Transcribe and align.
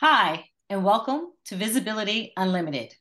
Hi, 0.00 0.46
and 0.68 0.82
welcome 0.82 1.28
to 1.44 1.54
Visibility 1.54 2.32
Unlimited 2.36 2.94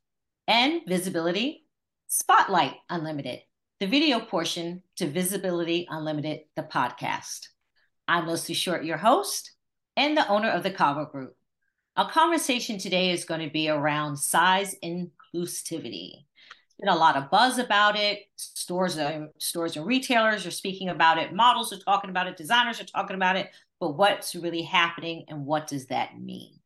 and 0.48 0.82
Visibility 0.88 1.66
Spotlight 2.06 2.76
Unlimited, 2.92 3.40
the 3.80 3.88
video 3.88 4.20
portion 4.20 4.84
to 4.98 5.08
Visibility 5.08 5.88
Unlimited, 5.90 6.42
the 6.56 6.62
podcast. 6.62 7.48
I'm 8.08 8.28
Leslie 8.28 8.54
Short, 8.54 8.86
your 8.86 8.98
host 8.98 9.54
and 9.96 10.16
the 10.16 10.28
owner 10.28 10.50
of 10.50 10.62
the 10.62 10.70
Cabo 10.70 11.06
Group. 11.06 11.36
Our 11.96 12.12
conversation 12.12 12.78
today 12.78 13.10
is 13.10 13.26
going 13.26 13.42
to 13.42 13.50
be 13.50 13.70
around 13.70 14.18
size 14.18 14.76
inclusivity. 14.84 16.27
Been 16.80 16.90
a 16.90 16.96
lot 16.96 17.16
of 17.16 17.32
buzz 17.32 17.58
about 17.58 17.96
it. 17.98 18.20
Stores, 18.36 18.98
are, 18.98 19.30
stores 19.40 19.76
and 19.76 19.86
retailers 19.86 20.46
are 20.46 20.52
speaking 20.52 20.90
about 20.90 21.18
it. 21.18 21.34
Models 21.34 21.74
are 21.74 21.80
talking 21.80 22.12
about 22.12 22.28
it. 22.28 22.38
Designers 22.38 22.80
are 22.80 22.86
talking 22.86 23.16
about 23.16 23.36
it. 23.36 23.50
But 23.80 23.98
what's 23.98 24.36
really 24.36 24.62
happening 24.62 25.26
and 25.28 25.46
what 25.46 25.68
does 25.68 25.88
that 25.88 26.20
mean? 26.20 26.60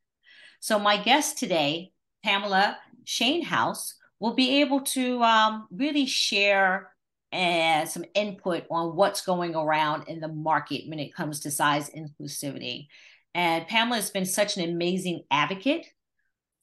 So 0.60 0.78
my 0.78 1.02
guest 1.02 1.38
today, 1.38 1.92
Pamela 2.22 2.76
Shainhouse, 3.04 3.94
will 4.20 4.34
be 4.34 4.60
able 4.60 4.80
to 4.80 5.22
um, 5.22 5.66
really 5.70 6.06
share 6.06 6.92
and 7.32 7.88
some 7.88 8.04
input 8.14 8.64
on 8.70 8.94
what's 8.94 9.24
going 9.24 9.56
around 9.56 10.06
in 10.08 10.20
the 10.20 10.28
market 10.28 10.88
when 10.88 10.98
it 10.98 11.14
comes 11.14 11.40
to 11.40 11.50
size 11.50 11.90
inclusivity. 11.90 12.88
And 13.34 13.66
Pamela 13.66 13.96
has 13.96 14.10
been 14.10 14.26
such 14.26 14.58
an 14.58 14.68
amazing 14.68 15.22
advocate 15.30 15.86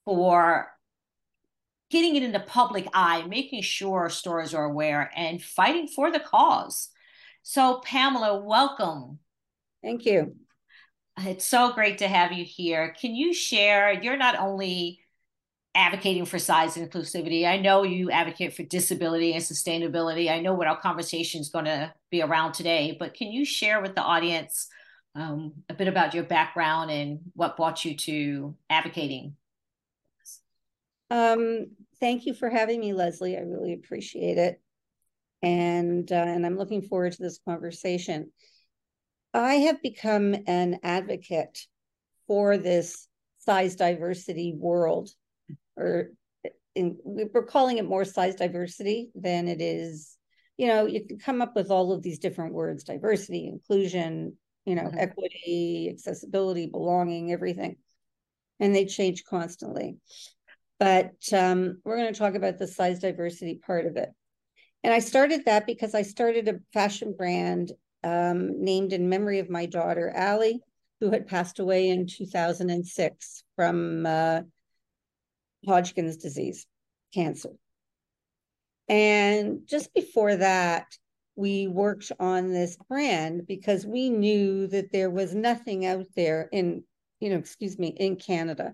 for 0.06 0.72
getting 1.90 2.16
it 2.16 2.24
in 2.24 2.32
the 2.32 2.40
public 2.40 2.88
eye, 2.94 3.24
making 3.28 3.62
sure 3.62 4.10
stores 4.10 4.54
are 4.54 4.66
aware, 4.66 5.12
and 5.16 5.44
fighting 5.44 5.88
for 5.88 6.12
the 6.12 6.20
cause. 6.20 6.90
So, 7.44 7.82
Pamela, 7.84 8.44
welcome. 8.44 9.20
Thank 9.82 10.06
you. 10.06 10.36
It's 11.18 11.46
so 11.46 11.74
great 11.74 11.98
to 12.00 12.08
have 12.08 12.32
you 12.32 12.46
here. 12.46 12.96
Can 13.00 13.16
you 13.16 13.34
share? 13.34 13.92
You're 13.92 14.18
not 14.18 14.38
only 14.40 15.00
advocating 15.76 16.26
for 16.26 16.40
size 16.40 16.76
inclusivity. 16.76 17.46
I 17.46 17.58
know 17.58 17.84
you 17.84 18.10
advocate 18.10 18.54
for 18.54 18.64
disability 18.64 19.34
and 19.34 19.44
sustainability. 19.44 20.30
I 20.30 20.40
know 20.40 20.54
what 20.54 20.68
our 20.68 20.80
conversation 20.80 21.42
is 21.42 21.50
going 21.50 21.66
to 21.66 21.94
be 22.10 22.22
around 22.22 22.54
today, 22.54 22.96
but 23.00 23.14
can 23.14 23.32
you 23.32 23.46
share 23.46 23.82
with 23.82 23.96
the 23.96 24.02
audience 24.02 24.68
um, 25.16 25.54
a 25.70 25.74
bit 25.74 25.88
about 25.88 26.14
your 26.14 26.24
background 26.24 26.92
and 26.92 27.20
what 27.34 27.58
brought 27.58 27.86
you 27.86 27.96
to 27.96 28.56
advocating? 28.70 29.36
Um, 31.10 31.68
thank 32.00 32.26
you 32.26 32.34
for 32.34 32.50
having 32.50 32.80
me, 32.80 32.94
Leslie. 32.94 33.38
I 33.38 33.42
really 33.42 33.74
appreciate 33.74 34.38
it, 34.38 34.62
and 35.42 36.12
uh, 36.12 36.16
and 36.16 36.46
I'm 36.46 36.58
looking 36.58 36.82
forward 36.82 37.14
to 37.14 37.22
this 37.22 37.40
conversation. 37.44 38.32
I 39.34 39.56
have 39.56 39.82
become 39.82 40.36
an 40.48 40.80
advocate 40.84 41.60
for 42.28 42.58
this 42.58 43.08
size 43.40 43.76
diversity 43.76 44.54
world, 44.58 45.10
or 45.76 46.12
in, 46.76 46.98
we're 47.04 47.44
calling 47.44 47.78
it 47.78 47.86
more 47.86 48.06
size 48.06 48.36
diversity 48.36 49.10
than 49.16 49.48
it 49.48 49.62
is. 49.62 50.16
You 50.58 50.68
know, 50.68 50.86
you 50.86 51.06
can 51.06 51.18
come 51.20 51.42
up 51.42 51.56
with 51.56 51.72
all 51.72 51.92
of 51.92 52.04
these 52.04 52.20
different 52.20 52.54
words: 52.54 52.84
diversity, 52.84 53.48
inclusion, 53.48 54.38
you 54.66 54.76
know, 54.76 54.84
mm-hmm. 54.84 55.00
equity, 55.00 55.90
accessibility, 55.92 56.68
belonging, 56.68 57.32
everything. 57.32 57.78
And 58.60 58.76
they 58.76 58.86
change 58.86 59.24
constantly. 59.24 59.98
But 60.80 61.14
um, 61.34 61.82
we're 61.84 61.98
going 61.98 62.14
to 62.14 62.18
talk 62.18 62.36
about 62.36 62.58
the 62.58 62.68
size 62.68 63.00
diversity 63.00 63.56
part 63.56 63.86
of 63.86 63.98
it. 63.98 64.10
And 64.84 64.94
I 64.94 65.00
started 65.00 65.46
that 65.46 65.66
because 65.66 65.94
I 65.94 66.04
started 66.04 66.48
a 66.48 66.60
fashion 66.74 67.14
brand 67.18 67.74
um, 68.04 68.64
named 68.64 68.94
in 68.94 69.10
memory 69.10 69.40
of 69.40 69.50
my 69.50 69.66
daughter, 69.66 70.10
Allie, 70.16 70.62
who 71.02 71.12
had 71.12 71.28
passed 71.28 71.60
away 71.60 71.90
in 71.90 72.08
2006 72.08 73.44
from 73.56 74.06
uh, 74.06 74.42
Hodgkin's 75.66 76.18
disease, 76.18 76.66
cancer. 77.14 77.52
And 78.88 79.62
just 79.66 79.94
before 79.94 80.38
that, 80.38 80.86
we 81.36 81.68
worked 81.68 82.12
on 82.20 82.52
this 82.52 82.78
brand 82.90 83.48
because 83.48 83.86
we 83.86 84.10
knew 84.10 84.68
that 84.68 84.92
there 84.92 85.10
was 85.10 85.34
nothing 85.34 85.86
out 85.86 86.08
there 86.16 86.50
in, 86.52 86.84
you 87.20 87.30
know, 87.30 87.38
excuse 87.38 87.78
me, 87.78 87.90
in 87.90 88.16
Canada. 88.16 88.74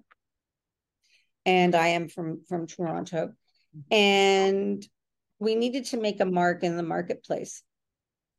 And 1.46 1.76
I 1.76 1.90
am 1.90 2.10
from 2.10 2.42
from 2.48 2.68
Toronto. 2.68 3.34
And 3.92 4.86
we 5.40 5.56
needed 5.56 5.86
to 5.86 5.98
make 6.00 6.20
a 6.20 6.26
mark 6.26 6.64
in 6.64 6.78
the 6.78 6.84
marketplace. 6.84 7.62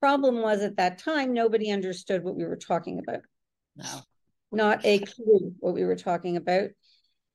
Problem 0.01 0.41
was 0.41 0.63
at 0.63 0.77
that 0.77 0.99
time, 0.99 1.33
nobody 1.33 1.71
understood 1.71 2.25
what 2.25 2.37
we 2.37 2.45
were 2.45 2.57
talking 2.57 2.99
about. 2.99 3.23
No. 3.77 4.01
Not 4.53 4.85
a 4.85 4.99
clue 5.01 5.55
what 5.59 5.75
we 5.75 5.85
were 5.85 5.97
talking 5.97 6.37
about. 6.37 6.71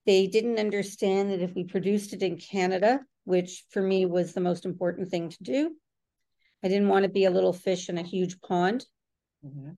They 0.05 0.27
didn't 0.27 0.59
understand 0.59 1.31
that 1.31 1.41
if 1.41 1.53
we 1.53 1.63
produced 1.65 2.13
it 2.13 2.23
in 2.23 2.37
Canada, 2.37 3.01
which 3.25 3.65
for 3.69 3.81
me 3.81 4.05
was 4.05 4.33
the 4.33 4.41
most 4.41 4.65
important 4.65 5.09
thing 5.09 5.29
to 5.29 5.43
do, 5.43 5.75
I 6.63 6.67
didn't 6.67 6.87
want 6.87 7.03
to 7.03 7.09
be 7.09 7.25
a 7.25 7.31
little 7.31 7.53
fish 7.53 7.89
in 7.89 7.97
a 7.97 8.03
huge 8.03 8.39
pond 8.41 8.85
mm-hmm. 9.45 9.71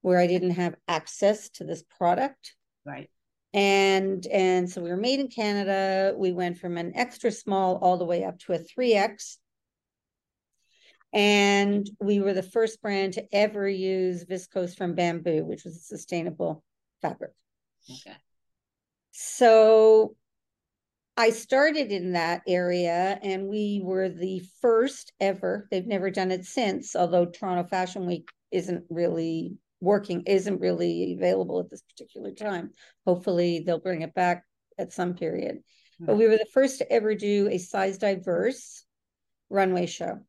where 0.00 0.18
I 0.18 0.26
didn't 0.26 0.52
have 0.52 0.74
access 0.88 1.48
to 1.50 1.64
this 1.64 1.84
product. 1.96 2.54
Right. 2.84 3.10
And 3.54 4.26
and 4.26 4.70
so 4.70 4.80
we 4.80 4.90
were 4.90 4.96
made 4.96 5.20
in 5.20 5.28
Canada. 5.28 6.14
We 6.16 6.32
went 6.32 6.58
from 6.58 6.78
an 6.78 6.92
extra 6.94 7.30
small 7.30 7.76
all 7.76 7.98
the 7.98 8.04
way 8.04 8.24
up 8.24 8.38
to 8.40 8.54
a 8.54 8.58
3X. 8.58 9.36
And 11.12 11.88
we 12.00 12.20
were 12.20 12.32
the 12.32 12.42
first 12.42 12.80
brand 12.80 13.14
to 13.14 13.24
ever 13.34 13.68
use 13.68 14.24
viscose 14.24 14.74
from 14.74 14.94
bamboo, 14.94 15.44
which 15.44 15.64
was 15.64 15.76
a 15.76 15.80
sustainable 15.80 16.64
fabric. 17.02 17.32
Okay. 17.90 18.16
So 19.10 20.16
I 21.16 21.30
started 21.30 21.92
in 21.92 22.12
that 22.12 22.42
area 22.48 23.18
and 23.22 23.48
we 23.48 23.82
were 23.84 24.08
the 24.08 24.42
first 24.62 25.12
ever. 25.20 25.68
They've 25.70 25.86
never 25.86 26.10
done 26.10 26.30
it 26.30 26.46
since, 26.46 26.96
although 26.96 27.26
Toronto 27.26 27.68
Fashion 27.68 28.06
Week 28.06 28.30
isn't 28.50 28.84
really 28.88 29.56
working, 29.82 30.22
isn't 30.26 30.60
really 30.60 31.14
available 31.14 31.60
at 31.60 31.70
this 31.70 31.82
particular 31.82 32.32
time. 32.32 32.70
Hopefully 33.06 33.60
they'll 33.60 33.80
bring 33.80 34.02
it 34.02 34.14
back 34.14 34.44
at 34.78 34.92
some 34.92 35.14
period. 35.14 35.56
Mm-hmm. 35.56 36.06
But 36.06 36.16
we 36.16 36.26
were 36.26 36.38
the 36.38 36.46
first 36.52 36.78
to 36.78 36.90
ever 36.90 37.14
do 37.14 37.48
a 37.50 37.58
size 37.58 37.98
diverse 37.98 38.84
runway 39.50 39.86
show 39.86 40.20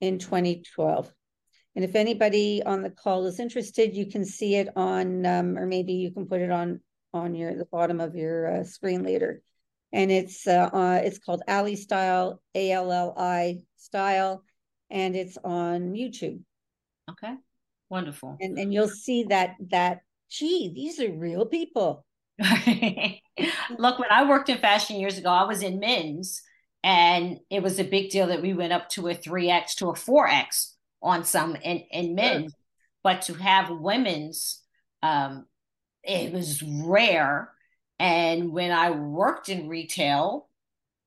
in 0.00 0.18
2012. 0.18 1.12
And 1.76 1.84
if 1.84 1.94
anybody 1.94 2.62
on 2.64 2.82
the 2.82 2.90
call 2.90 3.26
is 3.26 3.40
interested, 3.40 3.96
you 3.96 4.06
can 4.06 4.24
see 4.24 4.56
it 4.56 4.68
on, 4.76 5.24
um, 5.26 5.58
or 5.58 5.66
maybe 5.66 5.94
you 5.94 6.12
can 6.12 6.26
put 6.26 6.40
it 6.40 6.50
on 6.50 6.80
on 7.12 7.34
your 7.34 7.56
the 7.56 7.64
bottom 7.64 8.00
of 8.00 8.14
your 8.14 8.60
uh, 8.60 8.62
screen 8.62 9.02
later 9.02 9.42
and 9.92 10.10
it's 10.10 10.46
uh, 10.46 10.70
uh, 10.72 11.00
it's 11.02 11.18
called 11.18 11.42
Alli 11.48 11.76
Style, 11.76 12.40
A 12.54 12.72
L 12.72 12.92
L 12.92 13.14
I 13.16 13.58
Style, 13.76 14.44
and 14.88 15.16
it's 15.16 15.36
on 15.42 15.92
YouTube. 15.92 16.40
Okay, 17.10 17.34
wonderful. 17.90 18.38
And 18.40 18.58
and 18.58 18.72
you'll 18.72 18.88
see 18.88 19.24
that 19.24 19.56
that 19.70 20.00
gee, 20.30 20.72
these 20.74 21.00
are 21.00 21.12
real 21.12 21.46
people. 21.46 22.04
Look, 22.38 23.98
when 23.98 24.10
I 24.10 24.28
worked 24.28 24.48
in 24.48 24.58
fashion 24.58 24.96
years 24.96 25.18
ago, 25.18 25.28
I 25.28 25.44
was 25.44 25.62
in 25.62 25.78
men's, 25.78 26.42
and 26.82 27.40
it 27.50 27.62
was 27.62 27.78
a 27.78 27.84
big 27.84 28.10
deal 28.10 28.28
that 28.28 28.42
we 28.42 28.54
went 28.54 28.72
up 28.72 28.88
to 28.90 29.08
a 29.08 29.14
three 29.14 29.50
X 29.50 29.74
to 29.76 29.90
a 29.90 29.94
four 29.94 30.26
X 30.28 30.76
on 31.02 31.24
some 31.24 31.56
in 31.56 31.78
in 31.90 32.14
men, 32.14 32.42
sure. 32.42 32.50
but 33.02 33.22
to 33.22 33.34
have 33.34 33.70
women's, 33.70 34.62
um, 35.02 35.46
it 36.02 36.32
was 36.32 36.62
rare 36.62 37.50
and 38.00 38.50
when 38.52 38.72
I 38.72 38.92
worked 38.92 39.50
in 39.50 39.68
retail, 39.68 40.48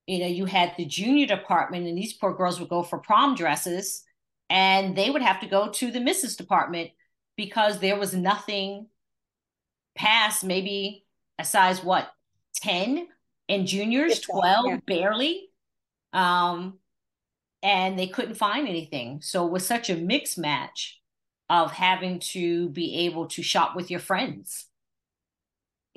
you 0.06 0.20
know, 0.20 0.28
you 0.28 0.44
had 0.44 0.74
the 0.76 0.84
junior 0.84 1.26
department, 1.26 1.88
and 1.88 1.98
these 1.98 2.12
poor 2.12 2.32
girls 2.32 2.60
would 2.60 2.68
go 2.68 2.84
for 2.84 3.00
prom 3.00 3.34
dresses, 3.34 4.03
and 4.50 4.96
they 4.96 5.10
would 5.10 5.22
have 5.22 5.40
to 5.40 5.46
go 5.46 5.70
to 5.70 5.90
the 5.90 6.00
misses 6.00 6.36
department 6.36 6.90
because 7.36 7.78
there 7.78 7.98
was 7.98 8.14
nothing 8.14 8.86
past 9.94 10.44
maybe 10.44 11.04
a 11.38 11.44
size 11.44 11.82
what 11.82 12.10
10 12.56 13.06
and 13.48 13.66
juniors 13.66 14.20
12 14.20 14.66
yeah. 14.66 14.78
barely. 14.86 15.48
Um 16.12 16.78
and 17.62 17.98
they 17.98 18.06
couldn't 18.06 18.34
find 18.34 18.68
anything. 18.68 19.22
So 19.22 19.46
it 19.46 19.52
was 19.52 19.66
such 19.66 19.88
a 19.88 19.96
mixed 19.96 20.36
match 20.36 21.00
of 21.48 21.72
having 21.72 22.18
to 22.18 22.68
be 22.68 23.06
able 23.06 23.26
to 23.28 23.42
shop 23.42 23.74
with 23.74 23.90
your 23.90 24.00
friends. 24.00 24.66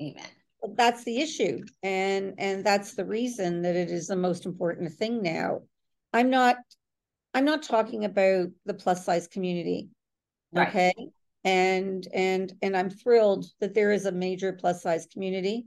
Amen. 0.00 0.24
That's 0.74 1.04
the 1.04 1.20
issue 1.20 1.64
and 1.82 2.34
and 2.38 2.64
that's 2.64 2.94
the 2.94 3.04
reason 3.04 3.62
that 3.62 3.76
it 3.76 3.90
is 3.90 4.08
the 4.08 4.16
most 4.16 4.46
important 4.46 4.92
thing 4.92 5.22
now. 5.22 5.62
I'm 6.12 6.30
not 6.30 6.56
i'm 7.34 7.44
not 7.44 7.62
talking 7.62 8.04
about 8.04 8.48
the 8.66 8.74
plus 8.74 9.04
size 9.04 9.28
community 9.28 9.88
right. 10.52 10.68
okay 10.68 10.94
and 11.44 12.06
and 12.12 12.52
and 12.62 12.76
i'm 12.76 12.90
thrilled 12.90 13.46
that 13.60 13.74
there 13.74 13.92
is 13.92 14.06
a 14.06 14.12
major 14.12 14.52
plus 14.52 14.82
size 14.82 15.06
community 15.12 15.66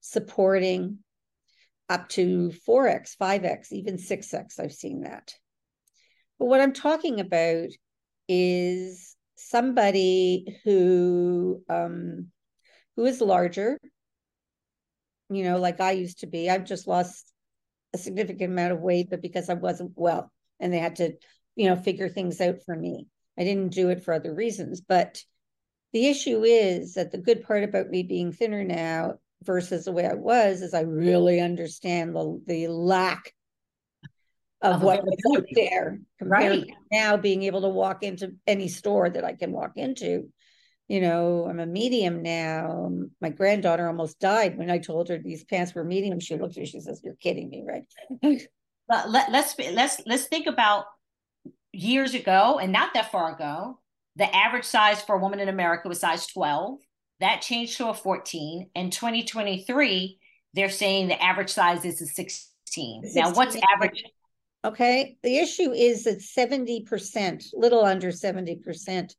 supporting 0.00 0.98
up 1.88 2.08
to 2.08 2.52
4x 2.68 3.16
5x 3.20 3.72
even 3.72 3.96
6x 3.96 4.60
i've 4.60 4.72
seen 4.72 5.02
that 5.02 5.34
But 6.38 6.46
what 6.46 6.60
I'm 6.60 6.72
talking 6.72 7.20
about 7.20 7.68
is 8.28 9.16
somebody 9.36 10.60
who 10.64 11.62
um, 11.68 12.28
who 12.96 13.06
is 13.06 13.20
larger. 13.20 13.78
You 15.30 15.44
know, 15.44 15.58
like 15.58 15.80
I 15.80 15.92
used 15.92 16.20
to 16.20 16.26
be. 16.26 16.48
I've 16.50 16.64
just 16.64 16.86
lost 16.86 17.32
a 17.94 17.98
significant 17.98 18.52
amount 18.52 18.72
of 18.72 18.80
weight, 18.80 19.08
but 19.10 19.22
because 19.22 19.48
I 19.48 19.54
wasn't 19.54 19.92
well, 19.94 20.30
and 20.60 20.72
they 20.72 20.78
had 20.78 20.96
to, 20.96 21.12
you 21.56 21.68
know, 21.68 21.76
figure 21.76 22.08
things 22.08 22.40
out 22.40 22.56
for 22.64 22.74
me. 22.76 23.06
I 23.38 23.44
didn't 23.44 23.72
do 23.72 23.90
it 23.90 24.02
for 24.02 24.14
other 24.14 24.34
reasons, 24.34 24.80
but 24.80 25.22
the 25.92 26.06
issue 26.06 26.42
is 26.44 26.94
that 26.94 27.12
the 27.12 27.18
good 27.18 27.44
part 27.44 27.64
about 27.64 27.88
me 27.88 28.02
being 28.02 28.32
thinner 28.32 28.64
now 28.64 29.14
versus 29.42 29.84
the 29.84 29.92
way 29.92 30.04
I 30.06 30.14
was 30.14 30.60
is 30.60 30.74
I 30.74 30.80
really 30.80 31.40
understand 31.40 32.14
the 32.14 32.42
the 32.46 32.68
lack 32.68 33.32
of, 34.60 34.82
what 34.82 35.04
was 35.04 35.36
out 35.36 35.46
there 35.52 36.00
compared 36.18 36.50
right. 36.50 36.66
to 36.66 36.72
now 36.90 37.16
being 37.16 37.44
able 37.44 37.60
to 37.62 37.68
walk 37.68 38.02
into 38.02 38.34
any 38.46 38.68
store 38.68 39.08
that 39.08 39.24
I 39.24 39.34
can 39.34 39.52
walk 39.52 39.72
into. 39.76 40.32
You 40.88 41.00
know, 41.00 41.46
I'm 41.48 41.60
a 41.60 41.66
medium 41.66 42.22
now. 42.22 42.90
My 43.20 43.28
granddaughter 43.28 43.86
almost 43.86 44.18
died 44.18 44.56
when 44.56 44.70
I 44.70 44.78
told 44.78 45.10
her 45.10 45.18
these 45.18 45.44
pants 45.44 45.74
were 45.74 45.84
medium. 45.84 46.18
She 46.18 46.36
looked 46.36 46.56
at 46.56 46.60
me, 46.60 46.66
she 46.66 46.80
says, 46.80 47.00
You're 47.04 47.14
kidding 47.14 47.50
me, 47.50 47.64
right? 47.66 48.40
but 48.88 49.10
let, 49.10 49.30
let's 49.30 49.54
let's 49.58 50.00
let's 50.06 50.26
think 50.26 50.46
about 50.46 50.86
years 51.72 52.14
ago 52.14 52.58
and 52.60 52.72
not 52.72 52.94
that 52.94 53.12
far 53.12 53.34
ago. 53.34 53.78
The 54.16 54.34
average 54.34 54.64
size 54.64 55.00
for 55.02 55.14
a 55.14 55.20
woman 55.20 55.38
in 55.38 55.48
America 55.48 55.88
was 55.88 56.00
size 56.00 56.26
12. 56.26 56.78
That 57.20 57.40
changed 57.40 57.76
to 57.76 57.88
a 57.88 57.94
14. 57.94 58.70
In 58.74 58.90
2023, 58.90 60.18
they're 60.54 60.70
saying 60.70 61.06
the 61.06 61.22
average 61.22 61.50
size 61.50 61.84
is 61.84 62.00
a 62.00 62.06
16. 62.06 62.48
16. 62.68 63.12
Now, 63.14 63.32
what's 63.32 63.56
average? 63.74 64.04
Okay. 64.64 65.16
The 65.22 65.38
issue 65.38 65.72
is 65.72 66.04
that 66.04 66.18
70%, 66.18 67.44
little 67.54 67.84
under 67.84 68.08
70%. 68.08 69.14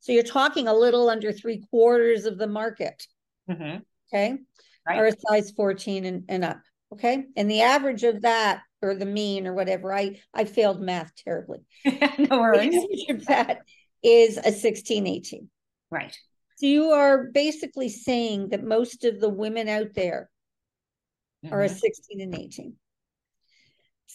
So 0.00 0.12
you're 0.12 0.22
talking 0.22 0.68
a 0.68 0.74
little 0.74 1.08
under 1.08 1.32
three 1.32 1.64
quarters 1.70 2.26
of 2.26 2.38
the 2.38 2.46
market. 2.46 3.06
Mm-hmm. 3.50 3.78
Okay. 4.12 4.38
Right. 4.86 4.98
Are 4.98 5.06
a 5.06 5.12
size 5.28 5.50
14 5.50 6.04
and, 6.04 6.24
and 6.28 6.44
up. 6.44 6.60
Okay. 6.92 7.24
And 7.36 7.50
the 7.50 7.62
average 7.62 8.04
of 8.04 8.22
that 8.22 8.60
or 8.90 8.94
the 8.94 9.06
mean 9.06 9.46
or 9.46 9.54
whatever, 9.54 9.92
I 9.92 10.20
I 10.34 10.44
failed 10.44 10.80
math 10.80 11.12
terribly. 11.16 11.60
no 11.84 12.40
worries. 12.40 12.70
The 12.70 12.78
average 12.78 13.20
of 13.20 13.26
that 13.26 13.58
is 14.02 14.36
a 14.38 14.52
16, 14.52 15.06
18. 15.06 15.48
Right. 15.90 16.16
So 16.56 16.66
you 16.66 16.90
are 16.90 17.24
basically 17.24 17.88
saying 17.88 18.50
that 18.50 18.64
most 18.64 19.04
of 19.04 19.20
the 19.20 19.28
women 19.28 19.68
out 19.68 19.94
there 19.94 20.30
mm-hmm. 21.44 21.54
are 21.54 21.62
a 21.62 21.66
mm-hmm. 21.66 21.76
16 21.76 22.20
and 22.20 22.34
18. 22.34 22.74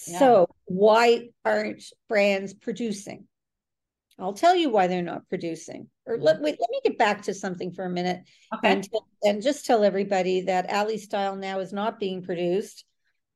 Yeah. 0.08 0.20
So 0.20 0.48
why 0.66 1.30
aren't 1.46 1.84
brands 2.08 2.54
producing? 2.54 3.28
I'll 4.18 4.34
tell 4.34 4.56
you 4.56 4.70
why 4.70 4.88
they're 4.88 5.02
not 5.02 5.28
producing. 5.30 5.88
Or 6.06 6.18
let 6.18 6.42
wait, 6.42 6.58
let 6.60 6.70
me 6.70 6.80
get 6.84 6.98
back 6.98 7.24
to 7.24 7.34
something 7.34 7.72
for 7.72 7.86
a 7.86 7.90
minute 7.90 8.22
okay. 8.56 8.72
and, 8.72 8.88
and 9.24 9.42
just 9.42 9.66
tell 9.66 9.84
everybody 9.84 10.42
that 10.42 10.70
Alli 10.70 10.98
Style 10.98 11.36
now 11.36 11.60
is 11.60 11.74
not 11.74 12.00
being 12.00 12.22
produced. 12.22 12.86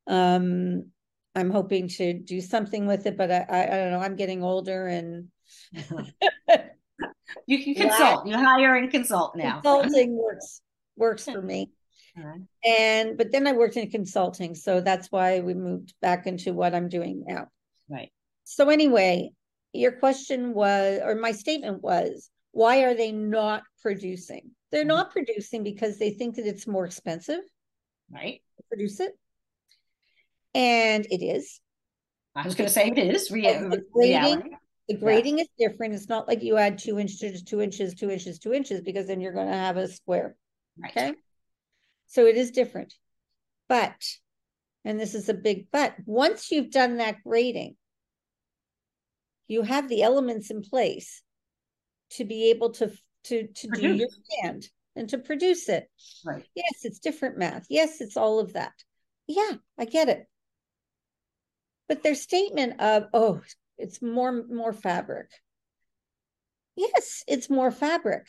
Um, 0.08 0.92
I'm 1.36 1.52
hoping 1.52 1.88
to 1.90 2.14
do 2.14 2.42
something 2.42 2.88
with 2.88 3.06
it, 3.06 3.18
but 3.18 3.32
I, 3.32 3.46
I, 3.50 3.64
I 3.64 3.78
don't 3.78 3.92
know. 3.92 4.00
I'm 4.00 4.16
getting 4.16 4.44
older 4.44 4.88
and 4.88 5.28
you 7.46 7.64
can 7.64 7.76
consult. 7.76 8.28
You 8.28 8.38
hire 8.38 8.76
and 8.76 8.90
consult 8.90 9.36
now. 9.36 9.60
Consulting 9.62 10.16
works 10.16 10.62
works 10.96 11.26
for 11.26 11.42
me. 11.42 11.72
Right. 12.18 12.40
And 12.64 13.18
but 13.18 13.34
then 13.34 13.46
I 13.46 13.52
worked 13.52 13.76
in 13.76 13.92
consulting, 13.92 14.56
so 14.56 14.80
that's 14.80 15.12
why 15.12 15.42
we 15.42 15.54
moved 15.54 15.94
back 16.02 16.28
into 16.28 16.54
what 16.54 16.74
I'm 16.74 16.88
doing 16.88 17.26
now. 17.28 17.50
Right. 17.90 18.10
So 18.46 18.70
anyway, 18.70 19.32
your 19.74 19.92
question 19.92 20.54
was, 20.54 21.02
or 21.04 21.16
my 21.16 21.34
statement 21.34 21.84
was, 21.84 22.30
why 22.52 22.84
are 22.84 22.94
they 22.96 23.12
not 23.12 23.64
producing? 23.82 24.52
They're 24.72 24.84
mm-hmm. 24.84 24.88
not 24.88 25.12
producing 25.12 25.64
because 25.64 25.98
they 26.00 26.12
think 26.12 26.38
that 26.38 26.48
it's 26.48 26.66
more 26.66 26.86
expensive. 26.86 27.42
Right. 28.10 28.42
To 28.60 28.64
produce 28.70 29.02
it. 29.02 29.12
And 30.56 31.06
it 31.12 31.24
is. 31.24 31.60
I 32.34 32.44
was 32.44 32.56
going 32.56 32.68
to 32.68 32.74
say 32.74 32.88
it 32.88 32.98
is. 32.98 33.30
Rea- 33.30 33.60
the 33.60 33.84
grading, 33.94 34.58
the 34.88 34.96
grading 34.96 35.38
yeah. 35.38 35.44
is 35.44 35.50
different. 35.60 35.94
It's 35.94 36.10
not 36.10 36.28
like 36.28 36.42
you 36.42 36.58
add 36.58 36.80
two 36.80 36.98
inches, 36.98 37.44
two 37.44 37.62
inches, 37.62 37.94
two 37.94 38.10
inches, 38.10 38.40
two 38.40 38.54
inches, 38.54 38.82
because 38.82 39.06
then 39.06 39.22
you're 39.22 39.34
going 39.34 39.48
to 39.48 39.54
have 39.54 39.78
a 39.78 39.88
square. 39.88 40.36
Right. 40.82 40.92
Okay. 40.92 41.14
So 42.08 42.26
it 42.26 42.38
is 42.38 42.52
different. 42.52 42.94
But, 43.68 44.02
and 44.84 45.00
this 45.00 45.14
is 45.14 45.28
a 45.30 45.34
big 45.34 45.68
but, 45.72 45.96
once 46.06 46.52
you've 46.52 46.72
done 46.72 46.98
that 46.98 47.24
grading, 47.24 47.76
you 49.48 49.62
have 49.62 49.90
the 49.90 50.04
elements 50.04 50.50
in 50.50 50.62
place 50.62 51.22
to 52.12 52.24
be 52.26 52.50
able 52.50 52.72
to 52.72 52.92
to 53.26 53.48
to 53.48 53.68
produce. 53.68 53.82
do 53.82 53.94
your 53.96 54.10
stand 54.24 54.68
and 54.96 55.10
to 55.10 55.18
produce 55.18 55.68
it. 55.70 55.90
Right. 56.24 56.46
Yes, 56.56 56.84
it's 56.84 57.00
different 57.00 57.38
math. 57.38 57.66
Yes, 57.70 58.02
it's 58.02 58.18
all 58.18 58.40
of 58.40 58.54
that. 58.54 58.74
Yeah, 59.28 59.54
I 59.78 59.86
get 59.86 60.10
it. 60.10 60.28
But 61.88 62.04
their 62.04 62.16
statement 62.16 62.82
of, 62.82 63.08
oh, 63.14 63.42
it's 63.78 64.02
more 64.02 64.44
more 64.48 64.74
fabric. 64.74 65.28
Yes, 66.76 67.24
it's 67.28 67.50
more 67.50 67.72
fabric. 67.72 68.26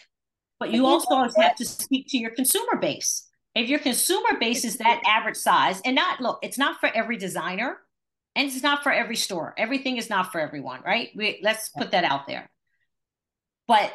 But 0.59 0.71
you 0.71 0.87
also 0.87 1.29
have 1.37 1.57
to 1.57 1.65
speak 1.65 2.07
to 2.09 2.19
your 2.19 2.31
consumer 2.31 2.77
base. 2.81 3.29
If 3.55 3.69
your 3.69 3.79
consumer 3.79 4.39
base 4.39 4.65
is 4.65 4.79
that 4.79 5.03
average 5.07 5.37
size, 5.37 5.81
and 5.85 5.95
not 5.95 6.21
look, 6.21 6.39
it's 6.43 6.59
not 6.59 6.79
for 6.79 6.91
every 6.95 7.17
designer, 7.17 7.79
and 8.35 8.47
it's 8.47 8.63
not 8.63 8.83
for 8.83 8.93
every 8.93 9.17
store. 9.17 9.55
Everything 9.57 9.97
is 9.97 10.11
not 10.11 10.31
for 10.31 10.41
everyone, 10.41 10.83
right? 10.85 11.09
We, 11.17 11.41
let's 11.43 11.71
put 11.71 11.93
that 11.93 12.05
out 12.05 12.27
there. 12.27 12.51
But 13.67 13.93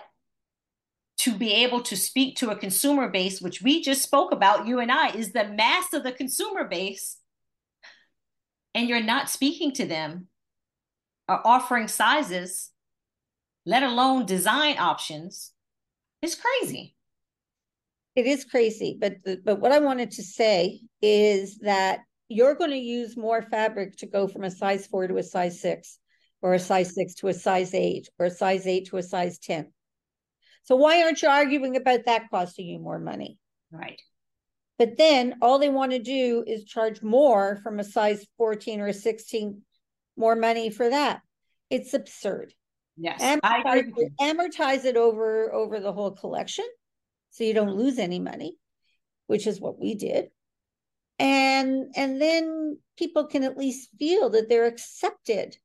to 1.20 1.36
be 1.36 1.54
able 1.64 1.82
to 1.84 1.96
speak 1.96 2.38
to 2.38 2.50
a 2.50 2.56
consumer 2.56 3.08
base, 3.08 3.40
which 3.40 3.62
we 3.62 3.84
just 3.84 4.02
spoke 4.02 4.32
about, 4.32 4.66
you 4.66 4.80
and 4.80 4.92
I, 4.92 5.10
is 5.10 5.32
the 5.32 5.48
mass 5.48 5.94
of 5.94 6.04
the 6.04 6.12
consumer 6.12 6.64
base, 6.64 7.18
and 8.74 8.88
you're 8.88 9.04
not 9.04 9.30
speaking 9.30 9.72
to 9.74 9.86
them 9.86 10.28
or 11.28 11.46
offering 11.46 11.88
sizes, 11.88 12.72
let 13.66 13.84
alone 13.84 14.26
design 14.26 14.78
options, 14.80 15.52
is 16.22 16.36
crazy. 16.36 16.96
It 18.16 18.26
is 18.26 18.44
crazy, 18.44 18.98
but 19.00 19.24
the, 19.24 19.40
but 19.44 19.60
what 19.60 19.72
I 19.72 19.80
wanted 19.80 20.12
to 20.12 20.24
say 20.24 20.82
is 21.02 21.60
that 21.60 22.00
you're 22.28 22.56
going 22.56 22.72
to 22.72 22.78
use 22.78 23.16
more 23.18 23.42
fabric 23.42 23.98
to 23.98 24.06
go 24.06 24.28
from 24.28 24.44
a 24.44 24.52
size 24.52 24.88
four 24.88 25.08
to 25.08 25.18
a 25.18 25.24
size 25.24 25.62
six, 25.62 25.98
or 26.42 26.54
a 26.54 26.60
size 26.60 26.94
six 26.94 27.16
to 27.16 27.30
a 27.30 27.34
size 27.34 27.74
eight, 27.74 28.10
or 28.20 28.28
a 28.28 28.32
size 28.32 28.68
eight 28.68 28.88
to 28.88 28.98
a 28.98 29.04
size 29.04 29.38
10. 29.40 29.72
So 30.64 30.76
why 30.76 31.04
aren't 31.04 31.22
you 31.22 31.30
arguing 31.30 31.76
about 31.76 32.06
that 32.06 32.30
costing 32.30 32.68
you 32.68 32.80
more 32.80 33.00
money? 33.00 33.38
Right. 33.72 34.02
But 34.78 34.98
then 34.98 35.36
all 35.42 35.60
they 35.60 35.70
want 35.70 35.92
to 35.92 36.00
do 36.00 36.44
is 36.48 36.64
charge 36.64 37.02
more 37.04 37.60
from 37.64 37.80
a 37.80 37.84
size 37.84 38.26
14 38.38 38.82
or 38.82 38.88
a 38.88 38.94
16, 38.94 39.62
more 40.18 40.36
money 40.36 40.70
for 40.70 40.90
that. 40.90 41.22
It's 41.70 41.94
absurd. 41.94 42.54
Yes. 42.98 43.22
Amortize, 43.22 43.92
amortize 44.20 44.86
it 44.86 44.98
over 44.98 45.54
over 45.54 45.80
the 45.80 45.94
whole 45.94 46.12
collection 46.12 46.66
so 47.30 47.44
you 47.44 47.54
don't 47.54 47.78
lose 47.78 48.00
any 48.00 48.20
money, 48.20 48.58
which 49.28 49.48
is 49.48 49.62
what 49.62 49.80
we 49.80 49.96
did 49.96 50.30
and 51.22 51.94
and 51.96 52.20
then 52.20 52.78
people 52.98 53.26
can 53.26 53.44
at 53.44 53.56
least 53.56 53.90
feel 54.00 54.32
that 54.32 54.50
they're 54.50 54.66
accepted 54.66 55.56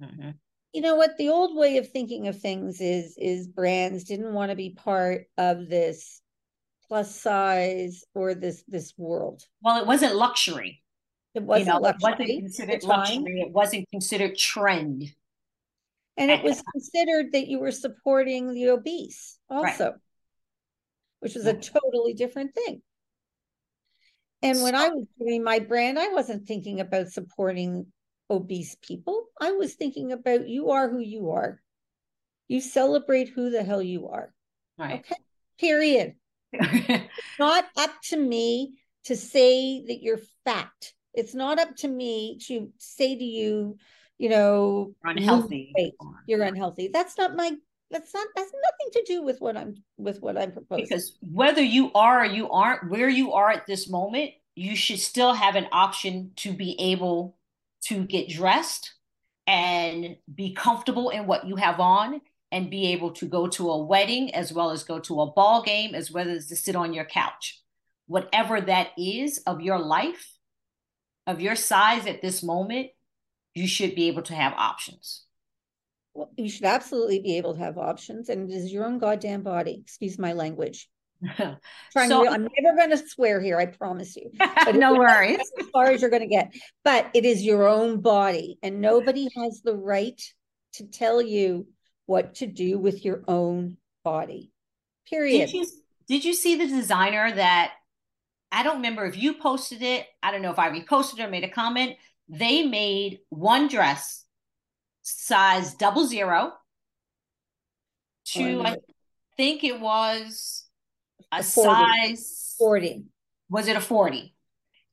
mm-hmm. 0.00 0.30
you 0.72 0.82
know 0.82 0.94
what 0.94 1.16
the 1.16 1.30
old 1.30 1.56
way 1.56 1.78
of 1.78 1.90
thinking 1.90 2.28
of 2.28 2.38
things 2.38 2.80
is 2.80 3.16
is 3.16 3.48
brands 3.48 4.04
didn't 4.04 4.34
want 4.34 4.50
to 4.50 4.56
be 4.56 4.70
part 4.70 5.22
of 5.38 5.68
this 5.68 6.20
plus 6.88 7.14
size 7.14 8.04
or 8.14 8.34
this 8.34 8.64
this 8.68 8.92
world 8.96 9.42
well 9.62 9.80
it 9.80 9.86
wasn't 9.86 10.14
luxury 10.14 10.82
it 11.34 11.42
wasn't, 11.42 11.66
you 11.66 11.72
know, 11.74 11.80
luxury, 11.80 12.12
it 12.12 12.18
wasn't 12.18 12.40
considered 12.40 12.84
luxury 12.84 13.40
it 13.40 13.52
wasn't 13.52 13.90
considered 13.90 14.36
trend 14.36 15.04
and 16.16 16.30
it 16.30 16.42
was 16.42 16.62
considered 16.72 17.32
that 17.32 17.46
you 17.46 17.58
were 17.58 17.72
supporting 17.72 18.54
the 18.54 18.68
obese 18.68 19.38
also 19.50 19.84
right. 19.84 19.94
which 21.20 21.34
was 21.34 21.46
a 21.46 21.54
totally 21.54 22.14
different 22.14 22.54
thing 22.54 22.80
and 24.42 24.62
when 24.62 24.74
I 24.74 24.88
was 24.88 25.06
doing 25.18 25.42
my 25.42 25.58
brand, 25.58 25.98
I 25.98 26.08
wasn't 26.08 26.46
thinking 26.46 26.80
about 26.80 27.08
supporting 27.08 27.86
obese 28.28 28.76
people. 28.80 29.26
I 29.40 29.52
was 29.52 29.74
thinking 29.74 30.12
about 30.12 30.48
you 30.48 30.70
are 30.70 30.88
who 30.88 31.00
you 31.00 31.30
are. 31.30 31.60
You 32.48 32.60
celebrate 32.60 33.28
who 33.28 33.50
the 33.50 33.64
hell 33.64 33.82
you 33.82 34.08
are. 34.08 34.32
Right. 34.78 35.00
Okay. 35.00 35.16
Period. 35.58 36.14
It's 36.60 37.10
not 37.38 37.64
up 37.76 37.90
to 38.10 38.16
me 38.16 38.74
to 39.04 39.16
say 39.16 39.84
that 39.86 40.02
you're 40.02 40.20
fat. 40.44 40.92
It's 41.14 41.34
not 41.34 41.58
up 41.58 41.76
to 41.76 41.88
me 41.88 42.38
to 42.46 42.70
say 42.78 43.16
to 43.16 43.24
you, 43.24 43.78
you 44.18 44.28
know, 44.28 44.94
unhealthy. 45.04 45.72
You're 46.26 46.42
unhealthy. 46.42 46.88
That's 46.92 47.16
not 47.16 47.36
my 47.36 47.52
that's 47.90 48.12
not 48.12 48.26
that's 48.34 48.52
nothing 48.52 48.92
to 48.92 49.12
do 49.12 49.22
with 49.22 49.40
what 49.40 49.56
i'm 49.56 49.76
with 49.96 50.20
what 50.20 50.36
i'm 50.36 50.52
proposing 50.52 50.84
because 50.84 51.16
whether 51.20 51.62
you 51.62 51.92
are 51.94 52.22
or 52.22 52.24
you 52.24 52.50
aren't 52.50 52.90
where 52.90 53.08
you 53.08 53.32
are 53.32 53.50
at 53.50 53.66
this 53.66 53.88
moment 53.88 54.30
you 54.54 54.74
should 54.74 54.98
still 54.98 55.34
have 55.34 55.54
an 55.54 55.66
option 55.70 56.32
to 56.36 56.52
be 56.52 56.76
able 56.80 57.36
to 57.82 58.04
get 58.04 58.28
dressed 58.28 58.92
and 59.46 60.16
be 60.34 60.52
comfortable 60.54 61.10
in 61.10 61.26
what 61.26 61.46
you 61.46 61.56
have 61.56 61.78
on 61.78 62.20
and 62.52 62.70
be 62.70 62.92
able 62.92 63.10
to 63.12 63.26
go 63.26 63.46
to 63.48 63.70
a 63.70 63.84
wedding 63.84 64.34
as 64.34 64.52
well 64.52 64.70
as 64.70 64.84
go 64.84 64.98
to 65.00 65.20
a 65.20 65.30
ball 65.30 65.62
game 65.62 65.94
as 65.94 66.10
well 66.10 66.28
as 66.28 66.46
to 66.46 66.56
sit 66.56 66.76
on 66.76 66.92
your 66.92 67.04
couch. 67.04 67.60
Whatever 68.06 68.60
that 68.60 68.90
is 68.96 69.38
of 69.46 69.60
your 69.60 69.78
life, 69.78 70.32
of 71.26 71.40
your 71.40 71.56
size 71.56 72.06
at 72.06 72.22
this 72.22 72.42
moment, 72.42 72.88
you 73.54 73.66
should 73.66 73.94
be 73.94 74.08
able 74.08 74.22
to 74.22 74.34
have 74.34 74.52
options. 74.52 75.24
Well, 76.14 76.30
you 76.36 76.48
should 76.48 76.64
absolutely 76.64 77.20
be 77.20 77.36
able 77.36 77.54
to 77.54 77.60
have 77.60 77.78
options, 77.78 78.28
and 78.28 78.50
it 78.50 78.54
is 78.54 78.72
your 78.72 78.86
own 78.86 78.98
goddamn 78.98 79.42
body. 79.42 79.78
Excuse 79.82 80.18
my 80.18 80.32
language. 80.32 80.88
Trying 81.36 82.08
so, 82.08 82.24
to, 82.24 82.30
I'm 82.30 82.48
never 82.60 82.76
going 82.76 82.90
to 82.90 83.08
swear 83.08 83.40
here, 83.40 83.58
I 83.58 83.66
promise 83.66 84.16
you. 84.16 84.30
But 84.38 84.74
no 84.76 84.94
worries. 84.94 85.40
As 85.58 85.66
far 85.72 85.86
as 85.86 86.00
you're 86.00 86.10
going 86.10 86.22
to 86.22 86.28
get, 86.28 86.54
but 86.84 87.10
it 87.12 87.24
is 87.24 87.42
your 87.42 87.66
own 87.68 88.00
body, 88.00 88.58
and 88.62 88.80
nobody 88.80 89.28
has 89.36 89.62
the 89.62 89.74
right 89.74 90.20
to 90.74 90.86
tell 90.86 91.20
you 91.20 91.66
what 92.06 92.36
to 92.36 92.46
do 92.46 92.78
with 92.78 93.04
your 93.04 93.22
own 93.28 93.76
body. 94.04 94.52
Period. 95.08 95.46
Did 95.46 95.52
you, 95.52 95.66
did 96.08 96.24
you 96.24 96.34
see 96.34 96.56
the 96.56 96.66
designer 96.66 97.32
that 97.34 97.72
I 98.50 98.62
don't 98.62 98.76
remember 98.76 99.04
if 99.04 99.18
you 99.18 99.34
posted 99.34 99.82
it. 99.82 100.06
I 100.22 100.30
don't 100.30 100.42
know 100.42 100.50
if 100.50 100.58
I 100.58 100.70
reposted 100.70 101.20
or 101.20 101.28
made 101.28 101.44
a 101.44 101.50
comment. 101.50 101.96
They 102.28 102.62
made 102.62 103.20
one 103.28 103.68
dress 103.68 104.24
size 105.02 105.74
double 105.74 106.06
zero 106.06 106.52
to, 108.26 108.60
oh, 108.60 108.62
I 108.62 108.76
think 109.36 109.62
it 109.62 109.80
was 109.80 110.64
a 111.32 111.42
40. 111.42 111.68
size 111.68 112.54
40. 112.58 113.04
Was 113.50 113.68
it 113.68 113.76
a 113.76 113.80
40? 113.80 114.34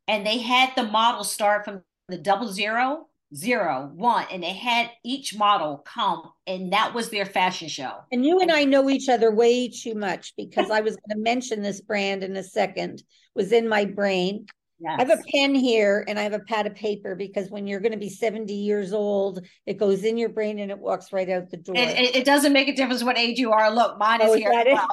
And 0.08 0.26
they 0.26 0.40
had 0.40 0.72
the 0.76 0.84
model 0.84 1.24
start 1.24 1.66
from 1.66 1.84
the 2.10 2.18
double 2.18 2.52
zero 2.52 3.08
zero, 3.34 3.92
one, 3.94 4.26
and 4.32 4.44
they 4.44 4.54
had 4.54 4.90
each 5.04 5.36
model 5.36 5.78
come, 5.86 6.32
and 6.48 6.74
that 6.74 6.94
was 6.94 7.10
their 7.10 7.26
fashion 7.26 7.68
show. 7.68 7.94
And 8.12 8.26
you 8.26 8.40
and 8.40 8.52
I 8.52 8.66
know 8.66 8.90
each 8.90 9.10
other 9.10 9.34
way 9.34 9.70
too 9.70 9.96
much 9.96 10.34
because 10.38 10.70
I 10.70 10.82
was 10.82 10.96
going 10.96 11.18
to 11.18 11.24
mention 11.24 11.62
this 11.62 11.82
brand 11.82 12.24
in 12.24 12.36
a 12.36 12.44
second. 12.44 13.04
Was 13.36 13.52
in 13.52 13.68
my 13.68 13.86
brain. 13.86 14.46
Yes. 14.80 14.96
I 15.00 15.06
have 15.06 15.20
a 15.20 15.24
pen 15.32 15.56
here 15.56 16.04
and 16.08 16.20
I 16.20 16.24
have 16.24 16.34
a 16.34 16.40
pad 16.40 16.68
of 16.68 16.76
paper 16.76 17.16
because 17.16 17.50
when 17.50 17.66
you're 17.66 17.80
going 17.80 17.94
to 17.94 17.98
be 17.98 18.10
70 18.10 18.54
years 18.54 18.92
old, 18.92 19.44
it 19.66 19.78
goes 19.78 20.04
in 20.04 20.18
your 20.18 20.30
brain 20.30 20.60
and 20.60 20.70
it 20.70 20.78
walks 20.78 21.14
right 21.14 21.30
out 21.30 21.50
the 21.50 21.58
door. 21.58 21.76
It, 21.76 21.98
it, 21.98 22.16
it 22.18 22.26
doesn't 22.26 22.54
make 22.54 22.68
a 22.68 22.76
difference 22.76 23.04
what 23.04 23.18
age 23.18 23.40
you 23.40 23.52
are. 23.54 23.74
Look, 23.74 23.98
mine 23.98 24.20
oh, 24.22 24.34
is 24.34 24.40
here. 24.40 24.52
Well. 24.52 24.88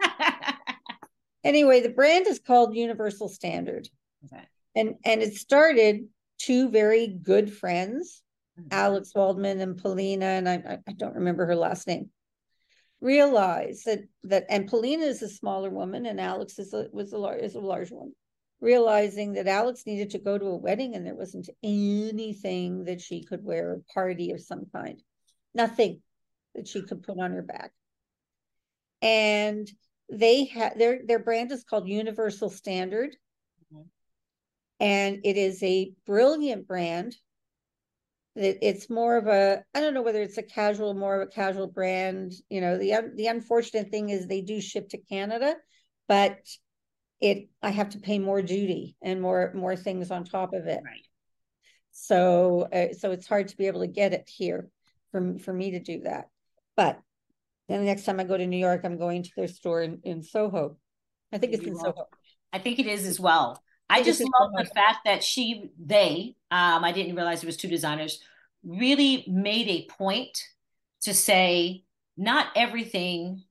anyway, 1.44 1.80
the 1.80 1.90
brand 1.90 2.26
is 2.26 2.38
called 2.38 2.74
Universal 2.74 3.28
Standard. 3.28 3.88
Okay. 4.26 4.44
And 4.74 4.94
and 5.04 5.22
it 5.22 5.34
started 5.34 6.08
two 6.40 6.70
very 6.70 7.06
good 7.06 7.52
friends, 7.52 8.22
mm-hmm. 8.58 8.68
Alex 8.70 9.12
Waldman 9.14 9.60
and 9.60 9.76
Polina, 9.76 10.26
and 10.26 10.48
I, 10.48 10.78
I 10.86 10.92
don't 10.92 11.14
remember 11.14 11.46
her 11.46 11.56
last 11.56 11.86
name, 11.86 12.10
realize 13.00 13.82
that 13.84 14.00
that 14.24 14.46
and 14.48 14.68
Polina 14.68 15.04
is 15.04 15.22
a 15.22 15.28
smaller 15.28 15.70
woman 15.70 16.06
and 16.06 16.20
Alex 16.20 16.58
is 16.58 16.72
a 16.72 16.86
was 16.92 17.12
a 17.12 17.18
large 17.18 17.42
is 17.42 17.54
a 17.54 17.60
large 17.60 17.90
one. 17.90 18.12
Realizing 18.60 19.32
that 19.34 19.46
Alex 19.46 19.84
needed 19.86 20.10
to 20.10 20.18
go 20.18 20.36
to 20.36 20.44
a 20.44 20.56
wedding 20.56 20.94
and 20.94 21.06
there 21.06 21.14
wasn't 21.14 21.48
anything 21.62 22.84
that 22.84 23.00
she 23.00 23.24
could 23.24 23.42
wear, 23.42 23.72
a 23.72 23.92
party 23.94 24.32
of 24.32 24.40
some 24.42 24.66
kind, 24.74 25.02
nothing 25.54 26.02
that 26.54 26.68
she 26.68 26.82
could 26.82 27.02
put 27.02 27.18
on 27.18 27.32
her 27.32 27.40
back. 27.40 27.72
And 29.00 29.66
they 30.10 30.44
had 30.44 30.78
their 30.78 31.00
their 31.06 31.20
brand 31.20 31.52
is 31.52 31.64
called 31.64 31.88
Universal 31.88 32.50
Standard 32.50 33.16
and 34.80 35.20
it 35.24 35.36
is 35.36 35.62
a 35.62 35.92
brilliant 36.06 36.66
brand. 36.66 37.14
That 38.36 38.66
it's 38.66 38.88
more 38.88 39.16
of 39.16 39.26
a 39.26 39.62
I 39.74 39.80
don't 39.80 39.94
know 39.94 40.02
whether 40.02 40.22
it's 40.22 40.38
a 40.38 40.42
casual, 40.42 40.94
more 40.94 41.20
of 41.20 41.28
a 41.28 41.30
casual 41.30 41.66
brand. 41.66 42.32
You 42.48 42.60
know, 42.60 42.78
the 42.78 43.12
the 43.14 43.26
unfortunate 43.26 43.90
thing 43.90 44.08
is 44.08 44.26
they 44.26 44.40
do 44.40 44.60
ship 44.60 44.88
to 44.90 44.98
Canada, 44.98 45.56
but 46.08 46.38
it 47.20 47.48
I 47.62 47.70
have 47.70 47.90
to 47.90 47.98
pay 47.98 48.18
more 48.18 48.40
duty 48.40 48.96
and 49.02 49.20
more 49.20 49.52
more 49.54 49.76
things 49.76 50.10
on 50.10 50.24
top 50.24 50.54
of 50.54 50.66
it. 50.66 50.80
Right. 50.84 51.06
So 51.90 52.68
uh, 52.72 52.94
so 52.94 53.10
it's 53.10 53.26
hard 53.26 53.48
to 53.48 53.56
be 53.56 53.66
able 53.66 53.80
to 53.80 53.88
get 53.88 54.14
it 54.14 54.28
here 54.32 54.70
for 55.10 55.38
for 55.38 55.52
me 55.52 55.72
to 55.72 55.80
do 55.80 56.00
that. 56.04 56.28
But 56.76 57.00
then 57.68 57.80
the 57.80 57.86
next 57.86 58.04
time 58.04 58.20
I 58.20 58.24
go 58.24 58.36
to 58.36 58.46
New 58.46 58.56
York, 58.56 58.82
I'm 58.84 58.96
going 58.96 59.22
to 59.22 59.30
their 59.36 59.48
store 59.48 59.82
in, 59.82 60.00
in 60.02 60.22
Soho. 60.22 60.76
I 61.32 61.38
think 61.38 61.52
it's 61.52 61.64
in 61.64 61.76
Soho. 61.76 62.06
I 62.52 62.58
think 62.58 62.78
it 62.78 62.86
is 62.86 63.06
as 63.06 63.20
well. 63.20 63.62
I 63.90 64.02
just 64.02 64.20
love 64.20 64.52
the 64.56 64.64
fact 64.64 64.98
that 65.04 65.24
she, 65.24 65.70
they, 65.84 66.36
um, 66.50 66.84
I 66.84 66.92
didn't 66.92 67.16
realize 67.16 67.42
it 67.42 67.46
was 67.46 67.56
two 67.56 67.68
designers, 67.68 68.22
really 68.64 69.24
made 69.26 69.68
a 69.68 69.86
point 69.92 70.38
to 71.02 71.12
say 71.12 71.84
not 72.16 72.48
everything 72.54 73.42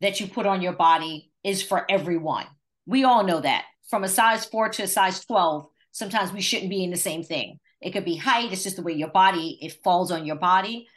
that 0.00 0.20
you 0.20 0.26
put 0.26 0.46
on 0.46 0.60
your 0.60 0.74
body 0.74 1.30
is 1.42 1.62
for 1.62 1.90
everyone. 1.90 2.46
We 2.84 3.04
all 3.04 3.24
know 3.24 3.40
that. 3.40 3.64
From 3.88 4.04
a 4.04 4.08
size 4.08 4.44
four 4.44 4.68
to 4.68 4.82
a 4.82 4.86
size 4.86 5.24
12, 5.24 5.66
sometimes 5.92 6.32
we 6.32 6.42
shouldn't 6.42 6.70
be 6.70 6.84
in 6.84 6.90
the 6.90 6.96
same 6.96 7.22
thing. 7.22 7.58
It 7.80 7.92
could 7.92 8.04
be 8.04 8.16
height, 8.16 8.52
it's 8.52 8.64
just 8.64 8.76
the 8.76 8.82
way 8.82 8.92
your 8.92 9.08
body, 9.08 9.58
it 9.62 9.82
falls 9.82 10.10
on 10.10 10.26
your 10.26 10.36
body. 10.36 10.88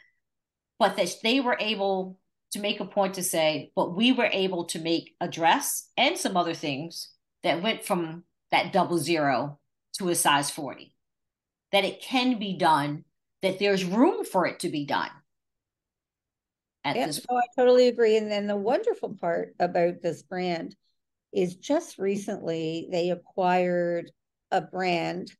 But 0.78 0.96
that 0.96 1.14
they 1.22 1.40
were 1.40 1.56
able 1.58 2.18
to 2.52 2.60
make 2.60 2.80
a 2.80 2.84
point 2.84 3.14
to 3.14 3.22
say, 3.22 3.70
but 3.74 3.94
we 3.96 4.12
were 4.12 4.28
able 4.30 4.64
to 4.66 4.78
make 4.78 5.14
a 5.20 5.28
dress 5.28 5.88
and 5.96 6.18
some 6.18 6.36
other 6.36 6.54
things 6.54 7.10
that 7.42 7.62
went 7.62 7.84
from 7.84 8.24
that 8.50 8.72
double 8.72 8.98
zero 8.98 9.58
to 9.98 10.08
a 10.08 10.14
size 10.14 10.50
40. 10.50 10.94
That 11.72 11.84
it 11.84 12.02
can 12.02 12.38
be 12.38 12.56
done, 12.56 13.04
that 13.42 13.58
there's 13.58 13.84
room 13.84 14.24
for 14.24 14.46
it 14.46 14.60
to 14.60 14.68
be 14.68 14.84
done. 14.84 15.10
At 16.82 16.96
yeah, 16.96 17.06
this 17.06 17.24
I 17.30 17.42
totally 17.56 17.88
agree. 17.88 18.16
And 18.16 18.30
then 18.30 18.46
the 18.46 18.56
wonderful 18.56 19.16
part 19.20 19.54
about 19.60 20.02
this 20.02 20.22
brand 20.22 20.74
is 21.32 21.56
just 21.56 21.98
recently 21.98 22.88
they 22.90 23.10
acquired 23.10 24.10
a 24.50 24.60
brand 24.60 25.30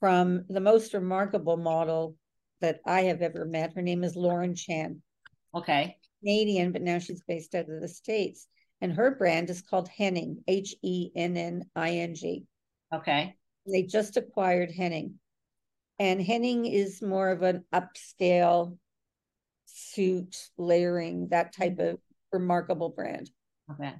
from 0.00 0.44
the 0.48 0.60
most 0.60 0.94
remarkable 0.94 1.56
model 1.56 2.16
that 2.60 2.80
I 2.86 3.02
have 3.02 3.22
ever 3.22 3.44
met. 3.44 3.74
Her 3.74 3.82
name 3.82 4.02
is 4.04 4.16
Lauren 4.16 4.54
Chan. 4.54 5.02
Okay. 5.54 5.96
Canadian, 6.20 6.72
but 6.72 6.82
now 6.82 6.98
she's 6.98 7.22
based 7.28 7.54
out 7.54 7.68
of 7.68 7.80
the 7.80 7.88
States 7.88 8.48
and 8.84 8.92
her 8.92 9.12
brand 9.12 9.48
is 9.48 9.62
called 9.62 9.88
Henning, 9.88 10.44
H 10.46 10.74
E 10.82 11.10
N 11.16 11.38
N 11.38 11.64
I 11.74 11.92
N 11.92 12.14
G. 12.14 12.44
Okay. 12.92 13.34
They 13.66 13.84
just 13.84 14.18
acquired 14.18 14.70
Henning. 14.70 15.14
And 15.98 16.20
Henning 16.20 16.66
is 16.66 17.00
more 17.00 17.30
of 17.30 17.40
an 17.40 17.64
upscale 17.72 18.76
suit 19.64 20.36
layering, 20.58 21.28
that 21.28 21.56
type 21.56 21.78
of 21.78 21.98
remarkable 22.30 22.90
brand. 22.90 23.30
Okay. 23.72 23.94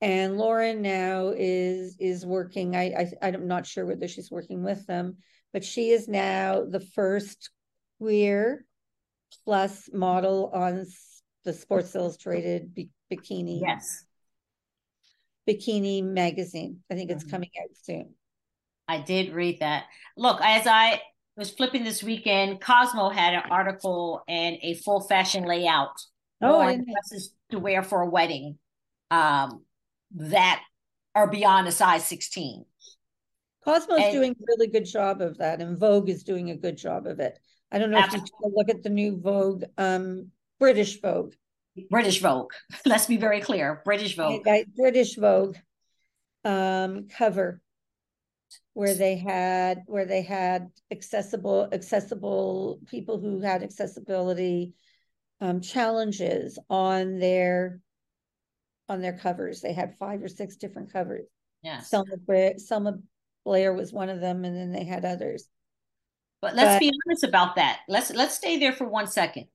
And 0.00 0.38
Lauren 0.38 0.80
now 0.80 1.34
is 1.36 1.98
is 2.00 2.24
working. 2.24 2.74
I, 2.74 3.10
I 3.20 3.28
I'm 3.28 3.46
not 3.46 3.66
sure 3.66 3.84
whether 3.84 4.08
she's 4.08 4.30
working 4.30 4.64
with 4.64 4.86
them, 4.86 5.18
but 5.52 5.62
she 5.62 5.90
is 5.90 6.08
now 6.08 6.64
the 6.64 6.80
first 6.80 7.50
queer 7.98 8.64
plus 9.44 9.90
model 9.92 10.50
on 10.54 10.86
the 11.44 11.52
Sports 11.52 11.94
Illustrated 11.94 12.74
bikini. 13.12 13.60
Yes. 13.60 14.03
Bikini 15.48 16.02
magazine. 16.02 16.80
I 16.90 16.94
think 16.94 17.10
it's 17.10 17.24
mm-hmm. 17.24 17.30
coming 17.30 17.50
out 17.62 17.70
soon. 17.82 18.14
I 18.88 19.00
did 19.00 19.32
read 19.32 19.60
that. 19.60 19.84
Look, 20.16 20.40
as 20.42 20.66
I 20.66 21.00
was 21.36 21.50
flipping 21.50 21.84
this 21.84 22.02
weekend, 22.02 22.60
Cosmo 22.60 23.08
had 23.08 23.34
an 23.34 23.42
article 23.50 24.22
and 24.28 24.56
a 24.62 24.74
full 24.74 25.00
fashion 25.00 25.44
layout 25.44 26.00
oh, 26.42 26.60
on 26.60 26.84
dresses 26.84 27.34
to 27.50 27.58
wear 27.58 27.82
for 27.82 28.02
a 28.02 28.08
wedding 28.08 28.58
um, 29.10 29.62
that 30.16 30.62
are 31.14 31.28
beyond 31.28 31.66
a 31.66 31.72
size 31.72 32.06
16. 32.06 32.64
Cosmo's 33.64 34.00
and, 34.02 34.12
doing 34.12 34.32
a 34.32 34.44
really 34.46 34.66
good 34.66 34.84
job 34.84 35.22
of 35.22 35.38
that, 35.38 35.60
and 35.60 35.78
Vogue 35.78 36.10
is 36.10 36.22
doing 36.22 36.50
a 36.50 36.56
good 36.56 36.76
job 36.76 37.06
of 37.06 37.18
it. 37.20 37.38
I 37.72 37.78
don't 37.78 37.90
know 37.90 37.98
absolutely. 37.98 38.28
if 38.28 38.40
you 38.44 38.52
look 38.54 38.68
at 38.68 38.82
the 38.82 38.90
new 38.90 39.18
Vogue, 39.18 39.64
um, 39.78 40.30
British 40.60 41.00
Vogue. 41.00 41.32
British 41.90 42.20
Vogue. 42.20 42.52
Let's 42.86 43.06
be 43.06 43.16
very 43.16 43.40
clear. 43.40 43.82
British 43.84 44.16
Vogue. 44.16 44.46
British 44.76 45.16
Vogue 45.16 45.56
um, 46.44 47.08
cover 47.08 47.60
where 48.74 48.94
they 48.94 49.16
had 49.16 49.82
where 49.86 50.04
they 50.04 50.22
had 50.22 50.68
accessible 50.90 51.68
accessible 51.72 52.80
people 52.88 53.18
who 53.20 53.40
had 53.40 53.62
accessibility 53.62 54.74
um, 55.40 55.60
challenges 55.60 56.58
on 56.68 57.18
their 57.18 57.80
on 58.88 59.00
their 59.00 59.16
covers. 59.16 59.60
They 59.60 59.72
had 59.72 59.96
five 59.96 60.22
or 60.22 60.28
six 60.28 60.56
different 60.56 60.92
covers. 60.92 61.26
Yeah. 61.62 61.80
Selma, 61.80 62.16
Selma 62.58 62.98
Blair 63.44 63.72
was 63.72 63.92
one 63.92 64.10
of 64.10 64.20
them, 64.20 64.44
and 64.44 64.56
then 64.56 64.72
they 64.72 64.84
had 64.84 65.04
others. 65.04 65.48
But 66.42 66.54
let's 66.54 66.74
but, 66.74 66.80
be 66.80 66.92
honest 67.06 67.24
about 67.24 67.56
that. 67.56 67.80
Let's 67.88 68.10
let's 68.10 68.34
stay 68.34 68.58
there 68.58 68.72
for 68.72 68.86
one 68.86 69.06
second. 69.06 69.46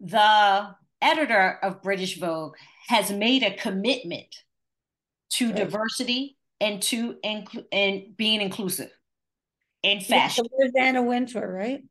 The 0.00 0.74
editor 1.06 1.58
of 1.62 1.82
British 1.82 2.18
Vogue 2.18 2.56
has 2.88 3.10
made 3.10 3.42
a 3.42 3.54
commitment 3.56 4.34
to 5.30 5.46
right. 5.46 5.56
diversity 5.56 6.36
and 6.60 6.82
to 6.82 7.16
and 7.22 8.16
being 8.16 8.40
inclusive 8.40 8.90
in 9.82 10.00
fashion. 10.00 10.46
Yeah, 10.58 10.82
Anna 10.82 11.02
Wintour, 11.02 11.46
right? 11.52 11.82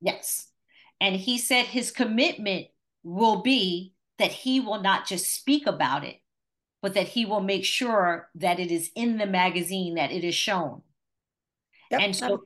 Yes. 0.00 0.48
And 1.00 1.16
he 1.16 1.38
said 1.38 1.66
his 1.66 1.90
commitment 1.90 2.66
will 3.02 3.42
be 3.42 3.94
that 4.18 4.30
he 4.30 4.60
will 4.60 4.80
not 4.80 5.06
just 5.06 5.34
speak 5.34 5.66
about 5.66 6.04
it, 6.04 6.16
but 6.82 6.94
that 6.94 7.08
he 7.08 7.24
will 7.24 7.40
make 7.40 7.64
sure 7.64 8.30
that 8.36 8.60
it 8.60 8.70
is 8.70 8.90
in 8.94 9.18
the 9.18 9.26
magazine, 9.26 9.96
that 9.96 10.12
it 10.12 10.22
is 10.24 10.34
shown. 10.34 10.82
Yep, 11.90 12.00
and 12.00 12.16
so 12.16 12.44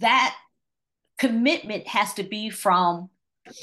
that 0.00 0.36
commitment 1.18 1.86
has 1.88 2.14
to 2.14 2.22
be 2.22 2.50
from 2.50 3.10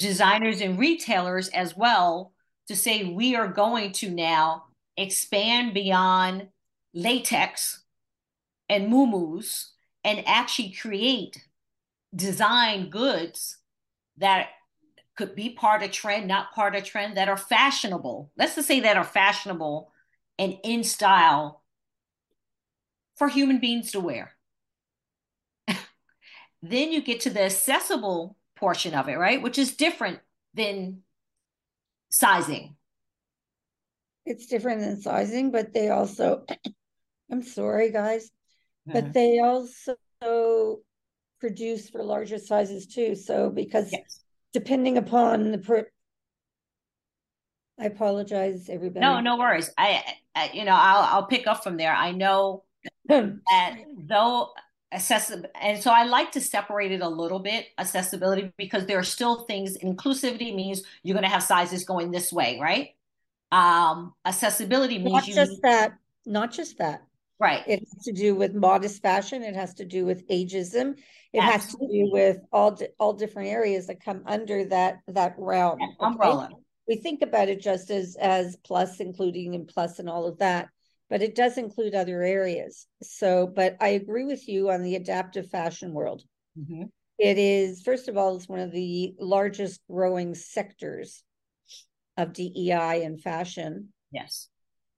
designers 0.00 0.60
and 0.60 0.78
retailers 0.78 1.48
as 1.48 1.76
well 1.76 2.32
to 2.68 2.76
say 2.76 3.04
we 3.04 3.36
are 3.36 3.48
going 3.48 3.92
to 3.92 4.10
now 4.10 4.64
expand 4.96 5.74
beyond 5.74 6.48
latex 6.94 7.82
and 8.68 8.90
muumuus 8.90 9.70
and 10.02 10.22
actually 10.26 10.70
create 10.70 11.44
design 12.14 12.90
goods 12.90 13.58
that 14.18 14.48
could 15.16 15.34
be 15.34 15.50
part 15.50 15.82
of 15.82 15.90
trend, 15.90 16.26
not 16.26 16.52
part 16.52 16.74
of 16.74 16.84
trend, 16.84 17.16
that 17.16 17.28
are 17.28 17.36
fashionable. 17.36 18.30
Let's 18.36 18.54
just 18.54 18.68
say 18.68 18.80
that 18.80 18.96
are 18.96 19.04
fashionable 19.04 19.92
and 20.38 20.56
in 20.64 20.82
style 20.82 21.62
for 23.16 23.28
human 23.28 23.60
beings 23.60 23.92
to 23.92 24.00
wear. 24.00 24.32
then 25.68 26.92
you 26.92 27.00
get 27.00 27.20
to 27.20 27.30
the 27.30 27.44
accessible 27.44 28.36
portion 28.56 28.94
of 28.94 29.08
it, 29.08 29.16
right? 29.16 29.42
Which 29.42 29.58
is 29.58 29.76
different 29.76 30.20
than 30.54 31.02
sizing. 32.10 32.76
It's 34.26 34.46
different 34.46 34.80
than 34.80 35.00
sizing, 35.00 35.50
but 35.50 35.74
they 35.74 35.90
also, 35.90 36.44
I'm 37.30 37.42
sorry, 37.42 37.90
guys, 37.90 38.30
but 38.86 39.04
mm-hmm. 39.04 39.12
they 39.12 39.38
also 39.40 39.96
produce 41.40 41.90
for 41.90 42.02
larger 42.02 42.38
sizes 42.38 42.86
too. 42.86 43.14
So 43.14 43.50
because 43.50 43.92
yes. 43.92 44.20
depending 44.52 44.96
upon 44.96 45.52
the 45.52 45.58
per 45.58 45.86
I 47.78 47.86
apologize, 47.86 48.68
everybody. 48.68 49.00
No, 49.00 49.20
no 49.20 49.36
worries. 49.36 49.70
I, 49.76 50.02
I 50.34 50.50
you 50.54 50.64
know, 50.64 50.76
I'll 50.76 51.02
I'll 51.02 51.26
pick 51.26 51.46
up 51.46 51.62
from 51.64 51.76
there. 51.76 51.92
I 51.92 52.12
know 52.12 52.64
that 53.08 53.76
though 53.98 54.50
accessible 54.94 55.48
and 55.60 55.82
so 55.82 55.90
i 55.90 56.04
like 56.04 56.32
to 56.32 56.40
separate 56.40 56.92
it 56.92 57.00
a 57.00 57.08
little 57.08 57.40
bit 57.40 57.66
accessibility 57.78 58.52
because 58.56 58.86
there 58.86 58.98
are 58.98 59.02
still 59.04 59.44
things 59.44 59.76
inclusivity 59.78 60.54
means 60.54 60.82
you're 61.02 61.14
going 61.14 61.24
to 61.24 61.28
have 61.28 61.42
sizes 61.42 61.84
going 61.84 62.10
this 62.10 62.32
way 62.32 62.58
right 62.60 62.90
um 63.52 64.14
accessibility 64.24 64.98
means 64.98 65.12
not 65.12 65.24
just 65.24 65.50
need, 65.52 65.62
that 65.62 65.92
not 66.24 66.52
just 66.52 66.78
that 66.78 67.02
Right. 67.40 67.62
It 67.66 67.80
has 67.80 68.04
to 68.04 68.12
do 68.12 68.34
with 68.34 68.54
modest 68.54 69.02
fashion. 69.02 69.42
It 69.42 69.54
has 69.54 69.74
to 69.74 69.84
do 69.84 70.06
with 70.06 70.26
ageism. 70.28 70.96
It 71.32 71.40
Absolutely. 71.40 71.42
has 71.42 71.66
to 71.72 71.76
do 71.88 72.10
with 72.12 72.38
all 72.52 72.78
all 72.98 73.12
different 73.12 73.48
areas 73.48 73.88
that 73.88 74.02
come 74.02 74.22
under 74.26 74.64
that 74.66 75.00
that 75.08 75.34
realm. 75.36 75.82
Okay? 75.82 75.92
Umbrella. 76.00 76.50
We 76.86 76.96
think 76.96 77.22
about 77.22 77.48
it 77.48 77.60
just 77.60 77.90
as 77.90 78.16
as 78.20 78.56
plus, 78.64 79.00
including 79.00 79.54
and 79.54 79.66
plus 79.66 79.98
and 79.98 80.08
all 80.08 80.26
of 80.26 80.38
that, 80.38 80.68
but 81.10 81.22
it 81.22 81.34
does 81.34 81.58
include 81.58 81.94
other 81.94 82.22
areas. 82.22 82.86
So, 83.02 83.46
but 83.46 83.76
I 83.80 83.88
agree 83.88 84.24
with 84.24 84.48
you 84.48 84.70
on 84.70 84.82
the 84.82 84.96
adaptive 84.96 85.50
fashion 85.50 85.92
world. 85.92 86.22
Mm-hmm. 86.58 86.84
It 87.18 87.38
is 87.38 87.82
first 87.82 88.08
of 88.08 88.16
all, 88.16 88.36
it's 88.36 88.48
one 88.48 88.60
of 88.60 88.72
the 88.72 89.14
largest 89.20 89.80
growing 89.88 90.34
sectors 90.34 91.22
of 92.16 92.32
DEI 92.32 93.02
and 93.04 93.20
fashion. 93.20 93.92
Yes. 94.10 94.48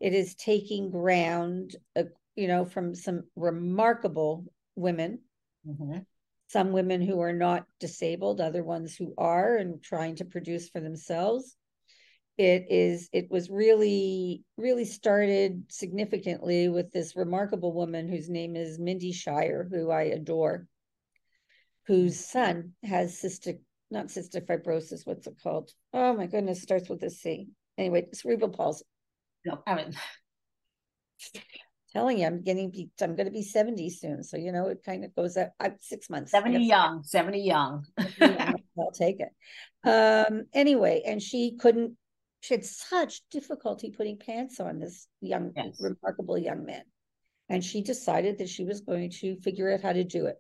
It 0.00 0.14
is 0.14 0.34
taking 0.34 0.90
ground 0.90 1.76
uh, 1.94 2.04
you 2.36 2.46
know, 2.48 2.66
from 2.66 2.94
some 2.94 3.25
remarkable 3.34 4.44
women. 4.76 5.20
Mm-hmm. 5.66 5.98
Some 6.48 6.70
women 6.70 7.02
who 7.02 7.20
are 7.20 7.32
not 7.32 7.66
disabled, 7.80 8.40
other 8.40 8.62
ones 8.62 8.94
who 8.94 9.14
are 9.18 9.56
and 9.56 9.82
trying 9.82 10.14
to 10.16 10.25
produce 10.25 10.68
for 10.68 10.80
themselves. 10.80 11.57
It 12.38 12.66
is, 12.68 13.09
it 13.12 13.31
was 13.31 13.49
really, 13.49 14.44
really 14.59 14.85
started 14.85 15.64
significantly 15.68 16.68
with 16.68 16.92
this 16.92 17.16
remarkable 17.16 17.72
woman 17.72 18.09
whose 18.09 18.29
name 18.29 18.57
is 18.57 18.79
Mindy 18.79 19.12
Scheier, 19.12 19.66
who 19.70 19.90
I 19.90 20.03
adore, 20.03 20.66
whose 21.87 22.18
son 22.18 22.72
has 22.83 23.18
cystic, 23.18 23.61
not 23.90 24.09
cystic 24.09 24.46
fibrosis, 24.46 25.07
what's 25.07 25.27
it 25.27 25.37
called? 25.42 25.70
Oh 25.94 26.14
my 26.14 26.27
goodness, 26.27 26.61
starts 26.61 26.88
with 26.90 27.03
a 27.05 27.11
C. 27.11 27.49
Anyway, 27.79 28.07
cerebral 28.12 28.51
palsy. 28.51 28.85
No, 29.46 29.62
I 29.66 29.75
mean, 29.75 29.92
telling 31.96 32.18
you, 32.18 32.27
I'm 32.27 32.42
getting 32.42 32.90
I'm 33.01 33.16
going 33.16 33.27
to 33.27 33.33
be 33.33 33.42
70 33.42 33.90
soon. 33.90 34.22
So, 34.22 34.37
you 34.37 34.53
know, 34.53 34.68
it 34.68 34.83
kind 34.85 35.05
of 35.05 35.14
goes 35.14 35.37
up 35.37 35.53
I'm 35.59 35.77
six 35.81 36.11
months. 36.11 36.33
70 36.33 36.64
young, 36.64 37.03
70 37.03 37.40
young. 37.40 37.87
I'll 38.79 38.90
take 38.92 39.20
it. 39.20 39.31
Um, 39.88 40.44
anyway, 40.53 41.03
and 41.07 41.22
she 41.22 41.57
couldn't, 41.59 41.96
she 42.46 42.54
had 42.54 42.64
such 42.64 43.22
difficulty 43.30 43.90
putting 43.90 44.18
pants 44.18 44.61
on 44.61 44.78
this 44.78 45.09
young, 45.20 45.52
yes. 45.56 45.80
remarkable 45.80 46.38
young 46.38 46.64
man. 46.64 46.85
And 47.48 47.64
she 47.64 47.82
decided 47.82 48.38
that 48.38 48.48
she 48.48 48.64
was 48.64 48.82
going 48.82 49.11
to 49.20 49.37
figure 49.40 49.72
out 49.72 49.80
how 49.80 49.92
to 49.92 50.04
do 50.04 50.26
it. 50.26 50.37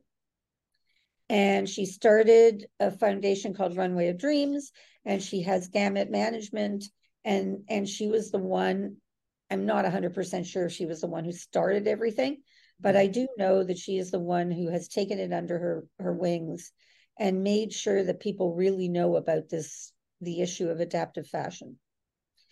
And 1.28 1.68
she 1.68 1.84
started 1.84 2.66
a 2.78 2.92
foundation 2.92 3.54
called 3.54 3.76
Runway 3.76 4.08
of 4.08 4.18
Dreams, 4.18 4.70
and 5.04 5.20
she 5.20 5.42
has 5.42 5.68
gamut 5.68 6.08
management. 6.08 6.84
And 7.24 7.64
and 7.68 7.88
she 7.88 8.06
was 8.06 8.30
the 8.30 8.38
one 8.38 8.98
I'm 9.50 9.66
not 9.66 9.84
100% 9.84 10.46
sure 10.46 10.66
if 10.66 10.72
she 10.72 10.86
was 10.86 11.00
the 11.00 11.08
one 11.08 11.24
who 11.24 11.32
started 11.32 11.88
everything, 11.88 12.42
but 12.80 12.94
mm-hmm. 12.94 13.02
I 13.02 13.06
do 13.08 13.28
know 13.36 13.64
that 13.64 13.78
she 13.78 13.98
is 13.98 14.10
the 14.12 14.20
one 14.20 14.50
who 14.50 14.70
has 14.70 14.88
taken 14.88 15.18
it 15.18 15.32
under 15.32 15.58
her, 15.58 15.84
her 15.98 16.12
wings 16.12 16.72
and 17.18 17.42
made 17.42 17.72
sure 17.72 18.04
that 18.04 18.20
people 18.20 18.54
really 18.54 18.88
know 18.88 19.16
about 19.16 19.48
this, 19.48 19.92
the 20.20 20.40
issue 20.40 20.68
of 20.68 20.80
adaptive 20.80 21.26
fashion. 21.26 21.78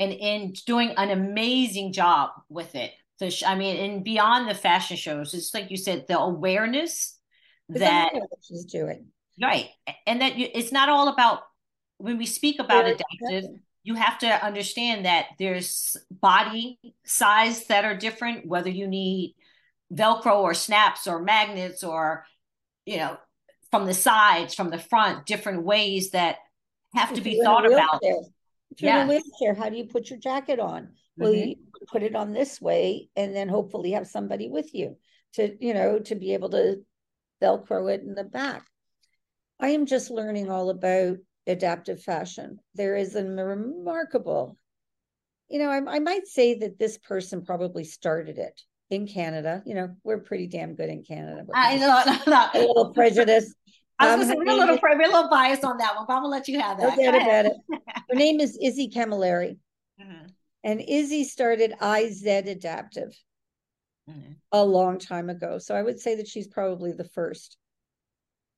And 0.00 0.12
in 0.12 0.54
doing 0.66 0.90
an 0.96 1.10
amazing 1.10 1.92
job 1.92 2.30
with 2.48 2.74
it. 2.74 2.92
So, 3.20 3.28
I 3.46 3.54
mean, 3.54 3.76
and 3.76 4.04
beyond 4.04 4.48
the 4.48 4.54
fashion 4.54 4.96
shows, 4.96 5.34
it's 5.34 5.54
like 5.54 5.70
you 5.70 5.76
said, 5.76 6.06
the 6.08 6.18
awareness 6.18 7.16
that 7.68 8.12
she's 8.42 8.64
doing. 8.64 9.06
Right. 9.40 9.70
And 10.06 10.20
that 10.20 10.36
you, 10.36 10.48
it's 10.52 10.72
not 10.72 10.88
all 10.88 11.08
about 11.08 11.42
when 11.98 12.18
we 12.18 12.26
speak 12.26 12.58
about 12.58 12.86
adaptive, 12.86 13.50
you 13.84 13.94
have 13.94 14.18
to 14.18 14.44
understand 14.44 15.04
that 15.04 15.26
there's 15.38 15.96
body 16.10 16.78
size 17.04 17.66
that 17.66 17.84
are 17.84 17.96
different, 17.96 18.46
whether 18.46 18.70
you 18.70 18.88
need 18.88 19.36
Velcro 19.92 20.40
or 20.40 20.54
snaps 20.54 21.06
or 21.06 21.22
magnets 21.22 21.84
or, 21.84 22.24
you 22.84 22.96
know, 22.96 23.16
from 23.70 23.86
the 23.86 23.94
sides, 23.94 24.54
from 24.54 24.70
the 24.70 24.78
front, 24.78 25.26
different 25.26 25.62
ways 25.62 26.10
that 26.10 26.36
have 26.94 27.14
to 27.14 27.20
be 27.20 27.40
thought 27.42 27.66
about. 27.66 28.00
If 28.74 28.82
you're 28.82 28.92
yeah. 28.92 29.04
in 29.04 29.08
a 29.08 29.10
wheelchair, 29.10 29.54
how 29.54 29.70
do 29.70 29.76
you 29.76 29.86
put 29.86 30.10
your 30.10 30.18
jacket 30.18 30.58
on? 30.58 30.90
Well, 31.16 31.32
mm-hmm. 31.32 31.48
you 31.50 31.56
put 31.86 32.02
it 32.02 32.16
on 32.16 32.32
this 32.32 32.60
way 32.60 33.08
and 33.14 33.34
then 33.34 33.48
hopefully 33.48 33.92
have 33.92 34.08
somebody 34.08 34.48
with 34.48 34.74
you 34.74 34.96
to, 35.34 35.56
you 35.64 35.74
know, 35.74 36.00
to 36.00 36.14
be 36.16 36.34
able 36.34 36.50
to 36.50 36.82
Velcro 37.40 37.92
it 37.94 38.02
in 38.02 38.14
the 38.14 38.24
back. 38.24 38.66
I 39.60 39.68
am 39.68 39.86
just 39.86 40.10
learning 40.10 40.50
all 40.50 40.70
about 40.70 41.18
adaptive 41.46 42.02
fashion. 42.02 42.58
There 42.74 42.96
is 42.96 43.14
a 43.14 43.24
remarkable, 43.24 44.58
you 45.48 45.60
know, 45.60 45.68
I, 45.70 45.96
I 45.96 45.98
might 46.00 46.26
say 46.26 46.54
that 46.54 46.78
this 46.78 46.98
person 46.98 47.44
probably 47.44 47.84
started 47.84 48.38
it 48.38 48.60
in 48.90 49.06
Canada. 49.06 49.62
You 49.64 49.74
know, 49.74 49.94
we're 50.02 50.18
pretty 50.18 50.48
damn 50.48 50.74
good 50.74 50.88
in 50.88 51.04
Canada. 51.04 51.44
I 51.54 51.76
know, 51.76 52.02
not 52.26 52.56
a 52.56 52.58
little 52.58 52.92
prejudice. 52.92 53.54
I 53.98 54.16
was 54.16 54.28
um, 54.28 54.36
we're 54.38 54.50
a 54.50 54.54
little, 54.54 54.78
we're 54.82 55.02
a 55.02 55.06
little 55.06 55.30
biased 55.30 55.64
on 55.64 55.78
that 55.78 55.94
one, 55.94 56.04
but 56.06 56.14
I'm 56.14 56.22
gonna 56.22 56.28
let 56.28 56.48
you 56.48 56.60
have 56.60 56.78
that. 56.78 56.94
Forget 56.94 57.14
about 57.14 57.46
it. 57.46 57.52
Her 58.10 58.14
name 58.14 58.40
is 58.40 58.58
Izzy 58.60 58.88
Camilleri, 58.88 59.56
mm-hmm. 60.00 60.26
and 60.64 60.80
Izzy 60.80 61.24
started 61.24 61.74
IZ 61.80 62.26
Adaptive 62.26 63.16
mm-hmm. 64.10 64.32
a 64.52 64.64
long 64.64 64.98
time 64.98 65.30
ago. 65.30 65.58
So 65.58 65.74
I 65.74 65.82
would 65.82 66.00
say 66.00 66.16
that 66.16 66.28
she's 66.28 66.48
probably 66.48 66.92
the 66.92 67.04
first 67.04 67.56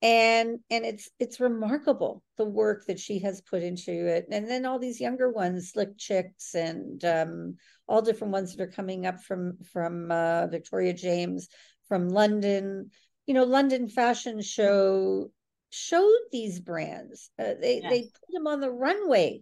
and 0.01 0.59
and 0.69 0.85
it's 0.85 1.09
it's 1.19 1.39
remarkable 1.39 2.21
the 2.37 2.45
work 2.45 2.85
that 2.85 2.99
she 2.99 3.19
has 3.19 3.41
put 3.41 3.63
into 3.63 3.91
it 3.91 4.27
and 4.31 4.47
then 4.47 4.65
all 4.65 4.77
these 4.77 5.01
younger 5.01 5.29
ones 5.29 5.71
slick 5.71 5.97
chicks 5.97 6.53
and 6.53 7.03
um, 7.03 7.55
all 7.87 8.01
different 8.01 8.31
ones 8.31 8.55
that 8.55 8.63
are 8.63 8.71
coming 8.71 9.07
up 9.07 9.23
from 9.23 9.57
from 9.71 10.11
uh, 10.11 10.45
victoria 10.47 10.93
james 10.93 11.47
from 11.87 12.09
london 12.09 12.91
you 13.27 13.33
know 13.33 13.43
london 13.43 13.87
fashion 13.87 14.41
show 14.41 15.29
showed 15.69 16.19
these 16.31 16.59
brands 16.59 17.29
uh, 17.39 17.53
they 17.61 17.81
yes. 17.81 17.91
they 17.91 18.01
put 18.01 18.33
them 18.33 18.47
on 18.47 18.61
the 18.61 18.71
runway 18.71 19.41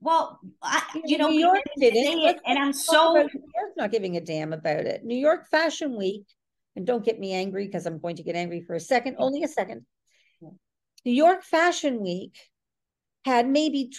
well, 0.00 0.38
I, 0.60 0.82
you 1.06 1.16
know, 1.16 1.30
New 1.30 1.40
York 1.40 1.62
did 1.78 1.94
it, 1.96 2.38
and 2.44 2.58
I'm 2.58 2.74
so 2.74 3.14
New 3.14 3.20
York 3.22 3.72
not 3.74 3.90
giving 3.90 4.18
a 4.18 4.20
damn 4.20 4.52
about 4.52 4.84
it. 4.84 5.02
New 5.02 5.16
York 5.16 5.48
Fashion 5.48 5.96
Week 5.96 6.26
and 6.76 6.86
don't 6.86 7.04
get 7.04 7.20
me 7.20 7.32
angry 7.32 7.66
because 7.66 7.86
I'm 7.86 7.98
going 7.98 8.16
to 8.16 8.22
get 8.22 8.36
angry 8.36 8.60
for 8.60 8.74
a 8.74 8.80
second, 8.80 9.16
only 9.18 9.42
a 9.42 9.48
second. 9.48 9.86
New 11.04 11.12
York 11.12 11.42
Fashion 11.44 12.02
Week 12.02 12.38
had 13.24 13.48
maybe 13.48 13.92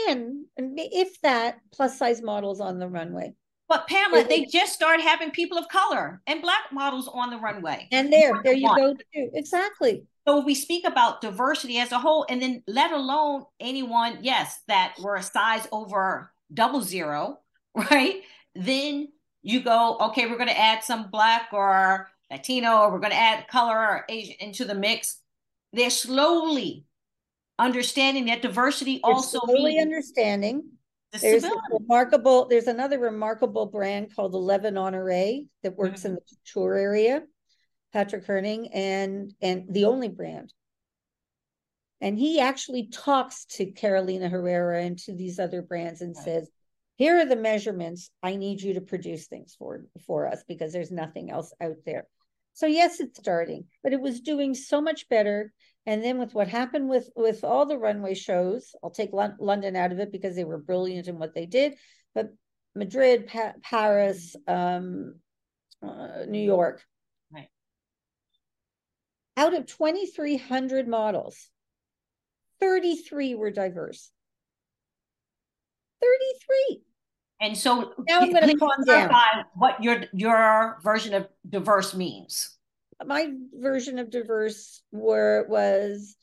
10, 0.00 0.46
if 0.56 1.20
that, 1.20 1.58
plus 1.72 1.98
size 1.98 2.22
models 2.22 2.60
on 2.60 2.78
the 2.78 2.88
runway. 2.88 3.34
But 3.68 3.86
Pamela, 3.88 4.24
they 4.24 4.44
just 4.44 4.74
started 4.74 5.02
having 5.02 5.30
people 5.30 5.56
of 5.56 5.66
color 5.68 6.20
and 6.26 6.42
black 6.42 6.64
models 6.72 7.08
on 7.08 7.30
the 7.30 7.38
runway. 7.38 7.88
And 7.90 8.12
there, 8.12 8.38
there 8.44 8.52
you 8.52 8.68
go 8.68 8.94
too. 9.14 9.30
Exactly. 9.32 10.04
So 10.26 10.44
we 10.44 10.54
speak 10.54 10.86
about 10.86 11.20
diversity 11.20 11.78
as 11.78 11.90
a 11.90 11.98
whole, 11.98 12.26
and 12.28 12.40
then 12.40 12.62
let 12.66 12.92
alone 12.92 13.44
anyone, 13.58 14.18
yes, 14.22 14.60
that 14.68 14.94
were 15.02 15.16
a 15.16 15.22
size 15.22 15.66
over 15.72 16.32
double 16.52 16.82
zero, 16.82 17.38
right? 17.74 18.22
Then 18.54 19.08
you 19.42 19.62
go, 19.62 19.96
okay, 20.00 20.26
we're 20.26 20.36
going 20.36 20.48
to 20.48 20.60
add 20.60 20.84
some 20.84 21.10
black 21.10 21.48
or 21.52 22.08
Latino, 22.30 22.78
or 22.78 22.92
we're 22.92 23.00
going 23.00 23.12
to 23.12 23.18
add 23.18 23.48
color 23.48 23.76
or 23.76 24.04
Asian 24.08 24.36
into 24.40 24.64
the 24.64 24.74
mix. 24.74 25.18
They're 25.72 25.90
slowly 25.90 26.84
understanding 27.58 28.26
that 28.26 28.42
diversity 28.42 29.00
They're 29.02 29.14
also 29.14 29.40
slowly 29.44 29.78
understanding 29.78 30.64
there's 31.20 31.44
remarkable. 31.70 32.46
There's 32.48 32.66
another 32.66 32.98
remarkable 32.98 33.66
brand 33.66 34.14
called 34.14 34.34
Eleven 34.34 34.78
Honore 34.78 35.42
that 35.62 35.76
works 35.76 36.00
mm-hmm. 36.00 36.08
in 36.08 36.14
the 36.14 36.20
couture 36.36 36.76
area. 36.76 37.22
Patrick 37.92 38.24
Herning 38.24 38.70
and 38.72 39.34
and 39.42 39.66
the 39.68 39.84
only 39.84 40.08
brand. 40.08 40.52
And 42.00 42.18
he 42.18 42.40
actually 42.40 42.88
talks 42.88 43.44
to 43.56 43.66
Carolina 43.66 44.28
Herrera 44.28 44.82
and 44.82 44.98
to 45.00 45.14
these 45.14 45.38
other 45.38 45.62
brands 45.62 46.00
and 46.00 46.14
right. 46.16 46.24
says, 46.24 46.50
"Here 46.96 47.18
are 47.18 47.26
the 47.26 47.36
measurements. 47.36 48.10
I 48.22 48.36
need 48.36 48.60
you 48.62 48.74
to 48.74 48.80
produce 48.80 49.26
things 49.26 49.54
for 49.58 49.84
for 50.06 50.26
us 50.26 50.42
because 50.48 50.72
there's 50.72 50.90
nothing 50.90 51.30
else 51.30 51.52
out 51.60 51.76
there." 51.84 52.06
So 52.54 52.66
yes, 52.66 53.00
it's 53.00 53.18
starting, 53.18 53.64
but 53.82 53.92
it 53.92 54.00
was 54.00 54.20
doing 54.20 54.54
so 54.54 54.80
much 54.80 55.08
better 55.08 55.52
and 55.86 56.02
then 56.02 56.18
with 56.18 56.34
what 56.34 56.48
happened 56.48 56.88
with 56.88 57.10
with 57.16 57.42
all 57.42 57.66
the 57.66 57.78
runway 57.78 58.14
shows, 58.14 58.74
I'll 58.82 58.90
take 58.90 59.10
London 59.12 59.74
out 59.74 59.90
of 59.92 59.98
it 59.98 60.12
because 60.12 60.36
they 60.36 60.44
were 60.44 60.58
brilliant 60.58 61.08
in 61.08 61.18
what 61.18 61.34
they 61.34 61.46
did, 61.46 61.76
but 62.14 62.32
Madrid, 62.74 63.26
pa- 63.26 63.54
Paris, 63.62 64.36
um, 64.46 65.16
uh, 65.82 66.24
New 66.28 66.38
York. 66.40 66.84
Right. 67.32 67.48
Out 69.36 69.54
of 69.54 69.66
2,300 69.66 70.86
models, 70.86 71.50
33 72.60 73.34
were 73.34 73.50
diverse. 73.50 74.12
33. 76.00 76.82
And 77.42 77.58
so 77.58 77.92
now 78.08 78.20
I'm 78.20 78.32
going 78.32 78.48
to 78.48 78.56
calm 78.56 78.70
down. 78.86 79.10
what 79.54 79.82
your 79.82 80.04
your 80.12 80.78
version 80.82 81.12
of 81.12 81.26
diverse 81.50 81.92
means 81.92 82.56
my 83.06 83.32
version 83.54 83.98
of 83.98 84.10
diverse 84.10 84.82
were 84.90 85.46
was 85.48 86.16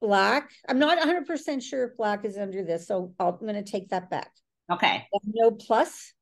black. 0.00 0.50
I'm 0.68 0.78
not 0.78 0.98
100% 0.98 1.62
sure 1.62 1.84
if 1.84 1.96
black 1.96 2.24
is 2.24 2.38
under 2.38 2.64
this, 2.64 2.86
so 2.86 3.12
i 3.18 3.28
am 3.28 3.38
going 3.40 3.54
to 3.54 3.62
take 3.62 3.90
that 3.90 4.10
back. 4.10 4.30
Okay. 4.70 5.06
No 5.26 5.50
plus, 5.50 6.12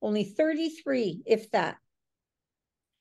only 0.00 0.24
33, 0.24 1.22
if 1.26 1.50
that. 1.50 1.76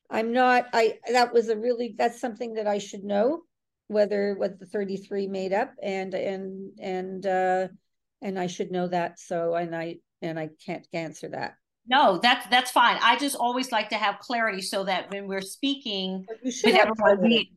I'm 0.09 0.31
not, 0.31 0.67
I, 0.73 0.99
that 1.11 1.33
was 1.33 1.49
a 1.49 1.57
really, 1.57 1.95
that's 1.97 2.19
something 2.19 2.53
that 2.53 2.67
I 2.67 2.77
should 2.77 3.03
know 3.03 3.41
whether 3.87 4.35
what 4.37 4.59
the 4.59 4.65
33 4.65 5.27
made 5.27 5.53
up 5.53 5.73
and, 5.81 6.13
and, 6.13 6.71
and, 6.79 7.25
uh, 7.25 7.67
and 8.21 8.39
I 8.39 8.47
should 8.47 8.71
know 8.71 8.87
that. 8.87 9.19
So, 9.19 9.53
and 9.53 9.75
I, 9.75 9.97
and 10.21 10.39
I 10.39 10.49
can't 10.65 10.87
answer 10.93 11.29
that. 11.29 11.55
No, 11.87 12.19
that's 12.21 12.45
that's 12.47 12.71
fine. 12.71 12.97
I 13.01 13.17
just 13.17 13.35
always 13.35 13.71
like 13.71 13.89
to 13.89 13.95
have 13.95 14.19
clarity 14.19 14.61
so 14.61 14.83
that 14.83 15.09
when 15.09 15.27
we're 15.27 15.41
speaking 15.41 16.25
with 16.43 16.65
everyone, 16.65 17.21
we, 17.21 17.49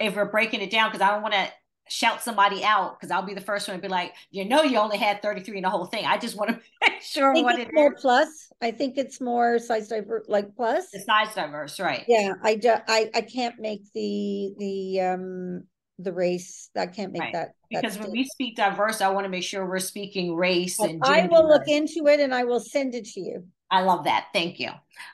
if 0.00 0.14
we're 0.14 0.30
breaking 0.30 0.60
it 0.60 0.70
down, 0.70 0.90
because 0.90 1.00
I 1.00 1.10
don't 1.10 1.22
want 1.22 1.34
to 1.34 1.48
shout 1.88 2.22
somebody 2.22 2.64
out 2.64 2.98
because 2.98 3.10
I'll 3.10 3.22
be 3.22 3.34
the 3.34 3.40
first 3.40 3.68
one 3.68 3.76
to 3.76 3.82
be 3.82 3.88
like, 3.88 4.14
you 4.30 4.44
know, 4.44 4.62
you 4.62 4.78
only 4.78 4.98
had 4.98 5.20
33 5.20 5.58
in 5.58 5.62
the 5.62 5.70
whole 5.70 5.86
thing. 5.86 6.04
I 6.06 6.18
just 6.18 6.36
want 6.36 6.50
to 6.50 6.60
make 6.88 7.00
sure 7.02 7.32
what 7.32 7.58
it 7.58 7.68
more 7.72 7.94
is. 7.94 8.00
plus. 8.00 8.52
I 8.60 8.70
think 8.70 8.98
it's 8.98 9.20
more 9.20 9.58
size 9.58 9.88
diverse, 9.88 10.26
like 10.28 10.54
plus. 10.54 10.90
The 10.90 11.00
size 11.00 11.34
diverse, 11.34 11.80
right? 11.80 12.04
Yeah, 12.08 12.34
I 12.42 12.56
do, 12.56 12.74
I 12.86 13.10
I 13.14 13.22
can't 13.22 13.58
make 13.58 13.90
the 13.94 14.54
the 14.58 15.00
um 15.00 15.64
the 15.98 16.12
race. 16.12 16.70
I 16.76 16.86
can't 16.86 17.12
make 17.12 17.22
right. 17.22 17.32
that 17.32 17.54
because 17.70 17.98
when 17.98 18.10
we 18.10 18.24
speak 18.24 18.56
diverse, 18.56 19.00
I 19.00 19.08
want 19.08 19.24
to 19.24 19.30
make 19.30 19.44
sure 19.44 19.66
we're 19.66 19.78
speaking 19.78 20.34
race 20.34 20.78
and. 20.78 21.02
I 21.04 21.28
will 21.30 21.46
look 21.46 21.68
into 21.68 22.06
it 22.06 22.20
and 22.20 22.34
I 22.34 22.44
will 22.44 22.60
send 22.60 22.94
it 22.94 23.04
to 23.06 23.20
you. 23.20 23.46
I 23.70 23.82
love 23.82 24.04
that. 24.04 24.26
Thank 24.32 24.60
you. 24.60 24.70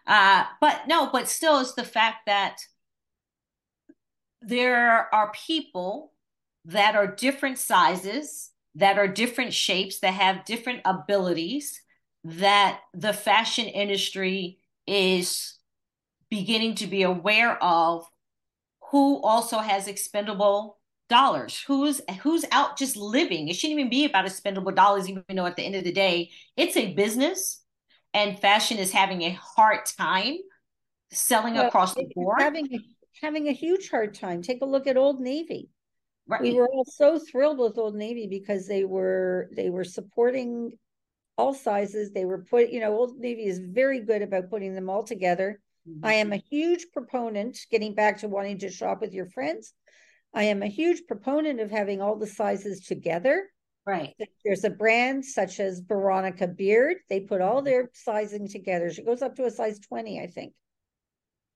Uh, 0.07 0.45
but 0.61 0.83
no, 0.89 1.11
but 1.13 1.29
still, 1.29 1.61
it's 1.61 1.75
the 1.75 1.85
fact 1.85 2.27
that 2.27 2.59
there 4.43 5.13
are 5.15 5.33
people 5.33 6.13
that 6.65 6.97
are 6.97 7.07
different 7.07 7.59
sizes, 7.59 8.51
that 8.75 8.99
are 8.99 9.09
different 9.09 9.53
shapes, 9.53 10.01
that 10.01 10.15
have 10.15 10.45
different 10.45 10.81
abilities, 10.85 11.81
that 12.25 12.81
the 12.95 13.13
fashion 13.13 13.67
industry 13.67 14.59
is 14.87 15.59
beginning 16.31 16.75
to 16.77 16.87
be 16.87 17.03
aware 17.03 17.63
of 17.63 18.07
who 18.91 19.21
also 19.23 19.59
has 19.59 19.87
expendable 19.89 20.79
dollars 21.09 21.65
who's 21.67 22.03
who's 22.23 22.45
out 22.53 22.77
just 22.77 22.95
living 22.95 23.49
it 23.49 23.55
shouldn't 23.57 23.79
even 23.79 23.89
be 23.91 24.05
about 24.05 24.27
expendable 24.27 24.73
dollars 24.73 25.09
even 25.09 25.25
though 25.31 25.47
at 25.47 25.57
the 25.57 25.63
end 25.63 25.75
of 25.75 25.83
the 25.83 25.93
day 25.93 26.31
it's 26.55 26.77
a 26.77 26.93
business 26.93 27.63
and 28.15 28.39
fashion 28.39 28.79
is 28.79 28.93
having 28.93 29.23
a 29.23 29.31
hard 29.31 29.87
time 29.87 30.37
selling 31.11 31.55
well, 31.55 31.69
across 31.69 31.95
the 31.95 32.07
board. 32.15 32.41
Having 32.41 32.75
a, 32.75 32.79
having 33.21 33.49
a 33.49 33.53
huge 33.53 33.91
hard 33.91 34.15
time. 34.15 34.43
Take 34.43 34.63
a 34.63 34.67
look 34.67 34.87
at 34.87 34.97
Old 34.97 35.21
Navy. 35.21 35.69
Right. 36.27 36.43
We 36.43 36.55
were 36.55 36.69
all 36.69 36.85
so 36.85 37.19
thrilled 37.19 37.59
with 37.59 37.79
Old 37.79 37.95
Navy 37.95 38.27
because 38.27 38.67
they 38.67 38.85
were 38.85 39.49
they 39.57 39.71
were 39.71 39.85
supporting 39.85 40.73
all 41.39 41.55
sizes. 41.55 42.13
They 42.13 42.27
were 42.27 42.45
put, 42.45 42.71
you 42.71 42.81
know, 42.81 42.93
Old 42.95 43.19
Navy 43.19 43.47
is 43.47 43.61
very 43.61 44.01
good 44.01 44.23
about 44.23 44.51
putting 44.51 44.75
them 44.75 44.91
all 44.91 45.05
together. 45.05 45.61
I 46.03 46.15
am 46.15 46.33
a 46.33 46.43
huge 46.51 46.87
proponent, 46.93 47.59
getting 47.71 47.95
back 47.95 48.19
to 48.19 48.29
wanting 48.29 48.59
to 48.59 48.71
shop 48.71 49.01
with 49.01 49.13
your 49.13 49.27
friends. 49.27 49.73
I 50.35 50.45
am 50.45 50.63
a 50.63 50.69
huge 50.69 51.03
proponent 51.07 51.61
of 51.61 51.71
having 51.71 52.01
all 52.01 52.17
the 52.17 52.27
sizes 52.27 52.85
together 52.87 53.45
Right. 53.89 54.15
There's 54.45 54.65
a 54.65 54.71
brand 54.71 55.25
such 55.25 55.61
as 55.61 55.81
Veronica 55.81 56.47
Beard. 56.47 56.99
They 57.09 57.21
put 57.21 57.41
all 57.41 57.63
their 57.63 57.89
sizing 57.95 58.47
together. 58.47 58.93
She 58.93 59.03
goes 59.03 59.23
up 59.23 59.35
to 59.37 59.47
a 59.47 59.51
size 59.51 59.79
20, 59.79 60.21
I 60.21 60.27
think. 60.27 60.53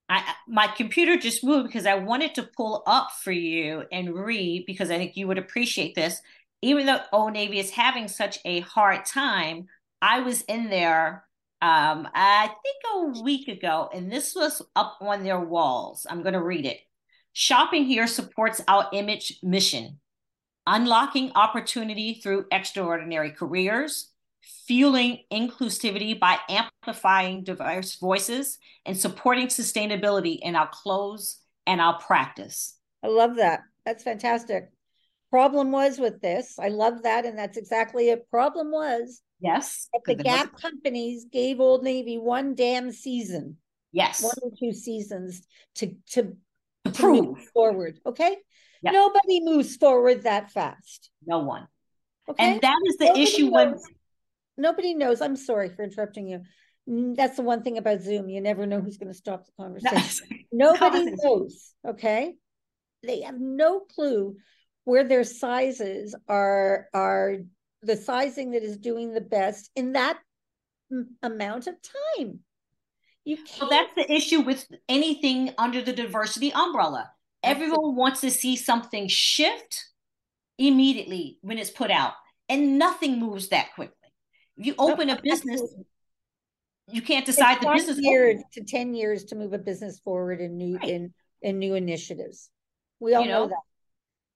I, 0.08 0.32
my 0.48 0.66
computer 0.66 1.18
just 1.18 1.44
moved 1.44 1.66
because 1.66 1.84
I 1.84 1.96
wanted 1.96 2.34
to 2.36 2.48
pull 2.56 2.84
up 2.86 3.10
for 3.22 3.32
you 3.32 3.84
and 3.92 4.14
read 4.14 4.64
because 4.66 4.90
I 4.90 4.96
think 4.96 5.14
you 5.14 5.28
would 5.28 5.36
appreciate 5.36 5.94
this. 5.94 6.22
Even 6.62 6.86
though 6.86 7.00
Old 7.12 7.34
Navy 7.34 7.58
is 7.58 7.68
having 7.68 8.08
such 8.08 8.38
a 8.46 8.60
hard 8.60 9.04
time, 9.04 9.66
I 10.00 10.20
was 10.20 10.40
in 10.42 10.70
there 10.70 11.24
um, 11.62 12.08
I 12.12 12.48
think 12.48 13.16
a 13.16 13.22
week 13.22 13.48
ago, 13.48 13.88
and 13.94 14.10
this 14.10 14.34
was 14.34 14.60
up 14.74 14.98
on 15.00 15.22
their 15.22 15.40
walls. 15.40 16.06
I'm 16.10 16.22
going 16.22 16.34
to 16.34 16.42
read 16.42 16.66
it. 16.66 16.80
Shopping 17.32 17.84
here 17.84 18.06
supports 18.06 18.60
our 18.68 18.88
image 18.92 19.38
mission 19.42 20.00
unlocking 20.66 21.32
opportunity 21.34 22.14
through 22.14 22.46
extraordinary 22.52 23.30
careers, 23.30 24.10
fueling 24.66 25.18
inclusivity 25.32 26.18
by 26.18 26.38
amplifying 26.48 27.44
diverse 27.44 27.96
voices, 27.96 28.58
and 28.84 28.98
supporting 28.98 29.46
sustainability 29.46 30.38
in 30.40 30.56
our 30.56 30.68
clothes 30.72 31.38
and 31.66 31.80
our 31.80 31.98
practice. 32.00 32.76
I 33.02 33.08
love 33.08 33.36
that. 33.36 33.60
That's 33.84 34.04
fantastic. 34.04 34.70
Problem 35.30 35.72
was 35.72 35.98
with 35.98 36.20
this, 36.20 36.58
I 36.58 36.68
love 36.68 37.04
that. 37.04 37.24
And 37.24 37.38
that's 37.38 37.56
exactly 37.56 38.10
it. 38.10 38.28
Problem 38.30 38.70
was, 38.70 39.22
yes, 39.42 39.88
the 40.06 40.14
Gap 40.14 40.60
companies 40.60 41.26
gave 41.30 41.60
Old 41.60 41.82
Navy 41.82 42.18
one 42.18 42.54
damn 42.54 42.92
season. 42.92 43.56
Yes. 43.92 44.22
One 44.22 44.34
or 44.42 44.50
two 44.58 44.72
seasons 44.72 45.46
to, 45.76 45.94
to, 46.12 46.36
to 46.84 46.92
prove 46.92 47.38
forward. 47.52 47.98
Okay. 48.06 48.36
Yep. 48.82 48.92
Nobody 48.92 49.40
moves 49.42 49.76
forward 49.76 50.22
that 50.22 50.50
fast. 50.50 51.10
No 51.24 51.40
one. 51.40 51.68
Okay. 52.28 52.42
And 52.42 52.60
that 52.62 52.78
is 52.86 52.96
the 52.96 53.06
nobody 53.06 53.22
issue 53.22 53.44
knows. 53.44 53.52
when 53.52 53.78
nobody 54.56 54.94
knows. 54.94 55.20
I'm 55.20 55.36
sorry 55.36 55.68
for 55.68 55.82
interrupting 55.82 56.26
you. 56.26 56.40
Mm, 56.88 57.14
that's 57.14 57.36
the 57.36 57.42
one 57.42 57.62
thing 57.62 57.78
about 57.78 58.00
Zoom. 58.00 58.28
You 58.28 58.40
never 58.40 58.66
know 58.66 58.80
who's 58.80 58.98
going 58.98 59.12
to 59.12 59.18
stop 59.18 59.44
the 59.46 59.52
conversation. 59.62 60.26
nobody 60.50 61.12
knows. 61.22 61.74
Okay. 61.86 62.34
They 63.02 63.22
have 63.22 63.38
no 63.38 63.80
clue 63.80 64.36
where 64.84 65.04
their 65.04 65.24
sizes 65.24 66.14
are 66.28 66.86
are 66.92 67.36
the 67.82 67.96
sizing 67.96 68.52
that 68.52 68.62
is 68.62 68.76
doing 68.76 69.12
the 69.12 69.20
best 69.20 69.70
in 69.76 69.92
that 69.92 70.18
amount 71.22 71.66
of 71.66 71.74
time. 72.16 72.40
You 73.24 73.36
can't. 73.36 73.60
Well, 73.60 73.70
that's 73.70 73.94
the 73.94 74.12
issue 74.12 74.40
with 74.40 74.66
anything 74.88 75.52
under 75.58 75.82
the 75.82 75.92
diversity 75.92 76.52
umbrella. 76.52 77.10
Everyone 77.42 77.96
wants 77.96 78.20
to 78.20 78.30
see 78.30 78.56
something 78.56 79.08
shift 79.08 79.84
immediately 80.58 81.38
when 81.42 81.58
it's 81.58 81.70
put 81.70 81.90
out, 81.90 82.12
and 82.48 82.78
nothing 82.78 83.18
moves 83.18 83.48
that 83.48 83.74
quickly. 83.74 83.96
If 84.56 84.66
you 84.66 84.74
open 84.78 85.08
no, 85.08 85.14
a 85.14 85.22
business, 85.22 85.60
absolutely. 85.60 85.86
you 86.90 87.02
can't 87.02 87.26
decide 87.26 87.60
the 87.60 87.70
business 87.70 87.98
years 88.00 88.42
to 88.52 88.64
10 88.64 88.94
years 88.94 89.24
to 89.24 89.36
move 89.36 89.52
a 89.52 89.58
business 89.58 89.98
forward 90.00 90.40
in 90.40 90.56
new 90.56 90.76
right. 90.76 90.88
in, 90.88 91.14
in 91.40 91.58
new 91.58 91.74
initiatives. 91.74 92.50
We 93.00 93.14
all 93.14 93.22
you 93.22 93.28
know, 93.28 93.44
know 93.44 93.48
that. 93.48 93.56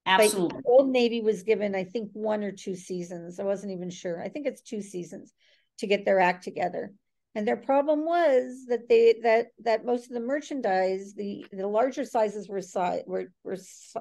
Absolutely. 0.06 0.60
But 0.62 0.70
Old 0.70 0.88
Navy 0.88 1.20
was 1.20 1.42
given, 1.42 1.74
I 1.74 1.84
think, 1.84 2.10
one 2.12 2.44
or 2.44 2.52
two 2.52 2.76
seasons. 2.76 3.40
I 3.40 3.44
wasn't 3.44 3.72
even 3.72 3.90
sure. 3.90 4.22
I 4.22 4.28
think 4.28 4.46
it's 4.46 4.62
two 4.62 4.80
seasons 4.80 5.32
to 5.78 5.86
get 5.86 6.04
their 6.04 6.20
act 6.20 6.44
together. 6.44 6.92
And 7.34 7.46
their 7.46 7.56
problem 7.56 8.06
was 8.06 8.64
that 8.68 8.88
they 8.88 9.16
that 9.22 9.48
that 9.64 9.84
most 9.84 10.06
of 10.06 10.14
the 10.14 10.20
merchandise, 10.20 11.12
the 11.14 11.44
the 11.52 11.66
larger 11.66 12.04
sizes 12.04 12.48
were 12.48 12.62
si- 12.62 13.02
were 13.06 13.30
were 13.44 13.58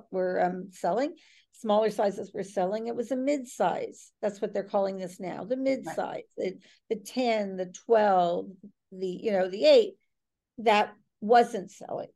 were 0.09 0.41
um, 0.41 0.69
selling, 0.71 1.15
smaller 1.51 1.89
sizes 1.89 2.31
were 2.33 2.43
selling. 2.43 2.87
It 2.87 2.95
was 2.95 3.11
a 3.11 3.15
mid 3.15 3.47
size. 3.47 4.11
That's 4.21 4.41
what 4.41 4.53
they're 4.53 4.63
calling 4.63 4.97
this 4.97 5.19
now, 5.19 5.43
the 5.43 5.57
mid 5.57 5.83
size, 5.85 5.97
right. 5.97 6.23
the, 6.37 6.57
the 6.89 6.95
10, 6.95 7.57
the 7.57 7.73
12, 7.85 8.47
the 8.91 9.07
you 9.07 9.31
know, 9.31 9.49
the 9.49 9.65
8 9.65 9.93
that 10.59 10.93
wasn't 11.21 11.71
selling. 11.71 12.09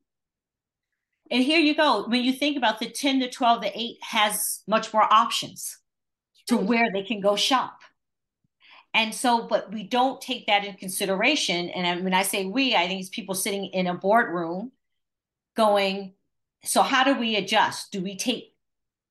And 1.31 1.43
here 1.43 1.59
you 1.59 1.75
go. 1.75 2.07
When 2.07 2.23
you 2.23 2.33
think 2.33 2.57
about 2.57 2.79
the 2.79 2.89
10, 2.89 3.19
to 3.19 3.29
12, 3.29 3.61
the 3.61 3.79
8 3.79 3.97
has 4.01 4.61
much 4.67 4.93
more 4.93 5.11
options 5.11 5.77
to 6.47 6.57
where 6.57 6.91
they 6.91 7.03
can 7.03 7.21
go 7.21 7.35
shop. 7.35 7.79
And 8.93 9.13
so, 9.13 9.47
but 9.47 9.71
we 9.71 9.83
don't 9.83 10.19
take 10.19 10.47
that 10.47 10.65
in 10.65 10.73
consideration. 10.73 11.69
And 11.69 12.03
when 12.03 12.15
I 12.15 12.23
say 12.23 12.45
we, 12.45 12.75
I 12.75 12.87
think 12.87 13.01
it's 13.01 13.09
people 13.09 13.35
sitting 13.35 13.65
in 13.65 13.85
a 13.85 13.93
boardroom 13.93 14.71
going, 15.55 16.13
so 16.63 16.81
how 16.81 17.03
do 17.03 17.13
we 17.13 17.35
adjust? 17.35 17.91
Do 17.91 18.01
we 18.01 18.17
take, 18.17 18.55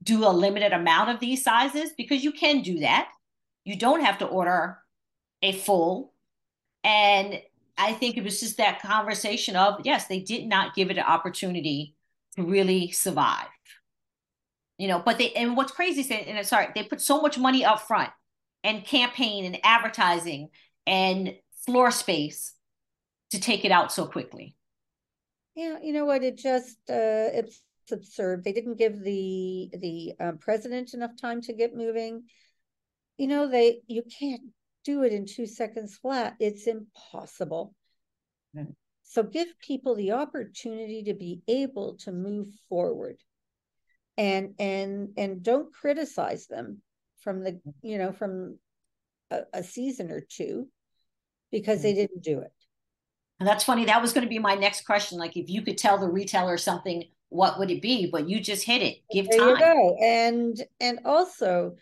do 0.02 0.26
a 0.26 0.30
limited 0.30 0.72
amount 0.72 1.10
of 1.10 1.20
these 1.20 1.44
sizes? 1.44 1.92
Because 1.96 2.24
you 2.24 2.32
can 2.32 2.62
do 2.62 2.80
that. 2.80 3.08
You 3.64 3.76
don't 3.76 4.04
have 4.04 4.18
to 4.18 4.26
order 4.26 4.78
a 5.42 5.52
full. 5.52 6.12
And 6.82 7.40
I 7.76 7.92
think 7.92 8.16
it 8.16 8.24
was 8.24 8.40
just 8.40 8.56
that 8.56 8.82
conversation 8.82 9.54
of, 9.54 9.82
yes, 9.84 10.08
they 10.08 10.18
did 10.18 10.46
not 10.46 10.74
give 10.74 10.90
it 10.90 10.98
an 10.98 11.04
opportunity 11.04 11.94
really 12.38 12.90
survive. 12.90 13.48
You 14.78 14.88
know, 14.88 15.02
but 15.04 15.18
they, 15.18 15.32
and 15.32 15.56
what's 15.56 15.72
crazy 15.72 16.02
is, 16.02 16.10
and 16.10 16.46
sorry, 16.46 16.68
they 16.74 16.84
put 16.84 17.00
so 17.00 17.20
much 17.20 17.36
money 17.36 17.64
up 17.64 17.80
front 17.80 18.10
and 18.62 18.84
campaign 18.84 19.44
and 19.44 19.58
advertising 19.64 20.50
and 20.86 21.34
floor 21.66 21.90
space 21.90 22.54
to 23.30 23.40
take 23.40 23.64
it 23.64 23.72
out 23.72 23.92
so 23.92 24.06
quickly. 24.06 24.54
Yeah, 25.54 25.78
you 25.82 25.92
know 25.92 26.04
what? 26.04 26.22
It 26.22 26.38
just 26.38 26.78
uh, 26.88 27.34
it's 27.34 27.60
absurd. 27.90 28.44
They 28.44 28.52
didn't 28.52 28.78
give 28.78 29.02
the 29.02 29.70
the 29.72 30.12
um, 30.20 30.38
president 30.38 30.94
enough 30.94 31.20
time 31.20 31.40
to 31.42 31.52
get 31.52 31.74
moving. 31.74 32.24
You 33.16 33.26
know, 33.26 33.48
they 33.48 33.80
you 33.88 34.04
can't 34.18 34.42
do 34.84 35.02
it 35.02 35.12
in 35.12 35.26
two 35.26 35.46
seconds 35.46 35.96
flat. 35.96 36.36
It's 36.38 36.66
impossible. 36.66 37.74
Mm. 38.56 38.74
So 39.10 39.22
give 39.22 39.48
people 39.58 39.94
the 39.94 40.12
opportunity 40.12 41.04
to 41.04 41.14
be 41.14 41.40
able 41.48 41.96
to 42.00 42.12
move 42.12 42.48
forward, 42.68 43.16
and 44.18 44.54
and 44.58 45.14
and 45.16 45.42
don't 45.42 45.72
criticize 45.72 46.46
them 46.46 46.82
from 47.20 47.42
the 47.42 47.58
you 47.80 47.96
know 47.96 48.12
from 48.12 48.58
a, 49.30 49.40
a 49.54 49.62
season 49.62 50.10
or 50.10 50.20
two 50.20 50.68
because 51.50 51.80
they 51.80 51.94
mm. 51.94 51.96
didn't 51.96 52.22
do 52.22 52.40
it. 52.40 52.52
And 53.40 53.48
that's 53.48 53.64
funny. 53.64 53.86
That 53.86 54.02
was 54.02 54.12
going 54.12 54.26
to 54.26 54.28
be 54.28 54.38
my 54.38 54.56
next 54.56 54.84
question. 54.84 55.18
Like 55.18 55.38
if 55.38 55.48
you 55.48 55.62
could 55.62 55.78
tell 55.78 55.96
the 55.96 56.08
retailer 56.08 56.58
something 56.58 57.04
what 57.30 57.58
would 57.58 57.70
it 57.70 57.80
be? 57.80 58.10
But 58.10 58.28
you 58.28 58.40
just 58.40 58.64
hit 58.64 58.82
it. 58.82 58.98
Give 59.10 59.26
there 59.28 59.38
time. 59.38 59.48
you 59.48 59.58
go. 59.58 59.96
and 60.02 60.62
and 60.80 61.00
also 61.06 61.76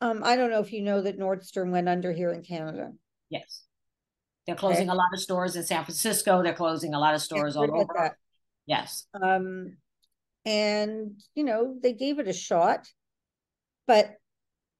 um 0.00 0.22
i 0.24 0.36
don't 0.36 0.50
know 0.50 0.60
if 0.60 0.72
you 0.72 0.82
know 0.82 1.00
that 1.00 1.18
nordstrom 1.18 1.70
went 1.70 1.88
under 1.88 2.12
here 2.12 2.32
in 2.32 2.42
canada. 2.42 2.90
Yes 3.30 3.65
they're 4.46 4.56
closing 4.56 4.88
okay. 4.88 4.94
a 4.94 4.98
lot 4.98 5.12
of 5.12 5.20
stores 5.20 5.56
in 5.56 5.64
san 5.64 5.84
francisco 5.84 6.42
they're 6.42 6.54
closing 6.54 6.94
a 6.94 6.98
lot 6.98 7.14
of 7.14 7.22
stores 7.22 7.56
all 7.56 7.64
over 7.74 7.94
that. 7.96 8.12
yes 8.66 9.06
um 9.20 9.76
and 10.44 11.20
you 11.34 11.44
know 11.44 11.76
they 11.82 11.92
gave 11.92 12.18
it 12.18 12.28
a 12.28 12.32
shot 12.32 12.86
but 13.86 14.16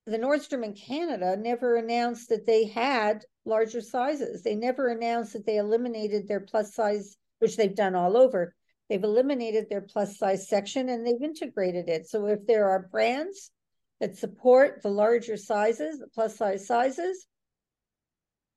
the 0.06 0.18
Nordstrom 0.18 0.64
in 0.64 0.72
Canada 0.72 1.36
never 1.36 1.76
announced 1.76 2.28
that 2.28 2.46
they 2.46 2.66
had 2.66 3.24
larger 3.44 3.80
sizes. 3.80 4.42
They 4.42 4.54
never 4.54 4.88
announced 4.88 5.32
that 5.32 5.44
they 5.44 5.56
eliminated 5.56 6.28
their 6.28 6.40
plus 6.40 6.74
size, 6.74 7.16
which 7.40 7.56
they've 7.56 7.74
done 7.74 7.96
all 7.96 8.16
over. 8.16 8.54
They've 8.88 9.02
eliminated 9.02 9.68
their 9.68 9.80
plus 9.80 10.16
size 10.16 10.48
section 10.48 10.88
and 10.88 11.04
they've 11.04 11.22
integrated 11.22 11.88
it. 11.88 12.08
So 12.08 12.26
if 12.26 12.46
there 12.46 12.68
are 12.68 12.88
brands 12.88 13.50
that 13.98 14.16
support 14.16 14.80
the 14.82 14.90
larger 14.90 15.36
sizes, 15.36 15.98
the 15.98 16.06
plus 16.06 16.36
size 16.36 16.66
sizes, 16.66 17.26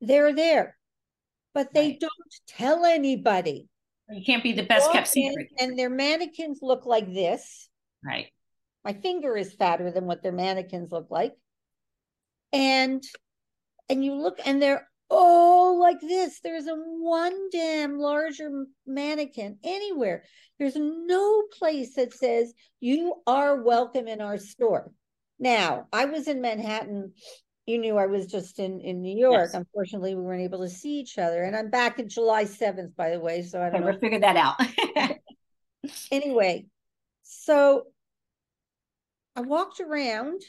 they're 0.02 0.34
there. 0.36 0.78
But 1.54 1.74
they 1.74 1.88
right. 1.88 2.00
don't 2.00 2.12
tell 2.48 2.86
anybody. 2.86 3.68
You 4.10 4.24
can't 4.26 4.44
be 4.44 4.54
the 4.54 4.64
best 4.64 4.92
kept 4.92 5.08
secret. 5.08 5.48
And 5.60 5.78
their 5.78 5.90
mannequins 5.90 6.60
look 6.62 6.86
like 6.86 7.14
this. 7.14 7.70
Right. 8.04 8.28
My 8.84 8.94
finger 8.94 9.36
is 9.36 9.54
fatter 9.54 9.92
than 9.92 10.06
what 10.06 10.24
their 10.24 10.32
mannequins 10.32 10.92
look 10.92 11.08
like. 11.10 11.34
And 12.52 13.04
and 13.90 14.04
you 14.04 14.16
look 14.16 14.40
and 14.46 14.62
they're 14.62 14.88
all 15.10 15.80
like 15.80 16.00
this. 16.02 16.40
There's 16.42 16.68
a 16.68 16.76
one 16.76 17.50
damn 17.52 18.00
larger 18.00 18.66
mannequin 18.86 19.58
anywhere. 19.64 20.24
There's 20.58 20.76
no 20.76 21.44
place 21.58 21.96
that 21.96 22.14
says 22.14 22.54
you 22.80 23.16
are 23.28 23.62
welcome 23.62 24.08
in 24.08 24.22
our 24.22 24.38
store. 24.38 24.92
Now, 25.40 25.88
I 25.92 26.06
was 26.06 26.28
in 26.28 26.42
Manhattan. 26.42 27.14
You 27.70 27.78
knew 27.78 27.98
I 27.98 28.08
was 28.08 28.26
just 28.26 28.58
in 28.58 28.80
in 28.82 29.00
New 29.04 29.16
York. 29.16 29.50
Yes. 29.52 29.54
Unfortunately, 29.54 30.16
we 30.16 30.24
weren't 30.24 30.42
able 30.42 30.62
to 30.62 30.70
see 30.70 31.00
each 31.00 31.20
other. 31.20 31.44
And 31.44 31.56
I'm 31.56 31.70
back 31.70 32.00
in 32.00 32.10
July 32.10 32.46
7th, 32.46 32.96
by 32.96 33.12
the 33.12 33.20
way. 33.20 33.44
So 33.44 33.62
I 33.62 33.70
don't 33.70 33.76
okay, 33.76 33.80
know. 33.80 33.92
We'll 33.92 34.00
figure 34.00 34.20
that 34.22 34.36
out. 34.36 34.56
anyway, 36.12 36.66
so 37.22 37.84
I 39.36 39.42
walked 39.42 39.82
around 39.82 40.42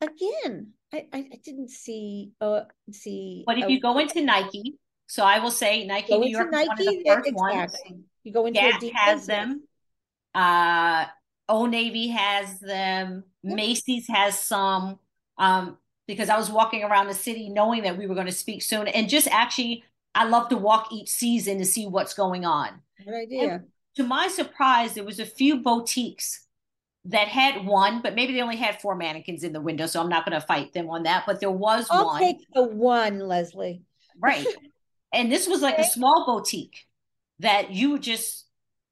again. 0.00 0.74
I, 0.94 1.08
I, 1.12 1.28
didn't 1.42 1.70
see 1.70 2.30
uh 2.40 2.62
see. 2.92 3.42
But 3.44 3.58
if 3.58 3.68
you 3.68 3.80
go 3.80 3.98
into 3.98 4.20
Nike, 4.20 4.78
so 5.08 5.24
I 5.24 5.40
will 5.40 5.50
say 5.50 5.84
Nike 5.86 6.16
New 6.16 6.28
York 6.30 6.52
Nike, 6.52 6.68
one 6.68 6.78
of 6.78 6.86
the 6.86 7.02
first 7.04 7.26
exactly. 7.26 7.34
ones. 7.34 8.04
You 8.22 8.32
go 8.32 8.46
into 8.46 8.60
Gap 8.60 8.80
has 8.94 9.26
them. 9.26 9.64
Uh, 10.36 11.06
Old 11.48 11.70
Navy 11.70 12.08
has 12.08 12.60
them. 12.60 13.24
Yep. 13.42 13.56
Macy's 13.56 14.06
has 14.06 14.38
some. 14.38 15.00
Um, 15.36 15.78
because 16.06 16.28
I 16.28 16.36
was 16.36 16.50
walking 16.50 16.82
around 16.82 17.06
the 17.06 17.14
city 17.14 17.48
knowing 17.48 17.82
that 17.82 17.96
we 17.96 18.06
were 18.06 18.14
going 18.14 18.26
to 18.26 18.32
speak 18.32 18.62
soon, 18.62 18.88
and 18.88 19.08
just 19.08 19.28
actually, 19.28 19.84
I 20.14 20.24
love 20.24 20.48
to 20.48 20.56
walk 20.56 20.92
each 20.92 21.08
season 21.08 21.58
to 21.58 21.64
see 21.64 21.86
what's 21.86 22.14
going 22.14 22.44
on. 22.44 22.80
Good 23.04 23.14
idea. 23.14 23.54
And 23.54 23.64
to 23.96 24.04
my 24.04 24.28
surprise, 24.28 24.94
there 24.94 25.04
was 25.04 25.20
a 25.20 25.26
few 25.26 25.60
boutiques 25.60 26.46
that 27.04 27.28
had 27.28 27.66
one, 27.66 28.00
but 28.00 28.14
maybe 28.14 28.32
they 28.32 28.42
only 28.42 28.56
had 28.56 28.80
four 28.80 28.94
mannequins 28.94 29.42
in 29.42 29.52
the 29.52 29.60
window, 29.60 29.86
so 29.86 30.00
I'm 30.00 30.08
not 30.08 30.24
going 30.24 30.40
to 30.40 30.46
fight 30.46 30.72
them 30.72 30.88
on 30.88 31.02
that. 31.04 31.24
But 31.26 31.40
there 31.40 31.50
was 31.50 31.86
I'll 31.90 32.06
one. 32.06 32.20
take 32.20 32.46
the 32.54 32.62
one, 32.62 33.20
Leslie. 33.20 33.82
Right, 34.20 34.46
and 35.12 35.32
this 35.32 35.48
was 35.48 35.62
like 35.62 35.78
a 35.78 35.84
small 35.84 36.24
boutique 36.26 36.86
that 37.40 37.72
you 37.72 37.98
just 37.98 38.46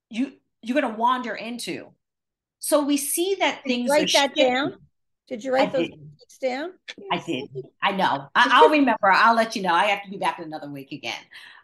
you 0.09 0.33
you're 0.61 0.79
going 0.79 0.93
to 0.93 0.99
wander 0.99 1.33
into. 1.33 1.91
So 2.59 2.83
we 2.83 2.97
see 2.97 3.35
that 3.39 3.63
things 3.63 3.89
write 3.89 4.11
that 4.13 4.35
down. 4.35 4.77
Did 5.31 5.43
you 5.43 5.51
write 5.51 5.69
I 5.69 5.71
those 5.71 5.89
boutiques 5.89 6.37
down? 6.39 6.73
I 7.11 7.17
did. 7.17 7.49
I 7.81 7.93
know. 7.93 8.27
I, 8.35 8.61
will 8.61 8.69
remember. 8.69 9.11
I'll 9.11 9.35
let 9.35 9.55
you 9.55 9.63
know. 9.63 9.73
I 9.73 9.85
have 9.85 10.03
to 10.03 10.11
be 10.11 10.17
back 10.17 10.37
in 10.37 10.45
another 10.45 10.69
week 10.69 10.91
again. 10.91 11.21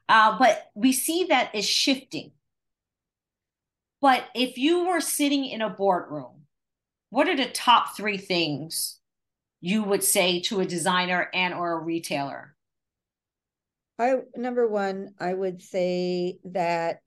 Uh, 0.10 0.40
but 0.40 0.72
we 0.74 0.92
see 0.92 1.26
that 1.26 1.54
is 1.54 1.66
shifting. 1.66 2.32
But 4.02 4.24
if 4.34 4.58
you 4.58 4.88
were 4.88 5.02
sitting 5.02 5.46
in 5.46 5.62
a 5.62 5.70
boardroom 5.70 6.38
what 7.10 7.30
are 7.30 7.36
the 7.36 7.50
top 7.50 7.96
three 7.96 8.18
things 8.18 9.00
you 9.62 9.84
would 9.84 10.04
say 10.04 10.42
to 10.42 10.60
a 10.60 10.66
designer 10.66 11.30
and 11.34 11.54
or 11.54 11.74
a 11.74 11.84
retailer 11.84 12.56
i 14.00 14.16
number 14.36 14.68
one 14.68 15.14
i 15.20 15.34
would 15.34 15.62
say 15.62 16.38
that 16.46 17.02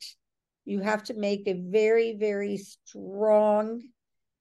you 0.65 0.81
have 0.81 1.03
to 1.03 1.15
make 1.15 1.47
a 1.47 1.55
very 1.55 2.15
very 2.15 2.57
strong 2.57 3.83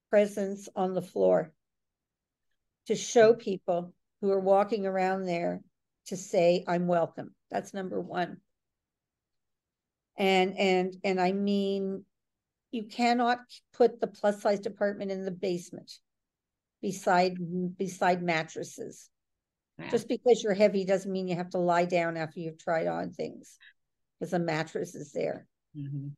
presence 0.10 0.70
on 0.76 0.94
the 0.94 1.02
floor 1.02 1.52
to 2.90 2.96
show 2.96 3.34
people 3.34 3.94
who 4.22 4.30
are 4.30 4.40
walking 4.40 4.86
around 4.86 5.26
there 5.26 5.62
to 6.08 6.18
say 6.18 6.64
i'm 6.68 6.88
welcome 6.88 7.34
that's 7.50 7.74
number 7.74 8.00
one 8.00 8.38
and 10.18 10.58
and 10.58 10.96
and 11.04 11.20
i 11.20 11.32
mean 11.32 12.04
you 12.72 12.84
cannot 12.84 13.40
put 13.74 14.00
the 14.00 14.08
plus 14.08 14.42
size 14.42 14.60
department 14.60 15.12
in 15.12 15.26
the 15.26 15.32
basement 15.32 15.92
beside 16.82 17.38
beside 17.78 18.22
mattresses. 18.22 19.10
Yeah. 19.78 19.90
Just 19.90 20.08
because 20.08 20.44
you're 20.44 20.54
heavy 20.54 20.86
doesn't 20.86 21.12
mean 21.12 21.28
you 21.28 21.36
have 21.36 21.52
to 21.52 21.58
lie 21.58 21.86
down 21.86 22.18
after 22.18 22.40
you've 22.40 22.58
tried 22.58 22.88
on 22.88 23.12
things, 23.12 23.58
because 24.20 24.34
a 24.34 24.40
mattress 24.40 24.94
is 24.94 25.12
there. 25.14 25.48
Mm-hmm. 25.78 26.10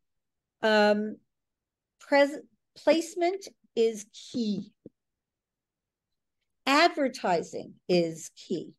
Um, 0.64 1.18
pres- 2.00 2.40
placement 2.76 3.48
is 3.76 4.06
key. 4.32 4.74
Advertising 6.66 7.74
is 7.90 8.32
key. 8.36 8.74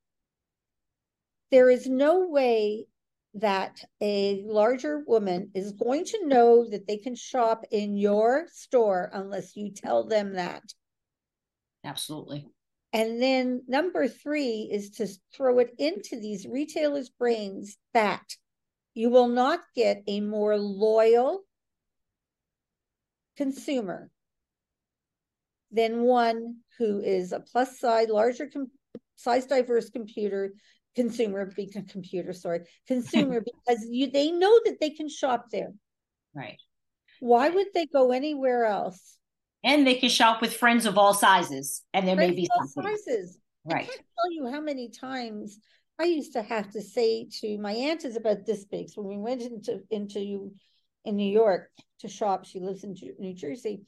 There 1.51 1.69
is 1.69 1.87
no 1.87 2.29
way 2.29 2.87
that 3.35 3.85
a 4.01 4.43
larger 4.47 5.03
woman 5.07 5.51
is 5.55 5.73
going 5.73 6.05
to 6.05 6.27
know 6.27 6.69
that 6.69 6.87
they 6.87 6.99
can 6.99 7.15
shop 7.15 7.65
in 7.71 7.97
your 7.97 8.47
store 8.53 9.11
unless 9.13 9.57
you 9.57 9.71
tell 9.71 10.07
them 10.07 10.35
that. 10.35 10.63
Absolutely. 11.85 12.47
And 12.93 13.23
then 13.23 13.63
number 13.67 14.07
three 14.07 14.69
is 14.71 14.91
to 14.93 15.09
throw 15.35 15.59
it 15.61 15.75
into 15.79 16.21
these 16.21 16.47
retailers' 16.47 17.09
brains 17.09 17.79
that 17.95 18.37
you 18.95 19.09
will 19.09 19.29
not 19.29 19.61
get 19.75 20.03
a 20.07 20.21
more 20.21 20.59
loyal 20.59 21.41
consumer 23.37 24.11
than 25.73 26.03
one 26.03 26.57
who 26.79 27.01
is 27.01 27.33
a 27.33 27.41
plus 27.41 27.81
size, 27.81 28.09
larger 28.09 28.47
com- 28.47 28.71
size 29.17 29.47
diverse 29.47 29.91
computer 29.91 30.53
consumer 30.95 31.51
computer 31.89 32.35
sorry 32.35 32.61
consumer 32.87 33.41
because 33.67 33.87
you 33.89 34.11
they 34.11 34.31
know 34.31 34.61
that 34.65 34.79
they 34.81 34.91
can 34.91 35.09
shop 35.09 35.47
there. 35.51 35.73
Right. 36.35 36.59
Why 37.21 37.49
would 37.49 37.69
they 37.75 37.87
go 37.87 38.13
anywhere 38.13 38.65
else? 38.65 39.17
And 39.65 39.87
they 39.87 39.95
can 39.95 40.09
shop 40.09 40.41
with 40.41 40.57
friends 40.57 40.87
of 40.87 40.99
all 40.99 41.15
sizes 41.15 41.83
and 41.95 42.07
there 42.07 42.17
friends 42.17 42.31
may 42.31 42.37
be 42.37 42.49
all 42.55 42.67
sizes. 42.67 43.39
Right. 43.65 43.85
i 43.85 43.87
can't 43.87 44.07
tell 44.19 44.33
you 44.33 44.51
how 44.51 44.61
many 44.61 44.91
times 44.91 45.59
i 45.99 46.05
used 46.05 46.33
to 46.33 46.43
have 46.43 46.71
to 46.73 46.83
say 46.83 47.29
to 47.41 47.59
my 47.59 47.73
aunt 47.73 48.05
is 48.05 48.17
about 48.17 48.45
this 48.45 48.65
big. 48.65 48.91
So 48.91 49.03
when 49.03 49.19
we 49.19 49.23
went 49.23 49.43
into 49.43 49.81
into 49.91 50.53
in 51.05 51.17
new 51.17 51.31
york 51.31 51.71
to 52.01 52.09
shop 52.09 52.45
she 52.45 52.61
lives 52.61 52.85
in 52.85 52.95
new 53.19 53.35
jersey 53.35 53.83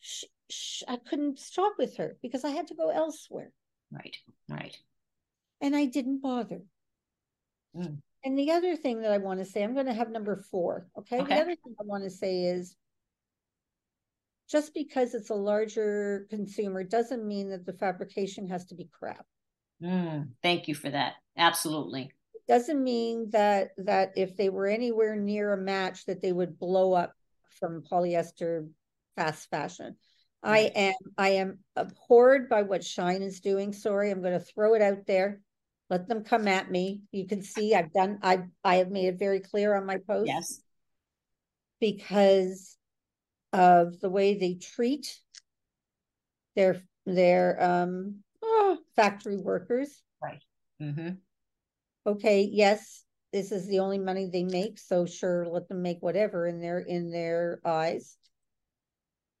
she, 0.00 0.26
she, 0.48 0.84
i 0.88 0.96
couldn't 0.96 1.38
shop 1.38 1.74
with 1.78 1.96
her 1.96 2.16
because 2.22 2.44
i 2.44 2.50
had 2.50 2.66
to 2.66 2.74
go 2.74 2.90
elsewhere 2.90 3.52
right 3.92 4.16
right 4.48 4.78
and 5.60 5.74
I 5.74 5.86
didn't 5.86 6.22
bother. 6.22 6.62
Mm. 7.76 7.98
And 8.24 8.38
the 8.38 8.50
other 8.50 8.76
thing 8.76 9.02
that 9.02 9.12
I 9.12 9.18
want 9.18 9.40
to 9.40 9.44
say, 9.44 9.62
I'm 9.62 9.74
going 9.74 9.86
to 9.86 9.94
have 9.94 10.10
number 10.10 10.36
four. 10.50 10.86
Okay? 10.98 11.20
okay. 11.20 11.34
The 11.34 11.40
other 11.40 11.54
thing 11.54 11.74
I 11.80 11.84
want 11.84 12.04
to 12.04 12.10
say 12.10 12.44
is 12.44 12.76
just 14.50 14.74
because 14.74 15.14
it's 15.14 15.30
a 15.30 15.34
larger 15.34 16.26
consumer 16.30 16.82
doesn't 16.82 17.26
mean 17.26 17.50
that 17.50 17.66
the 17.66 17.72
fabrication 17.72 18.48
has 18.48 18.66
to 18.66 18.74
be 18.74 18.88
crap. 18.90 19.26
Mm, 19.82 20.30
thank 20.42 20.68
you 20.68 20.74
for 20.74 20.90
that. 20.90 21.14
Absolutely. 21.36 22.10
It 22.34 22.42
doesn't 22.48 22.82
mean 22.82 23.30
that 23.30 23.70
that 23.78 24.12
if 24.16 24.36
they 24.36 24.48
were 24.48 24.66
anywhere 24.66 25.14
near 25.14 25.52
a 25.52 25.58
match 25.58 26.06
that 26.06 26.20
they 26.20 26.32
would 26.32 26.58
blow 26.58 26.94
up 26.94 27.14
from 27.60 27.82
polyester 27.82 28.68
fast 29.18 29.50
fashion. 29.50 29.96
I 30.42 30.70
am 30.74 30.94
I 31.16 31.28
am 31.30 31.58
abhorred 31.74 32.48
by 32.48 32.62
what 32.62 32.82
Shein 32.82 33.22
is 33.22 33.40
doing. 33.40 33.72
Sorry, 33.72 34.10
I'm 34.10 34.22
going 34.22 34.38
to 34.38 34.44
throw 34.44 34.74
it 34.74 34.82
out 34.82 35.06
there. 35.06 35.40
Let 35.90 36.06
them 36.06 36.22
come 36.22 36.46
at 36.46 36.70
me. 36.70 37.02
You 37.10 37.26
can 37.26 37.42
see 37.42 37.74
I've 37.74 37.92
done 37.92 38.20
I 38.22 38.44
I 38.62 38.76
have 38.76 38.90
made 38.90 39.06
it 39.06 39.18
very 39.18 39.40
clear 39.40 39.74
on 39.74 39.86
my 39.86 39.98
post. 40.06 40.28
Yes. 40.28 40.60
Because 41.80 42.76
of 43.52 43.98
the 44.00 44.10
way 44.10 44.38
they 44.38 44.54
treat 44.54 45.18
their 46.54 46.82
their 47.04 47.60
um 47.60 48.22
oh, 48.42 48.78
factory 48.94 49.38
workers. 49.38 50.02
Right. 50.22 50.42
Mm-hmm. 50.80 51.10
Okay, 52.06 52.48
yes, 52.50 53.04
this 53.32 53.50
is 53.50 53.66
the 53.66 53.80
only 53.80 53.98
money 53.98 54.30
they 54.32 54.44
make, 54.44 54.78
so 54.78 55.04
sure, 55.04 55.46
let 55.46 55.68
them 55.68 55.82
make 55.82 55.98
whatever 56.00 56.46
in 56.46 56.60
their 56.60 56.78
in 56.78 57.10
their 57.10 57.60
eyes. 57.64 58.17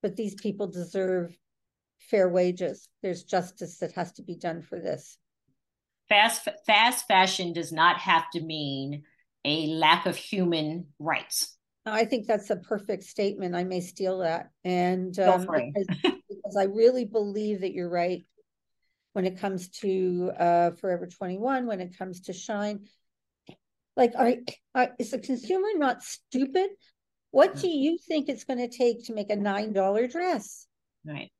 But 0.02 0.16
these 0.16 0.34
people 0.34 0.66
deserve 0.68 1.36
fair 1.98 2.28
wages. 2.28 2.88
There's 3.02 3.24
justice 3.24 3.78
that 3.78 3.92
has 3.92 4.12
to 4.12 4.22
be 4.22 4.36
done 4.36 4.62
for 4.62 4.78
this 4.78 5.18
fast 6.08 6.48
fast 6.66 7.06
fashion 7.06 7.52
does 7.52 7.72
not 7.72 7.98
have 7.98 8.24
to 8.30 8.40
mean 8.40 9.02
a 9.44 9.66
lack 9.68 10.06
of 10.06 10.16
human 10.16 10.86
rights. 10.98 11.56
I 11.86 12.04
think 12.04 12.26
that's 12.26 12.50
a 12.50 12.56
perfect 12.56 13.04
statement. 13.04 13.54
I 13.54 13.64
may 13.64 13.80
steal 13.80 14.18
that, 14.18 14.50
and 14.64 15.18
um, 15.18 15.40
because, 15.40 15.86
because, 16.02 16.56
I 16.58 16.64
really 16.64 17.04
believe 17.04 17.60
that 17.60 17.72
you're 17.72 17.88
right 17.88 18.24
when 19.14 19.24
it 19.24 19.38
comes 19.38 19.68
to 19.80 20.30
uh, 20.38 20.70
Forever 20.72 21.06
21, 21.06 21.66
when 21.66 21.80
it 21.80 21.96
comes 21.96 22.22
to 22.22 22.32
Shein. 22.32 22.88
Like, 23.96 24.12
are, 24.16 24.34
are 24.74 24.90
is 24.98 25.12
the 25.12 25.18
consumer 25.18 25.68
not 25.76 26.02
stupid? 26.02 26.68
What 27.30 27.50
uh-huh. 27.50 27.60
do 27.60 27.68
you 27.68 27.98
think 27.98 28.28
it's 28.28 28.44
going 28.44 28.58
to 28.58 28.68
take 28.68 29.06
to 29.06 29.14
make 29.14 29.30
a 29.30 29.36
nine 29.36 29.72
dollar 29.72 30.06
dress? 30.06 30.66
Right. 31.04 31.30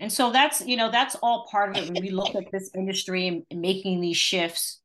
And 0.00 0.12
so 0.12 0.32
that's, 0.32 0.60
you 0.66 0.76
know, 0.76 0.90
that's 0.90 1.14
all 1.16 1.46
part 1.50 1.70
of 1.70 1.82
it 1.82 1.90
when 1.90 2.02
we 2.02 2.10
look 2.10 2.34
at 2.34 2.50
this 2.52 2.70
industry 2.74 3.28
and, 3.28 3.44
and 3.50 3.60
making 3.60 4.00
these 4.00 4.16
shifts. 4.16 4.80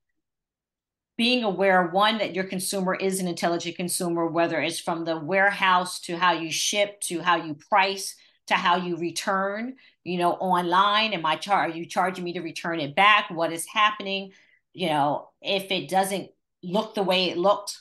Being 1.18 1.44
aware, 1.44 1.88
one, 1.88 2.20
that 2.20 2.34
your 2.34 2.46
consumer 2.46 2.96
is 2.96 3.20
an 3.20 3.28
intelligent 3.28 3.76
consumer, 3.76 4.28
whether 4.28 4.62
it's 4.62 4.80
from 4.80 5.04
the 5.04 5.18
warehouse 5.18 6.00
to 6.02 6.15
how 6.15 6.34
you 6.34 6.52
ship 6.52 7.02
to 7.02 7.22
how 7.22 7.36
you 7.36 7.56
price 7.56 8.15
to 8.50 8.56
how 8.56 8.78
you 8.78 8.98
return, 8.98 9.76
you 10.04 10.18
know, 10.18 10.34
online. 10.34 11.13
Am 11.13 11.26
I 11.26 11.36
char- 11.36 11.68
are 11.68 11.70
you 11.70 11.86
charging 11.86 12.24
me 12.24 12.34
to 12.34 12.42
return 12.42 12.80
it 12.80 12.96
back? 12.96 13.30
What 13.30 13.54
is 13.54 13.65
happening? 13.65 14.32
You 14.74 14.89
know, 14.89 15.30
if 15.42 15.72
it 15.72 15.89
doesn't 15.89 16.30
look 16.63 16.96
the 16.96 17.04
way 17.04 17.30
it 17.30 17.38
looked 17.38 17.78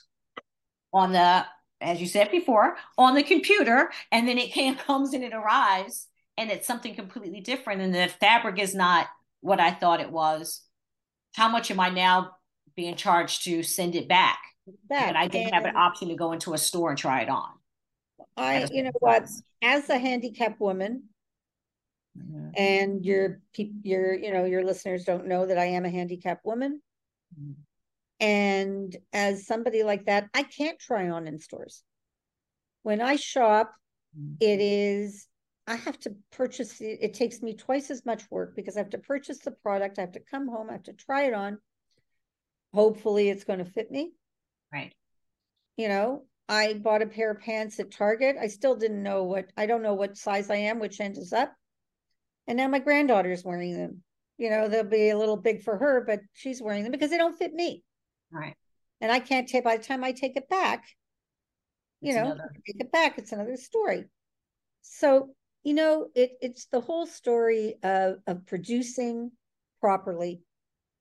on 0.92 1.12
the, 1.12 1.46
as 1.80 2.00
you 2.00 2.06
said 2.06 2.30
before, 2.30 2.76
on 2.96 3.14
the 3.14 3.22
computer, 3.22 3.90
and 4.10 4.28
then 4.28 4.38
it 4.38 4.52
can 4.52 4.76
comes 4.76 5.14
and 5.14 5.24
it 5.24 5.32
arrives 5.32 6.06
and 6.36 6.50
it's 6.50 6.66
something 6.66 6.94
completely 6.94 7.40
different 7.40 7.80
and 7.80 7.94
the 7.94 8.08
fabric 8.20 8.60
is 8.60 8.74
not 8.74 9.08
what 9.40 9.60
I 9.60 9.70
thought 9.72 10.00
it 10.00 10.10
was, 10.10 10.62
how 11.34 11.48
much 11.48 11.70
am 11.70 11.80
I 11.80 11.90
now 11.90 12.32
being 12.76 12.96
charged 12.96 13.44
to 13.44 13.62
send 13.62 13.94
it 13.94 14.08
back? 14.08 14.38
back. 14.88 15.08
And 15.08 15.16
I 15.16 15.26
didn't 15.28 15.52
and 15.52 15.54
have 15.54 15.64
an 15.64 15.76
option 15.76 16.08
to 16.08 16.14
go 16.14 16.32
into 16.32 16.54
a 16.54 16.58
store 16.58 16.90
and 16.90 16.98
try 16.98 17.22
it 17.22 17.28
on. 17.28 17.50
I, 18.36 18.68
you 18.70 18.84
know 18.84 18.92
what, 19.00 19.28
as 19.62 19.88
a 19.88 19.98
handicapped 19.98 20.60
woman, 20.60 21.04
mm-hmm. 22.16 22.50
and 22.56 23.04
your 23.04 23.40
your 23.82 24.14
you 24.14 24.32
know 24.32 24.44
your 24.44 24.64
listeners 24.64 25.04
don't 25.04 25.26
know 25.26 25.46
that 25.46 25.58
I 25.58 25.64
am 25.66 25.84
a 25.84 25.90
handicapped 25.90 26.44
woman. 26.44 26.80
Mm-hmm. 27.38 27.52
And 28.20 28.96
as 29.12 29.46
somebody 29.46 29.82
like 29.82 30.06
that, 30.06 30.28
I 30.34 30.42
can't 30.42 30.78
try 30.78 31.08
on 31.08 31.26
in 31.26 31.38
stores. 31.38 31.82
When 32.82 33.00
I 33.00 33.16
shop, 33.16 33.72
mm-hmm. 34.18 34.34
it 34.40 34.60
is 34.60 35.28
I 35.68 35.76
have 35.76 35.98
to 36.00 36.16
purchase 36.32 36.80
it. 36.80 36.98
It 37.02 37.14
takes 37.14 37.42
me 37.42 37.54
twice 37.54 37.90
as 37.90 38.06
much 38.06 38.22
work 38.30 38.56
because 38.56 38.76
I 38.76 38.80
have 38.80 38.90
to 38.90 38.98
purchase 38.98 39.38
the 39.38 39.50
product. 39.50 39.98
I 39.98 40.02
have 40.02 40.12
to 40.12 40.20
come 40.20 40.48
home. 40.48 40.70
I 40.70 40.72
have 40.72 40.84
to 40.84 40.94
try 40.94 41.24
it 41.24 41.34
on. 41.34 41.58
Hopefully, 42.72 43.28
it's 43.28 43.44
going 43.44 43.58
to 43.58 43.66
fit 43.66 43.90
me. 43.90 44.12
Right. 44.72 44.94
You 45.76 45.88
know, 45.88 46.24
I 46.48 46.72
bought 46.72 47.02
a 47.02 47.06
pair 47.06 47.30
of 47.30 47.40
pants 47.40 47.78
at 47.80 47.90
Target. 47.90 48.36
I 48.40 48.48
still 48.48 48.76
didn't 48.76 49.02
know 49.02 49.24
what, 49.24 49.46
I 49.58 49.66
don't 49.66 49.82
know 49.82 49.94
what 49.94 50.16
size 50.16 50.48
I 50.48 50.56
am, 50.56 50.78
which 50.78 51.00
end 51.00 51.18
is 51.18 51.34
up. 51.34 51.52
And 52.46 52.56
now 52.56 52.68
my 52.68 52.78
granddaughter's 52.78 53.44
wearing 53.44 53.76
them. 53.76 54.02
You 54.38 54.48
know, 54.48 54.68
they'll 54.68 54.84
be 54.84 55.10
a 55.10 55.18
little 55.18 55.36
big 55.36 55.62
for 55.62 55.76
her, 55.76 56.02
but 56.06 56.20
she's 56.32 56.62
wearing 56.62 56.82
them 56.82 56.92
because 56.92 57.10
they 57.10 57.18
don't 57.18 57.36
fit 57.36 57.52
me. 57.52 57.82
Right. 58.30 58.54
And 59.00 59.12
I 59.12 59.20
can't 59.20 59.48
take, 59.48 59.64
by 59.64 59.76
the 59.76 59.84
time 59.84 60.04
I 60.04 60.12
take 60.12 60.36
it 60.36 60.48
back, 60.48 60.84
you 62.00 62.10
it's 62.10 62.16
know, 62.16 62.32
another... 62.32 62.50
take 62.66 62.80
it 62.80 62.92
back, 62.92 63.18
it's 63.18 63.32
another 63.32 63.56
story. 63.56 64.04
So 64.82 65.30
you 65.64 65.74
know, 65.74 66.08
it, 66.14 66.32
it's 66.40 66.66
the 66.66 66.80
whole 66.80 67.06
story 67.06 67.74
of, 67.82 68.16
of 68.26 68.46
producing 68.46 69.30
properly 69.80 70.40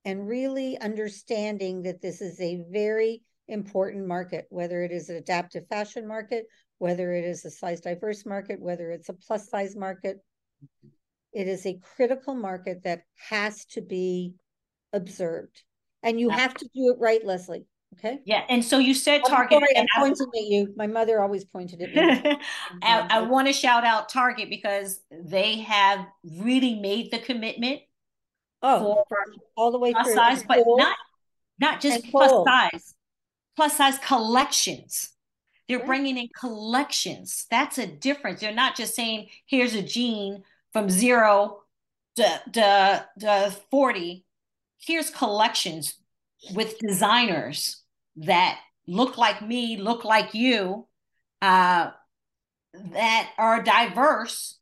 and 0.04 0.28
really 0.28 0.78
understanding 0.80 1.84
that 1.84 2.02
this 2.02 2.22
is 2.22 2.40
a 2.42 2.64
very 2.70 3.22
important 3.48 4.08
market, 4.08 4.46
whether 4.50 4.84
it 4.84 4.92
is 4.92 5.10
an 5.10 5.16
adaptive 5.16 5.68
fashion 5.68 6.08
market, 6.08 6.46
whether 6.80 7.14
it 7.14 7.24
is 7.24 7.46
a 7.46 7.52
size 7.52 7.82
diverse 7.82 8.26
market, 8.26 8.60
whether 8.60 8.92
it's 8.92 9.10
a 9.10 9.14
plus 9.14 9.50
size 9.50 9.76
market. 9.76 10.18
It 11.34 11.48
is 11.48 11.66
a 11.66 11.80
critical 11.96 12.36
market 12.36 12.84
that 12.84 13.04
has 13.30 13.66
to 13.68 13.82
be 13.82 14.34
observed. 14.92 15.64
And 16.04 16.20
you 16.20 16.30
have 16.30 16.54
to 16.54 16.66
do 16.74 16.94
it 16.94 17.00
right, 17.00 17.26
Leslie. 17.26 17.66
Okay. 17.98 18.20
Yeah, 18.26 18.44
and 18.50 18.64
so 18.64 18.78
you 18.78 18.94
said 18.94 19.22
Target. 19.26 19.60
Sorry, 19.60 19.78
I'm 19.78 19.86
pointing 19.98 20.28
at 20.36 20.44
you. 20.44 20.74
My 20.76 20.88
mother 20.88 21.20
always 21.22 21.46
pointed 21.46 21.82
at 21.82 21.96
me. 21.96 22.02
I, 22.84 23.02
I 23.02 23.22
mm-hmm. 23.22 23.30
want 23.30 23.48
to 23.48 23.54
shout 23.54 23.84
out 23.84 24.10
Target 24.10 24.50
because 24.50 25.00
they 25.12 25.60
have 25.62 26.06
really 26.24 26.76
made 26.76 27.12
the 27.12 27.20
commitment. 27.20 27.82
Oh, 28.62 29.04
all 29.56 29.72
the 29.72 29.80
way 29.80 29.94
plus 29.94 30.08
through. 30.08 30.16
size, 30.16 30.44
but 30.44 30.60
not 30.66 30.98
not 31.60 31.82
just 31.82 32.06
plus 32.06 32.32
size, 32.46 32.94
plus 33.56 33.78
size 33.78 33.98
collections. 34.00 35.10
They're 35.68 35.86
bringing 35.86 36.18
in 36.18 36.30
collections. 36.40 37.46
That's 37.50 37.78
a 37.78 37.88
difference. 37.88 38.42
They're 38.42 38.54
not 38.54 38.76
just 38.76 38.96
saying, 38.96 39.30
"Here's 39.48 39.74
a 39.74 39.82
jean 39.82 40.44
from 40.72 40.90
zero 40.90 41.62
to, 42.16 42.42
to, 42.54 43.06
to 43.22 43.56
forty. 43.72 44.26
Here's 44.80 45.10
collections 45.10 45.96
with 46.54 46.78
designers 46.80 47.84
that 48.18 48.60
look 48.88 49.18
like 49.18 49.42
me, 49.42 49.78
look 49.78 50.06
like 50.06 50.34
you, 50.34 50.88
uh, 51.42 51.90
that 52.74 53.30
are 53.38 53.64
diverse 53.64 54.60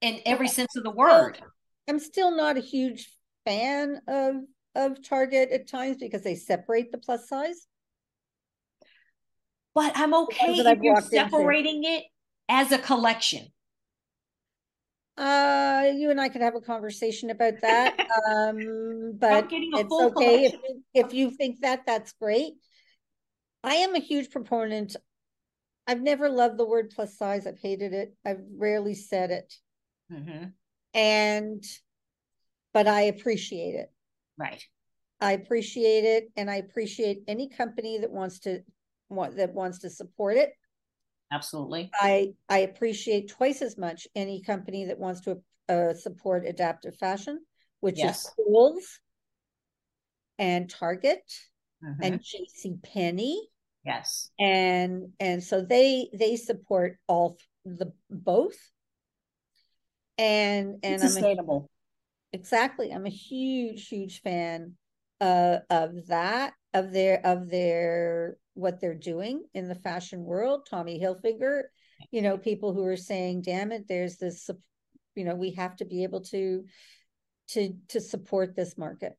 in 0.00 0.20
every 0.26 0.48
sense 0.48 0.76
of 0.76 0.84
the 0.84 0.90
word. 0.90 1.40
I'm 1.88 1.98
still 1.98 2.34
not 2.36 2.56
a 2.56 2.60
huge 2.60 3.10
fan 3.44 4.00
of 4.06 4.36
of 4.74 5.06
Target 5.06 5.50
at 5.50 5.68
times 5.68 5.98
because 5.98 6.22
they 6.22 6.34
separate 6.34 6.92
the 6.92 6.98
plus 6.98 7.28
size. 7.28 7.66
But 9.74 9.92
I'm 9.96 10.14
okay 10.14 10.58
if 10.58 10.78
you're 10.80 11.00
separating 11.00 11.84
into. 11.84 11.96
it 11.96 12.04
as 12.48 12.72
a 12.72 12.78
collection. 12.78 13.48
Uh, 15.16 15.84
you 15.94 16.10
and 16.10 16.20
I 16.20 16.28
could 16.28 16.40
have 16.40 16.54
a 16.54 16.60
conversation 16.60 17.30
about 17.30 17.54
that. 17.62 18.08
Um, 18.30 19.14
but 19.18 19.48
it's 19.50 19.92
okay 19.92 20.44
if 20.44 20.52
you, 20.52 20.82
if 20.92 21.14
you 21.14 21.30
think 21.30 21.60
that, 21.62 21.86
that's 21.86 22.12
great. 22.12 22.54
I 23.64 23.76
am 23.76 23.94
a 23.94 24.00
huge 24.00 24.30
proponent. 24.30 24.96
I've 25.86 26.02
never 26.02 26.28
loved 26.28 26.58
the 26.58 26.66
word 26.66 26.92
plus 26.94 27.16
size. 27.16 27.46
I've 27.46 27.58
hated 27.58 27.94
it. 27.94 28.14
I've 28.24 28.42
rarely 28.54 28.94
said 28.94 29.30
it. 29.30 29.54
Mm-hmm. 30.12 30.48
And, 30.92 31.64
but 32.74 32.86
I 32.86 33.02
appreciate 33.02 33.76
it. 33.76 33.90
Right. 34.36 34.62
I 35.22 35.32
appreciate 35.32 36.04
it, 36.04 36.32
and 36.36 36.50
I 36.50 36.56
appreciate 36.56 37.22
any 37.28 37.48
company 37.48 37.98
that 37.98 38.10
wants 38.10 38.40
to 38.40 38.62
want 39.08 39.36
that 39.36 39.54
wants 39.54 39.78
to 39.80 39.90
support 39.90 40.36
it. 40.36 40.52
Absolutely. 41.32 41.90
I 41.94 42.34
I 42.48 42.58
appreciate 42.58 43.28
twice 43.28 43.62
as 43.62 43.78
much 43.78 44.06
any 44.14 44.42
company 44.42 44.84
that 44.86 44.98
wants 44.98 45.22
to 45.22 45.40
uh, 45.68 45.94
support 45.94 46.46
adaptive 46.46 46.96
fashion, 46.96 47.40
which 47.80 47.98
yes. 47.98 48.26
is 48.26 48.30
Kohl's 48.36 49.00
and 50.38 50.68
Target 50.68 51.22
mm-hmm. 51.82 52.02
and 52.02 52.22
J.C. 52.22 52.76
Penney. 52.82 53.48
Yes. 53.84 54.30
And 54.38 55.12
and 55.18 55.42
so 55.42 55.62
they 55.62 56.08
they 56.12 56.36
support 56.36 56.98
all 57.08 57.38
the 57.64 57.92
both. 58.10 58.58
And 60.18 60.80
and 60.82 60.94
it's 61.02 61.14
sustainable. 61.14 61.70
A, 62.32 62.36
exactly. 62.36 62.90
I'm 62.90 63.06
a 63.06 63.10
huge 63.10 63.88
huge 63.88 64.20
fan 64.20 64.74
uh, 65.20 65.58
of 65.70 66.08
that 66.08 66.52
of 66.74 66.92
their 66.92 67.24
of 67.24 67.48
their 67.48 68.36
what 68.54 68.80
they're 68.80 68.94
doing 68.94 69.44
in 69.54 69.68
the 69.68 69.74
fashion 69.74 70.24
world. 70.24 70.66
Tommy 70.68 71.00
Hilfiger, 71.00 71.62
you 72.10 72.22
know, 72.22 72.36
people 72.36 72.72
who 72.72 72.84
are 72.84 72.96
saying, 72.96 73.42
"Damn 73.42 73.72
it, 73.72 73.86
there's 73.88 74.16
this," 74.16 74.50
you 75.14 75.24
know, 75.24 75.34
we 75.34 75.52
have 75.52 75.76
to 75.76 75.84
be 75.84 76.02
able 76.02 76.20
to 76.22 76.64
to 77.48 77.74
to 77.88 78.00
support 78.00 78.54
this 78.54 78.76
market. 78.76 79.16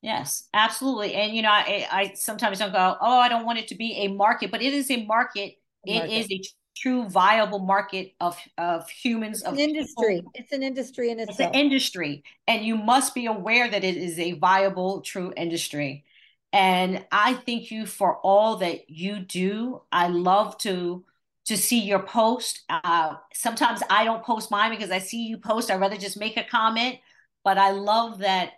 Yes, 0.00 0.48
absolutely. 0.54 1.14
And 1.14 1.34
you 1.34 1.42
know, 1.42 1.50
I 1.50 1.86
I 1.90 2.12
sometimes 2.14 2.58
don't 2.58 2.72
go, 2.72 2.96
"Oh, 3.00 3.18
I 3.18 3.28
don't 3.28 3.44
want 3.44 3.58
it 3.58 3.68
to 3.68 3.74
be 3.74 3.92
a 4.04 4.08
market," 4.08 4.50
but 4.50 4.62
it 4.62 4.72
is 4.72 4.90
a 4.90 5.04
market. 5.04 5.54
A 5.86 5.94
market. 5.94 6.12
It 6.12 6.18
is 6.18 6.30
a 6.30 6.40
true 6.76 7.08
viable 7.08 7.58
market 7.58 8.12
of 8.20 8.38
of 8.56 8.88
humans 8.88 9.40
it's 9.40 9.48
of 9.48 9.54
an 9.54 9.60
industry 9.60 10.16
people. 10.16 10.30
it's 10.34 10.52
an 10.52 10.62
industry 10.62 11.10
in 11.10 11.18
itself 11.18 11.40
it's 11.40 11.48
an 11.48 11.54
industry 11.54 12.22
and 12.46 12.64
you 12.64 12.76
must 12.76 13.14
be 13.14 13.26
aware 13.26 13.68
that 13.68 13.82
it 13.82 13.96
is 13.96 14.18
a 14.18 14.32
viable 14.32 15.00
true 15.00 15.32
industry 15.36 16.04
and 16.52 17.04
I 17.12 17.34
thank 17.34 17.70
you 17.70 17.86
for 17.86 18.16
all 18.18 18.56
that 18.56 18.88
you 18.90 19.20
do. 19.20 19.82
I 19.92 20.08
love 20.08 20.58
to 20.58 21.04
to 21.46 21.56
see 21.56 21.80
your 21.80 22.02
post. 22.02 22.62
Uh, 22.68 23.14
sometimes 23.32 23.82
I 23.88 24.04
don't 24.04 24.22
post 24.22 24.50
mine 24.50 24.70
because 24.70 24.90
I 24.90 24.98
see 24.98 25.26
you 25.26 25.38
post. 25.38 25.70
I'd 25.70 25.80
rather 25.80 25.96
just 25.96 26.18
make 26.18 26.36
a 26.36 26.44
comment. 26.44 26.96
But 27.42 27.56
I 27.56 27.70
love 27.70 28.18
that 28.18 28.52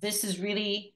this 0.00 0.22
is 0.22 0.38
really 0.38 0.94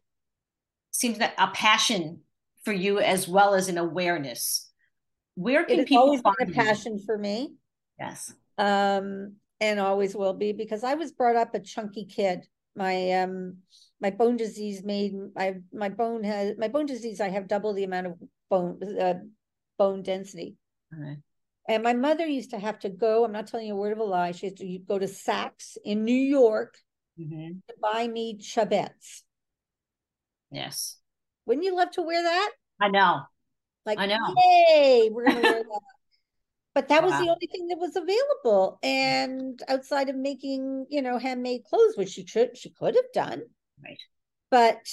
seems 0.90 1.18
that 1.18 1.32
a 1.38 1.48
passion 1.48 2.20
for 2.64 2.72
you 2.72 2.98
as 2.98 3.26
well 3.26 3.54
as 3.54 3.68
an 3.68 3.78
awareness. 3.78 4.70
Where 5.34 5.64
can 5.64 5.84
people 5.84 6.02
always 6.02 6.20
find 6.20 6.36
been 6.38 6.50
a 6.50 6.52
passion 6.52 6.98
you? 6.98 7.04
for 7.04 7.16
me? 7.16 7.54
Yes. 7.98 8.34
Um, 8.58 9.36
and 9.60 9.80
always 9.80 10.14
will 10.14 10.34
be 10.34 10.52
because 10.52 10.84
I 10.84 10.94
was 10.94 11.12
brought 11.12 11.36
up 11.36 11.54
a 11.54 11.60
chunky 11.60 12.04
kid. 12.04 12.46
My 12.76 13.12
um 13.12 13.58
my 14.00 14.10
bone 14.10 14.36
disease 14.36 14.82
made 14.84 15.12
my 15.34 15.56
my 15.72 15.88
bone 15.88 16.24
has 16.24 16.56
my 16.56 16.68
bone 16.68 16.86
disease. 16.86 17.20
I 17.20 17.28
have 17.28 17.48
double 17.48 17.74
the 17.74 17.84
amount 17.84 18.06
of 18.06 18.14
bone 18.48 18.80
uh, 19.00 19.14
bone 19.78 20.02
density. 20.02 20.56
Okay. 20.94 21.16
And 21.68 21.82
my 21.82 21.92
mother 21.92 22.26
used 22.26 22.50
to 22.50 22.58
have 22.58 22.78
to 22.80 22.88
go. 22.88 23.24
I'm 23.24 23.32
not 23.32 23.46
telling 23.46 23.66
you 23.66 23.74
a 23.74 23.76
word 23.76 23.92
of 23.92 23.98
a 23.98 24.04
lie. 24.04 24.32
She 24.32 24.46
used 24.46 24.58
to 24.58 24.78
go 24.88 24.98
to 24.98 25.06
Saks 25.06 25.76
in 25.84 26.04
New 26.04 26.12
York 26.12 26.76
mm-hmm. 27.18 27.58
to 27.68 27.74
buy 27.80 28.08
me 28.08 28.38
Chubbettes. 28.38 29.22
Yes. 30.50 30.96
Wouldn't 31.46 31.64
you 31.64 31.76
love 31.76 31.90
to 31.92 32.02
wear 32.02 32.22
that? 32.22 32.50
I 32.80 32.88
know. 32.88 33.20
Like, 33.86 33.98
I 33.98 34.06
know. 34.06 34.34
Hey, 34.36 35.10
we're 35.12 35.26
gonna 35.26 35.40
wear 35.40 35.62
that. 35.62 35.80
But 36.74 36.88
that 36.88 37.02
wow. 37.02 37.08
was 37.08 37.18
the 37.18 37.30
only 37.30 37.48
thing 37.50 37.68
that 37.68 37.78
was 37.78 37.96
available. 37.96 38.78
And 38.82 39.60
outside 39.68 40.08
of 40.08 40.16
making, 40.16 40.86
you 40.88 41.02
know, 41.02 41.18
handmade 41.18 41.64
clothes, 41.64 41.96
which 41.96 42.10
she 42.10 42.24
should 42.26 42.56
she 42.56 42.70
could 42.70 42.94
have 42.94 43.12
done, 43.12 43.42
Right. 43.84 44.00
But 44.50 44.86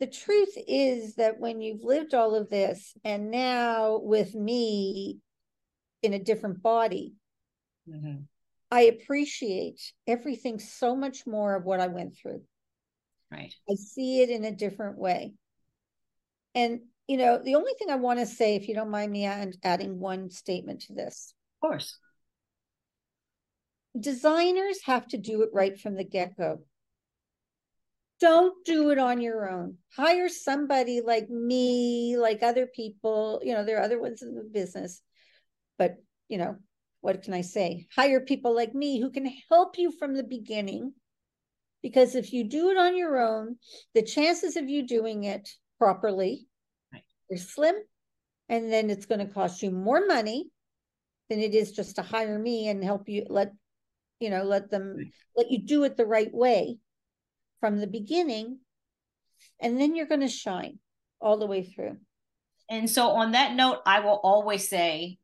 the 0.00 0.06
truth 0.06 0.56
is 0.66 1.16
that 1.16 1.38
when 1.38 1.60
you've 1.60 1.84
lived 1.84 2.14
all 2.14 2.34
of 2.34 2.50
this 2.50 2.94
and 3.04 3.30
now 3.30 3.98
with 4.02 4.34
me 4.34 5.18
in 6.02 6.14
a 6.14 6.18
different 6.18 6.62
body, 6.62 7.14
mm-hmm. 7.88 8.22
I 8.70 8.82
appreciate 8.82 9.80
everything 10.06 10.58
so 10.58 10.96
much 10.96 11.26
more 11.26 11.54
of 11.54 11.64
what 11.64 11.80
I 11.80 11.88
went 11.88 12.16
through. 12.16 12.42
Right. 13.30 13.54
I 13.70 13.74
see 13.74 14.22
it 14.22 14.30
in 14.30 14.44
a 14.44 14.52
different 14.52 14.98
way. 14.98 15.34
And, 16.54 16.80
you 17.08 17.16
know, 17.16 17.40
the 17.42 17.56
only 17.56 17.72
thing 17.78 17.90
I 17.90 17.96
want 17.96 18.20
to 18.20 18.26
say, 18.26 18.56
if 18.56 18.68
you 18.68 18.74
don't 18.74 18.90
mind 18.90 19.12
me 19.12 19.26
adding 19.26 19.98
one 19.98 20.30
statement 20.30 20.82
to 20.82 20.94
this. 20.94 21.34
Of 21.56 21.68
course. 21.68 21.98
Designers 23.98 24.78
have 24.84 25.06
to 25.08 25.18
do 25.18 25.42
it 25.42 25.50
right 25.52 25.78
from 25.78 25.96
the 25.96 26.04
get 26.04 26.36
go. 26.36 26.60
Don't 28.20 28.54
do 28.64 28.90
it 28.90 28.98
on 28.98 29.20
your 29.20 29.50
own. 29.50 29.78
Hire 29.96 30.28
somebody 30.28 31.00
like 31.00 31.28
me, 31.28 32.16
like 32.16 32.42
other 32.42 32.66
people. 32.66 33.40
You 33.42 33.54
know, 33.54 33.64
there 33.64 33.78
are 33.78 33.82
other 33.82 34.00
ones 34.00 34.22
in 34.22 34.34
the 34.34 34.44
business, 34.44 35.02
but 35.76 35.96
you 36.28 36.38
know, 36.38 36.56
what 37.00 37.22
can 37.22 37.34
I 37.34 37.40
say? 37.40 37.88
Hire 37.94 38.20
people 38.20 38.54
like 38.54 38.74
me 38.74 39.00
who 39.00 39.10
can 39.10 39.26
help 39.50 39.76
you 39.76 39.90
from 39.90 40.14
the 40.14 40.22
beginning. 40.22 40.94
Because 41.82 42.14
if 42.14 42.32
you 42.32 42.44
do 42.44 42.70
it 42.70 42.76
on 42.76 42.96
your 42.96 43.18
own, 43.18 43.56
the 43.92 44.02
chances 44.02 44.56
of 44.56 44.68
you 44.68 44.86
doing 44.86 45.24
it 45.24 45.48
properly 45.78 46.46
right. 47.32 47.40
are 47.40 47.44
slim. 47.44 47.74
And 48.48 48.72
then 48.72 48.90
it's 48.90 49.06
going 49.06 49.26
to 49.26 49.32
cost 49.32 49.62
you 49.62 49.70
more 49.70 50.06
money 50.06 50.50
than 51.30 51.40
it 51.40 51.54
is 51.54 51.72
just 51.72 51.96
to 51.96 52.02
hire 52.02 52.38
me 52.38 52.68
and 52.68 52.84
help 52.84 53.08
you 53.08 53.26
let, 53.28 53.52
you 54.20 54.30
know, 54.30 54.42
let 54.42 54.70
them 54.70 55.10
let 55.36 55.50
you 55.50 55.64
do 55.64 55.84
it 55.84 55.96
the 55.96 56.06
right 56.06 56.32
way 56.32 56.78
from 57.60 57.78
the 57.78 57.86
beginning, 57.86 58.58
and 59.60 59.80
then 59.80 59.94
you're 59.94 60.06
going 60.06 60.20
to 60.20 60.28
shine 60.28 60.78
all 61.20 61.38
the 61.38 61.46
way 61.46 61.62
through. 61.62 61.96
And 62.68 62.90
so, 62.90 63.10
on 63.10 63.32
that 63.32 63.54
note, 63.54 63.78
I 63.86 64.00
will 64.00 64.20
always 64.22 64.68
say, 64.68 65.18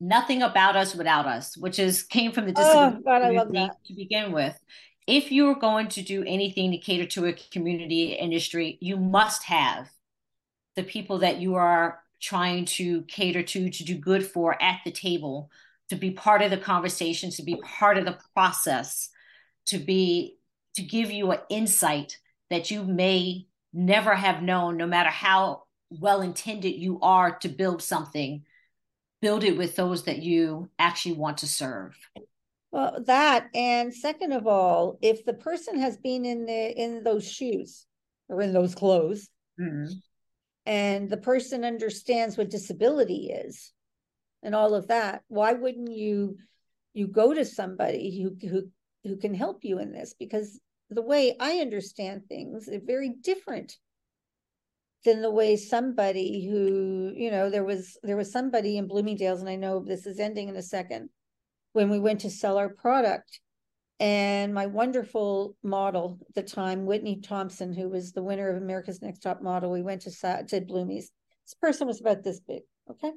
nothing 0.00 0.42
about 0.42 0.76
us 0.76 0.94
without 0.94 1.26
us, 1.26 1.56
which 1.56 1.78
is 1.78 2.02
came 2.02 2.32
from 2.32 2.46
the 2.46 2.52
disability 2.52 2.96
oh, 3.00 3.02
God, 3.04 3.22
I 3.22 3.30
love 3.30 3.52
that. 3.52 3.76
to 3.86 3.94
begin 3.94 4.32
with. 4.32 4.58
If 5.06 5.32
you 5.32 5.48
are 5.48 5.58
going 5.58 5.88
to 5.88 6.02
do 6.02 6.24
anything 6.26 6.70
to 6.70 6.78
cater 6.78 7.06
to 7.06 7.26
a 7.26 7.32
community 7.32 8.12
industry, 8.12 8.78
you 8.80 8.96
must 8.96 9.44
have 9.44 9.88
the 10.78 10.84
people 10.84 11.18
that 11.18 11.40
you 11.40 11.56
are 11.56 11.98
trying 12.20 12.64
to 12.64 13.02
cater 13.02 13.42
to, 13.42 13.68
to 13.68 13.82
do 13.82 13.96
good 13.96 14.24
for 14.24 14.60
at 14.62 14.78
the 14.84 14.92
table, 14.92 15.50
to 15.88 15.96
be 15.96 16.12
part 16.12 16.40
of 16.40 16.52
the 16.52 16.56
conversation, 16.56 17.32
to 17.32 17.42
be 17.42 17.56
part 17.64 17.98
of 17.98 18.04
the 18.04 18.16
process, 18.32 19.08
to 19.66 19.76
be 19.76 20.36
to 20.76 20.82
give 20.82 21.10
you 21.10 21.32
an 21.32 21.40
insight 21.50 22.16
that 22.48 22.70
you 22.70 22.84
may 22.84 23.44
never 23.72 24.14
have 24.14 24.40
known, 24.40 24.76
no 24.76 24.86
matter 24.86 25.10
how 25.10 25.64
well 25.90 26.20
intended 26.20 26.76
you 26.76 27.00
are 27.00 27.36
to 27.40 27.48
build 27.48 27.82
something, 27.82 28.44
build 29.20 29.42
it 29.42 29.58
with 29.58 29.74
those 29.74 30.04
that 30.04 30.22
you 30.22 30.70
actually 30.78 31.16
want 31.16 31.38
to 31.38 31.48
serve. 31.48 31.96
Well, 32.70 33.02
that 33.06 33.48
and 33.52 33.92
second 33.92 34.30
of 34.30 34.46
all, 34.46 34.96
if 35.02 35.24
the 35.24 35.34
person 35.34 35.80
has 35.80 35.96
been 35.96 36.24
in 36.24 36.46
the 36.46 36.80
in 36.80 37.02
those 37.02 37.28
shoes 37.28 37.84
or 38.28 38.40
in 38.42 38.52
those 38.52 38.76
clothes, 38.76 39.28
mm-hmm. 39.60 39.86
And 40.68 41.08
the 41.08 41.16
person 41.16 41.64
understands 41.64 42.36
what 42.36 42.50
disability 42.50 43.30
is, 43.32 43.72
and 44.42 44.54
all 44.54 44.74
of 44.74 44.88
that, 44.88 45.22
why 45.28 45.54
wouldn't 45.54 45.90
you 45.90 46.36
you 46.92 47.06
go 47.06 47.32
to 47.32 47.44
somebody 47.44 48.22
who 48.22 48.36
who 48.48 48.68
who 49.04 49.16
can 49.16 49.34
help 49.34 49.64
you 49.64 49.78
in 49.78 49.92
this? 49.92 50.14
Because 50.18 50.60
the 50.90 51.02
way 51.02 51.34
I 51.40 51.58
understand 51.58 52.26
things 52.28 52.68
are 52.68 52.80
very 52.84 53.08
different 53.08 53.78
than 55.04 55.22
the 55.22 55.30
way 55.30 55.56
somebody 55.56 56.46
who, 56.46 57.12
you 57.16 57.30
know, 57.30 57.50
there 57.50 57.64
was 57.64 57.96
there 58.02 58.16
was 58.16 58.30
somebody 58.30 58.76
in 58.76 58.88
Bloomingdale's, 58.88 59.40
and 59.40 59.48
I 59.48 59.56
know 59.56 59.80
this 59.80 60.06
is 60.06 60.18
ending 60.20 60.48
in 60.48 60.56
a 60.56 60.62
second, 60.62 61.08
when 61.72 61.88
we 61.88 61.98
went 61.98 62.20
to 62.20 62.30
sell 62.30 62.58
our 62.58 62.68
product. 62.68 63.40
And 64.00 64.54
my 64.54 64.66
wonderful 64.66 65.56
model 65.62 66.18
at 66.28 66.34
the 66.34 66.42
time, 66.42 66.86
Whitney 66.86 67.20
Thompson, 67.20 67.72
who 67.72 67.88
was 67.88 68.12
the 68.12 68.22
winner 68.22 68.48
of 68.48 68.56
America's 68.56 69.02
Next 69.02 69.20
Top 69.20 69.42
Model, 69.42 69.70
we 69.72 69.82
went 69.82 70.02
to 70.02 70.44
to 70.48 70.60
Bloomie's. 70.60 71.10
This 71.44 71.54
person 71.60 71.86
was 71.86 72.00
about 72.00 72.22
this 72.22 72.40
big, 72.40 72.62
okay? 72.90 73.12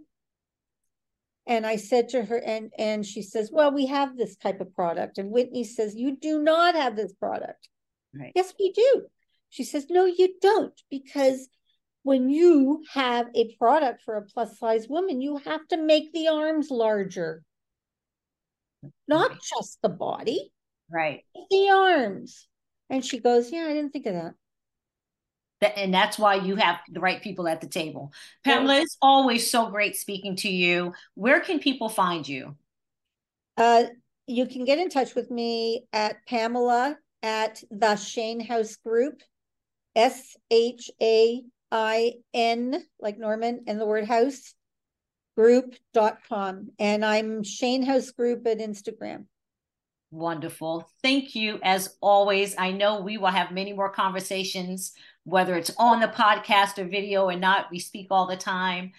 And 1.46 1.66
I 1.68 1.76
said 1.76 2.10
to 2.10 2.24
her, 2.24 2.38
and 2.38 2.72
and 2.78 3.06
she 3.06 3.22
says, 3.22 3.52
"Well, 3.52 3.72
we 3.72 3.88
have 3.88 4.18
this 4.18 4.36
type 4.38 4.62
of 4.62 4.74
product." 4.74 5.18
And 5.18 5.32
Whitney 5.32 5.64
says, 5.64 5.96
"You 5.96 6.16
do 6.16 6.42
not 6.42 6.76
have 6.76 6.96
this 6.96 7.14
product." 7.14 7.70
Right. 8.14 8.32
Yes, 8.36 8.54
we 8.60 8.72
do. 8.72 9.08
She 9.50 9.64
says, 9.64 9.88
"No, 9.90 10.06
you 10.06 10.36
don't, 10.42 10.80
because 10.90 11.50
when 12.04 12.30
you 12.30 12.84
have 12.94 13.28
a 13.36 13.54
product 13.56 14.02
for 14.02 14.16
a 14.18 14.26
plus 14.26 14.58
size 14.58 14.88
woman, 14.88 15.22
you 15.22 15.38
have 15.38 15.68
to 15.68 15.78
make 15.78 16.12
the 16.14 16.28
arms 16.28 16.72
larger. 16.72 17.44
not 19.08 19.32
just 19.42 19.80
the 19.84 19.90
body, 19.90 20.52
right? 20.92 21.24
The 21.50 21.70
arms. 21.70 22.48
And 22.90 23.04
she 23.04 23.20
goes, 23.20 23.52
Yeah, 23.52 23.66
I 23.66 23.74
didn't 23.74 23.92
think 23.92 24.06
of 24.06 24.14
that. 24.14 24.34
that 25.62 25.78
and 25.78 25.94
that's 25.94 26.20
why 26.20 26.36
you 26.36 26.56
have 26.58 26.80
the 26.90 27.00
right 27.00 27.22
people 27.22 27.48
at 27.48 27.62
the 27.62 27.68
table. 27.68 28.12
Pamela, 28.44 28.78
it's 28.78 28.98
always 29.02 29.50
so 29.50 29.70
great 29.70 29.96
speaking 29.96 30.36
to 30.38 30.50
you. 30.50 30.94
Where 31.16 31.40
can 31.40 31.60
people 31.60 31.90
find 31.90 32.28
you? 32.28 32.56
Uh, 33.58 33.86
you 34.28 34.46
can 34.46 34.66
get 34.66 34.80
in 34.80 34.90
touch 34.90 35.16
with 35.16 35.30
me 35.30 35.86
at 35.94 36.18
Pamela 36.28 36.98
at 37.24 37.64
the 37.70 37.96
Shainhouse 37.96 38.82
Group, 38.84 39.22
S 39.96 40.36
H 40.50 40.90
A 41.02 41.44
I 41.72 42.14
N, 42.34 42.84
like 43.00 43.18
Norman, 43.18 43.64
and 43.68 43.80
the 43.80 43.86
word 43.86 44.06
house, 44.06 44.54
group.com. 45.38 46.70
And 46.80 47.06
I'm 47.06 47.44
Shainhouse 47.44 48.16
Group 48.16 48.46
at 48.48 48.60
Instagram. 48.60 49.26
Wonderful. 50.12 50.90
Thank 51.02 51.36
you 51.36 51.60
as 51.64 51.96
always. 52.02 52.54
I 52.58 52.72
know 52.72 53.00
we 53.00 53.18
will 53.18 53.28
have 53.28 53.52
many 53.52 53.72
more 53.72 53.90
conversations, 53.90 54.92
whether 55.24 55.56
it's 55.56 55.72
on 55.78 56.02
the 56.02 56.08
podcast 56.10 56.78
or 56.78 56.84
video 56.84 57.30
or 57.30 57.36
not. 57.38 57.72
We 57.72 57.80
speak 57.80 58.08
all 58.12 58.28
the 58.28 58.36
time. 58.36 58.92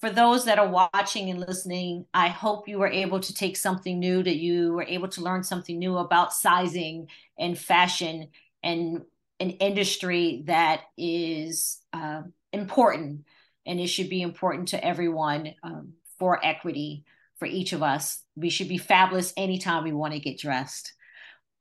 For 0.00 0.08
those 0.08 0.46
that 0.46 0.58
are 0.58 0.68
watching 0.68 1.28
and 1.28 1.40
listening, 1.40 2.06
I 2.14 2.28
hope 2.28 2.68
you 2.68 2.78
were 2.78 2.88
able 2.88 3.20
to 3.20 3.34
take 3.34 3.56
something 3.56 3.98
new, 3.98 4.22
that 4.22 4.36
you 4.36 4.72
were 4.72 4.84
able 4.84 5.08
to 5.08 5.22
learn 5.22 5.42
something 5.42 5.78
new 5.78 5.98
about 5.98 6.32
sizing 6.32 7.08
and 7.38 7.58
fashion 7.58 8.28
and 8.62 9.02
an 9.40 9.50
industry 9.50 10.42
that 10.46 10.82
is 10.96 11.82
uh, 11.92 12.22
important 12.52 13.24
and 13.66 13.80
it 13.80 13.88
should 13.88 14.08
be 14.08 14.22
important 14.22 14.68
to 14.68 14.82
everyone 14.82 15.54
um, 15.62 15.92
for 16.18 16.44
equity 16.44 17.04
for 17.38 17.46
each 17.46 17.72
of 17.72 17.82
us. 17.82 18.22
We 18.34 18.50
should 18.50 18.68
be 18.68 18.78
fabulous 18.78 19.32
anytime 19.36 19.84
we 19.84 19.92
want 19.92 20.14
to 20.14 20.20
get 20.20 20.38
dressed. 20.38 20.92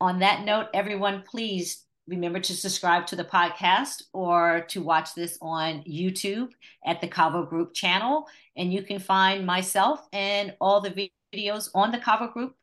On 0.01 0.19
that 0.19 0.43
note, 0.43 0.67
everyone, 0.73 1.23
please 1.23 1.85
remember 2.07 2.39
to 2.39 2.53
subscribe 2.53 3.07
to 3.07 3.15
the 3.15 3.23
podcast 3.23 4.03
or 4.13 4.65
to 4.69 4.81
watch 4.81 5.15
this 5.15 5.37
on 5.41 5.83
YouTube 5.83 6.49
at 6.85 7.01
the 7.01 7.07
Cavo 7.07 7.45
Group 7.45 7.73
channel. 7.73 8.27
And 8.55 8.71
you 8.71 8.83
can 8.83 8.99
find 8.99 9.45
myself 9.45 10.05
and 10.13 10.55
all 10.61 10.81
the 10.81 11.11
videos 11.33 11.69
on 11.73 11.91
the 11.91 11.99
Cavo 11.99 12.27
Group 12.27 12.55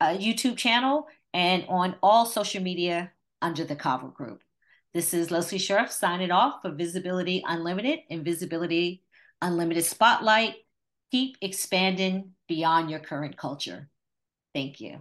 uh, 0.00 0.16
YouTube 0.16 0.56
channel 0.56 1.06
and 1.34 1.64
on 1.68 1.96
all 2.02 2.26
social 2.26 2.62
media 2.62 3.12
under 3.42 3.64
the 3.64 3.76
Cavo 3.76 4.08
Group. 4.08 4.42
This 4.94 5.12
is 5.12 5.30
Leslie 5.30 5.58
Short 5.58 5.92
signing 5.92 6.30
off 6.30 6.62
for 6.62 6.70
Visibility 6.70 7.42
Unlimited 7.46 8.00
and 8.10 8.24
Visibility 8.24 9.02
Unlimited 9.42 9.84
Spotlight. 9.84 10.54
Keep 11.16 11.38
expanding 11.40 12.32
beyond 12.46 12.90
your 12.90 13.00
current 13.00 13.38
culture. 13.38 13.88
Thank 14.52 14.82
you. 14.82 15.00